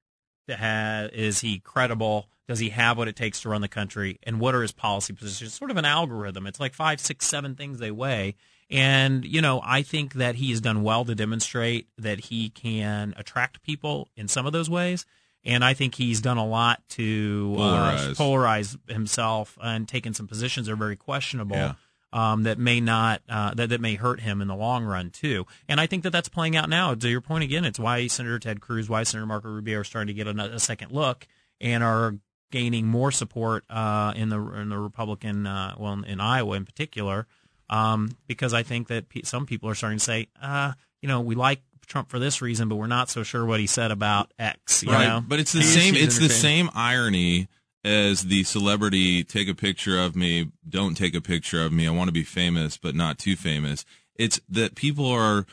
Have, 0.58 1.12
is 1.12 1.42
he 1.42 1.60
credible? 1.60 2.28
Does 2.48 2.60
he 2.60 2.70
have 2.70 2.98
what 2.98 3.08
it 3.08 3.16
takes 3.16 3.42
to 3.42 3.50
run 3.50 3.62
the 3.62 3.68
country? 3.68 4.20
And 4.24 4.40
what 4.40 4.56
are 4.56 4.62
his 4.62 4.72
policy 4.72 5.14
positions? 5.14 5.50
It's 5.50 5.58
sort 5.58 5.72
of 5.72 5.78
an 5.78 5.86
algorithm. 5.86 6.48
It's 6.48 6.60
like 6.60 6.74
five, 6.74 7.00
six, 7.00 7.26
seven 7.28 7.56
things 7.56 7.80
they 7.80 7.92
weigh. 7.92 8.36
And, 8.70 9.26
you 9.26 9.42
know, 9.42 9.62
I 9.64 9.82
think 9.82 10.14
that 10.14 10.36
he 10.36 10.50
has 10.52 10.62
done 10.62 10.82
well 10.84 11.04
to 11.06 11.14
demonstrate 11.14 11.88
that 11.98 12.20
he 12.26 12.50
can 12.50 13.14
attract 13.18 13.64
people 13.64 14.08
in 14.16 14.28
some 14.28 14.46
of 14.46 14.54
those 14.54 14.70
ways. 14.70 15.06
And 15.44 15.64
I 15.66 15.74
think 15.74 15.96
he's 15.96 16.22
done 16.22 16.38
a 16.38 16.46
lot 16.46 16.82
to 16.90 17.56
uh, 17.58 17.62
Polarize. 17.62 18.16
polarize 18.16 18.90
himself 18.90 19.58
and 19.62 19.88
taken 19.88 20.14
some 20.14 20.28
positions 20.28 20.68
that 20.68 20.74
are 20.74 20.78
very 20.78 20.96
questionable 20.96 21.56
Yeah. 21.56 21.74
Um, 22.14 22.44
that 22.44 22.58
may 22.58 22.82
not 22.82 23.22
uh, 23.30 23.54
that 23.54 23.70
that 23.70 23.82
may 23.82 23.96
hurt 23.96 24.20
him 24.20 24.42
in 24.42 24.48
the 24.48 24.56
long 24.56 24.84
run 24.86 25.10
too. 25.10 25.46
And 25.68 25.80
I 25.80 25.88
think 25.88 26.04
that 26.04 26.12
that's 26.12 26.30
playing 26.30 26.56
out 26.56 26.70
now. 26.70 26.94
To 26.94 27.10
your 27.10 27.22
point 27.22 27.44
again, 27.44 27.66
it's 27.66 27.80
why 27.80 28.08
Senator 28.08 28.40
Ted 28.40 28.62
Cruz, 28.62 28.90
why 28.90 29.04
Senator 29.04 29.26
Marco 29.26 29.50
Rubio 29.50 29.80
are 29.80 29.84
starting 29.84 30.08
to 30.08 30.14
get 30.14 30.28
a, 30.28 30.56
a 30.56 30.60
second 30.60 30.92
look 30.92 31.28
and 31.60 31.84
are 31.84 32.16
gaining 32.52 32.86
more 32.86 33.12
support 33.12 33.64
uh, 33.70 34.14
in 34.16 34.30
the 34.30 34.40
in 34.54 34.70
the 34.70 34.78
Republican 34.78 35.48
uh, 35.48 35.76
well 35.78 36.04
in, 36.04 36.20
Iowa 36.20 36.56
in 36.56 36.66
particular. 36.66 37.28
Um, 37.70 38.12
because 38.28 38.54
I 38.54 38.64
think 38.64 38.90
that 38.90 39.08
pe- 39.08 39.22
some 39.22 39.46
people 39.46 39.70
are 39.70 39.76
starting 39.76 40.00
to 40.00 40.04
say, 40.04 40.28
uh, 40.42 40.74
you 41.02 41.08
know, 41.08 41.22
we 41.22 41.36
like 41.36 41.62
Trump 41.88 42.10
for 42.10 42.20
this 42.20 42.42
reason, 42.42 42.68
but 42.68 42.76
we're 42.76 42.88
not 42.88 43.10
so 43.10 43.24
sure 43.24 43.46
what 43.46 43.62
he 43.62 43.68
said 43.68 43.92
about 43.92 44.34
X. 44.38 44.84
You 44.84 44.92
right. 44.92 45.08
know, 45.08 45.24
But 45.26 45.40
it's 45.40 45.54
the 45.54 45.60
He 45.60 45.66
same. 45.66 45.96
It's 45.96 46.20
the 46.20 46.30
same 46.30 46.70
irony 46.74 47.48
as 47.84 48.24
the 48.24 48.44
celebrity 48.44 49.24
take 49.24 49.48
a 49.48 49.56
picture 49.56 49.98
of 49.98 50.16
me, 50.16 50.52
don't 50.68 50.96
take 50.96 51.16
a 51.16 51.22
picture 51.22 51.64
of 51.64 51.72
me. 51.72 51.88
I 51.88 51.92
want 51.92 52.08
to 52.08 52.14
be 52.14 52.24
famous, 52.24 52.78
but 52.78 52.96
not 52.96 53.18
too 53.18 53.36
famous. 53.36 53.86
It's 54.16 54.40
that 54.50 54.76
people 54.76 55.08
are 55.08 55.46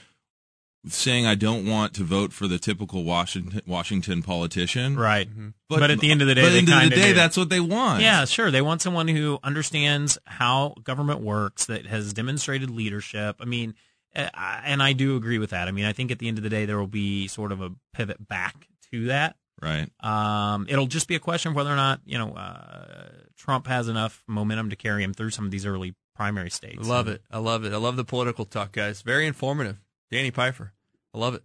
saying 0.86 1.26
I 1.26 1.34
don't 1.34 1.66
want 1.66 1.94
to 1.94 2.04
vote 2.04 2.32
for 2.32 2.46
the 2.46 2.58
typical 2.58 3.04
Washington 3.04 3.60
Washington 3.66 4.22
politician. 4.22 4.96
right. 4.96 5.28
But 5.68 5.90
at 5.90 6.00
the 6.00 6.10
end 6.10 6.22
of 6.22 6.28
the 6.28 6.34
day, 6.34 6.42
but 6.42 6.50
they 6.50 6.58
at 6.60 6.66
the 6.66 6.72
end 6.72 6.84
of 6.84 6.90
the 6.90 6.96
day, 6.96 7.08
do. 7.08 7.14
that's 7.14 7.36
what 7.36 7.48
they 7.48 7.60
want. 7.60 8.02
Yeah, 8.02 8.24
sure. 8.24 8.50
They 8.50 8.62
want 8.62 8.80
someone 8.80 9.08
who 9.08 9.38
understands 9.42 10.18
how 10.24 10.74
government 10.82 11.20
works, 11.20 11.66
that 11.66 11.86
has 11.86 12.12
demonstrated 12.12 12.70
leadership. 12.70 13.36
I 13.40 13.44
mean, 13.44 13.74
uh, 14.14 14.28
and 14.64 14.82
I 14.82 14.92
do 14.92 15.16
agree 15.16 15.38
with 15.38 15.50
that. 15.50 15.68
I 15.68 15.72
mean, 15.72 15.84
I 15.84 15.92
think 15.92 16.10
at 16.10 16.18
the 16.18 16.28
end 16.28 16.38
of 16.38 16.44
the 16.44 16.50
day, 16.50 16.64
there 16.64 16.78
will 16.78 16.86
be 16.86 17.28
sort 17.28 17.52
of 17.52 17.60
a 17.60 17.72
pivot 17.92 18.26
back 18.26 18.68
to 18.92 19.06
that. 19.06 19.36
Right. 19.60 19.88
Um, 20.00 20.66
it'll 20.68 20.86
just 20.86 21.08
be 21.08 21.14
a 21.14 21.20
question 21.20 21.50
of 21.50 21.56
whether 21.56 21.72
or 21.72 21.76
not 21.76 22.00
you 22.04 22.18
know 22.18 22.32
uh, 22.32 23.08
Trump 23.36 23.66
has 23.66 23.88
enough 23.88 24.22
momentum 24.26 24.70
to 24.70 24.76
carry 24.76 25.02
him 25.02 25.12
through 25.12 25.30
some 25.30 25.44
of 25.44 25.50
these 25.50 25.66
early 25.66 25.94
primary 26.14 26.50
states. 26.50 26.86
I 26.86 26.88
love 26.88 27.08
it. 27.08 27.22
I 27.30 27.38
love 27.38 27.64
it. 27.64 27.72
I 27.72 27.76
love 27.76 27.96
the 27.96 28.04
political 28.04 28.44
talk, 28.44 28.72
guys. 28.72 29.02
Very 29.02 29.26
informative. 29.26 29.78
Danny 30.10 30.30
Pfeiffer. 30.30 30.72
I 31.14 31.18
love 31.18 31.34
it. 31.34 31.42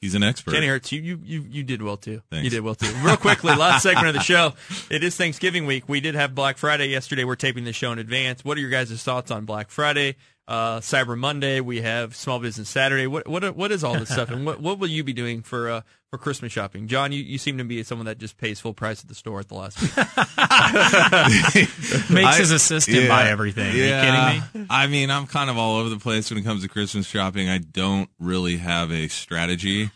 He's 0.00 0.14
an 0.14 0.22
expert. 0.22 0.50
Jenny 0.52 0.66
Hertz, 0.66 0.92
you, 0.92 1.00
you 1.00 1.20
you 1.24 1.46
you 1.48 1.62
did 1.62 1.80
well 1.80 1.96
too. 1.96 2.20
Thanks. 2.30 2.44
You 2.44 2.50
did 2.50 2.60
well 2.60 2.74
too. 2.74 2.92
Real 3.02 3.16
quickly, 3.16 3.54
last 3.56 3.82
segment 3.82 4.08
of 4.08 4.14
the 4.14 4.20
show. 4.20 4.52
It 4.90 5.02
is 5.02 5.16
Thanksgiving 5.16 5.64
week. 5.64 5.88
We 5.88 6.00
did 6.00 6.14
have 6.14 6.34
Black 6.34 6.58
Friday 6.58 6.88
yesterday. 6.88 7.24
We're 7.24 7.36
taping 7.36 7.64
the 7.64 7.72
show 7.72 7.90
in 7.90 7.98
advance. 7.98 8.44
What 8.44 8.58
are 8.58 8.60
your 8.60 8.68
guys' 8.68 9.02
thoughts 9.02 9.30
on 9.30 9.46
Black 9.46 9.70
Friday? 9.70 10.16
Uh, 10.46 10.78
Cyber 10.80 11.16
Monday. 11.16 11.60
We 11.60 11.80
have 11.80 12.14
Small 12.14 12.38
Business 12.38 12.68
Saturday. 12.68 13.06
What 13.06 13.26
what 13.26 13.56
what 13.56 13.72
is 13.72 13.82
all 13.82 13.98
this 13.98 14.10
stuff, 14.10 14.30
and 14.30 14.44
what 14.44 14.60
what 14.66 14.78
will 14.78 14.88
you 14.88 15.02
be 15.02 15.14
doing 15.14 15.40
for 15.40 15.70
uh, 15.70 15.80
for 16.10 16.18
Christmas 16.18 16.52
shopping? 16.52 16.86
John, 16.86 17.12
you, 17.12 17.22
you 17.22 17.38
seem 17.38 17.56
to 17.56 17.64
be 17.64 17.82
someone 17.82 18.04
that 18.04 18.18
just 18.18 18.36
pays 18.36 18.60
full 18.60 18.74
price 18.74 19.00
at 19.02 19.08
the 19.08 19.14
store 19.14 19.40
at 19.40 19.48
the 19.48 19.54
last 19.54 19.80
week. 19.80 19.96
Makes 22.10 22.34
I- 22.34 22.38
his 22.38 22.50
assistant 22.50 23.08
buy 23.08 23.30
everything. 23.30 23.72
Are 23.72 23.74
you 23.74 23.88
kidding 23.88 24.62
me? 24.62 24.66
I 24.68 24.86
mean, 24.86 25.10
I'm 25.10 25.26
kind 25.26 25.48
of 25.48 25.56
all 25.56 25.76
over 25.76 25.88
the 25.88 25.98
place 25.98 26.30
when 26.30 26.38
it 26.38 26.42
comes 26.42 26.60
to 26.62 26.68
Christmas 26.68 27.06
shopping. 27.06 27.48
I 27.48 27.56
don't 27.58 28.10
really 28.18 28.58
have 28.58 28.92
a 28.92 29.08
strategy. 29.08 29.90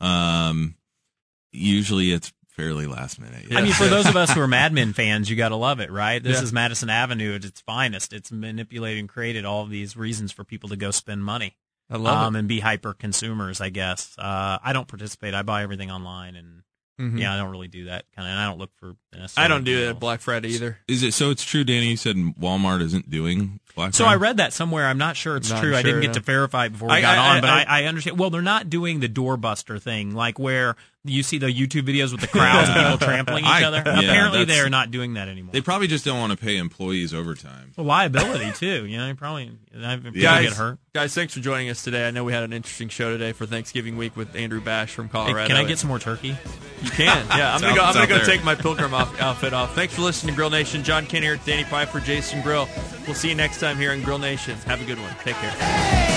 Um, 0.00 0.76
usually 1.52 2.12
it's 2.12 2.32
fairly 2.56 2.86
last 2.86 3.20
minute. 3.20 3.46
I 3.52 3.62
mean, 3.62 3.72
for 3.72 3.86
those 3.88 4.06
of 4.06 4.16
us 4.16 4.32
who 4.32 4.40
are 4.40 4.46
Mad 4.60 4.72
Men 4.72 4.92
fans, 4.92 5.28
you 5.30 5.36
got 5.36 5.48
to 5.50 5.56
love 5.56 5.80
it, 5.80 5.90
right? 5.90 6.22
This 6.22 6.38
Yeah. 6.38 6.44
is 6.44 6.52
Madison 6.52 6.90
Avenue 6.90 7.34
at 7.34 7.44
its 7.44 7.60
finest. 7.60 8.12
It's 8.12 8.30
manipulated 8.32 9.00
and 9.00 9.08
created 9.08 9.44
all 9.44 9.66
these 9.66 9.96
reasons 9.96 10.32
for 10.32 10.44
people 10.44 10.68
to 10.70 10.76
go 10.76 10.90
spend 10.90 11.24
money. 11.24 11.56
I 11.90 11.96
love 11.96 12.22
um, 12.28 12.36
and 12.36 12.46
be 12.46 12.60
hyper 12.60 12.94
consumers, 12.94 13.60
I 13.60 13.70
guess. 13.70 14.14
Uh, 14.18 14.58
I 14.62 14.72
don't 14.72 14.86
participate. 14.86 15.34
I 15.34 15.42
buy 15.42 15.62
everything 15.62 15.90
online, 15.90 16.36
and 16.36 16.62
Mhm. 17.00 17.18
yeah, 17.18 17.34
I 17.34 17.36
don't 17.38 17.50
really 17.50 17.68
do 17.68 17.84
that 17.86 18.04
kind 18.14 18.28
of. 18.28 18.32
And 18.32 18.38
I 18.40 18.46
don't 18.46 18.58
look 18.58 18.70
for. 18.76 18.94
I 19.36 19.48
don't 19.48 19.64
do 19.64 19.76
it 19.86 19.88
at 19.90 20.00
Black 20.00 20.20
Friday 20.20 20.50
either. 20.50 20.78
Is 20.88 21.02
it 21.02 21.14
so? 21.14 21.30
It's 21.30 21.44
true, 21.44 21.64
Danny. 21.64 21.88
You 21.88 21.96
said 21.96 22.16
Walmart 22.16 22.80
isn't 22.82 23.10
doing 23.10 23.58
Black 23.74 23.92
So 23.94 24.04
Friday? 24.04 24.12
I 24.14 24.16
read 24.16 24.36
that 24.38 24.52
somewhere. 24.52 24.86
I'm 24.86 24.98
not 24.98 25.16
sure 25.16 25.36
it's 25.36 25.50
Not 25.50 25.60
true. 25.62 25.74
I 25.74 25.82
didn't 25.82 26.00
get 26.02 26.06
no. 26.08 26.12
to 26.14 26.20
verify 26.20 26.66
it 26.66 26.72
before 26.72 26.88
we 26.88 26.94
I- 26.94 27.00
got 27.00 27.18
I- 27.18 27.34
on, 27.36 27.40
but 27.40 27.50
I- 27.50 27.62
I, 27.62 27.80
I 27.80 27.84
understand. 27.84 28.18
Well, 28.18 28.30
they're 28.30 28.40
not 28.42 28.70
doing 28.70 29.00
the 29.00 29.08
doorbuster 29.08 29.80
thing, 29.82 30.14
like 30.14 30.38
where 30.38 30.76
you 31.02 31.22
see 31.22 31.38
the 31.38 31.46
YouTube 31.46 31.82
videos 31.88 32.12
with 32.12 32.20
the 32.20 32.26
crowds 32.28 32.68
of 32.68 32.74
people 32.76 32.98
trampling 33.08 33.44
each 33.44 33.50
I- 33.50 33.64
other. 33.64 33.82
yeah, 33.84 34.00
Apparently, 34.00 34.44
they're 34.44 34.68
not 34.70 34.90
doing 34.90 35.14
that 35.14 35.28
anymore. 35.28 35.52
They 35.52 35.60
probably 35.62 35.86
just 35.88 36.04
don't 36.04 36.18
want 36.20 36.30
to 36.32 36.38
pay 36.38 36.56
employees 36.58 37.12
overtime. 37.14 37.72
Well, 37.76 37.86
liability 37.86 38.52
too. 38.52 38.86
You 38.86 38.98
know, 38.98 39.08
you 39.08 39.14
probably 39.14 39.50
if 39.72 40.02
people 40.02 40.20
Yeah. 40.20 40.42
get 40.42 40.52
hurt. 40.52 40.78
Guys, 40.92 41.14
thanks 41.14 41.32
for 41.34 41.40
joining 41.40 41.70
us 41.70 41.82
today. 41.84 42.06
I 42.06 42.10
know 42.10 42.24
we 42.24 42.32
had 42.32 42.42
an 42.42 42.52
interesting 42.52 42.88
show 42.88 43.10
today 43.10 43.32
for 43.32 43.46
Thanksgiving 43.46 43.96
week 43.96 44.16
with 44.16 44.34
Andrew 44.36 44.60
Bash 44.60 44.92
from 44.92 45.06
Hey, 45.06 45.12
Colorado. 45.12 45.46
can 45.48 45.56
I 45.56 45.64
get 45.64 45.78
some 45.78 45.88
more 45.88 45.98
turkey? 46.00 46.36
You 46.82 46.90
can. 46.90 47.26
Yeah, 47.28 47.54
I'm 47.54 47.60
gonna 47.60 47.74
go. 47.76 47.82
I'm 47.84 47.94
gonna 47.94 48.06
go 48.06 48.16
there. 48.16 48.24
take 48.26 48.42
my 48.44 48.54
pilgrim 48.56 48.92
off, 49.00 49.20
outfit 49.20 49.52
off. 49.52 49.74
Thanks 49.74 49.94
for 49.94 50.02
listening 50.02 50.34
to 50.34 50.36
Grill 50.36 50.50
Nation. 50.50 50.84
John 50.84 51.06
Kenny 51.06 51.26
here, 51.26 51.38
Danny 51.44 51.64
Pfeiffer, 51.64 52.00
Jason 52.00 52.42
Grill. 52.42 52.68
We'll 53.06 53.14
see 53.14 53.28
you 53.28 53.34
next 53.34 53.60
time 53.60 53.76
here 53.76 53.92
on 53.92 54.02
Grill 54.02 54.18
Nation. 54.18 54.56
Have 54.66 54.80
a 54.80 54.84
good 54.84 54.98
one. 54.98 55.14
Take 55.22 55.36
care. 55.36 56.09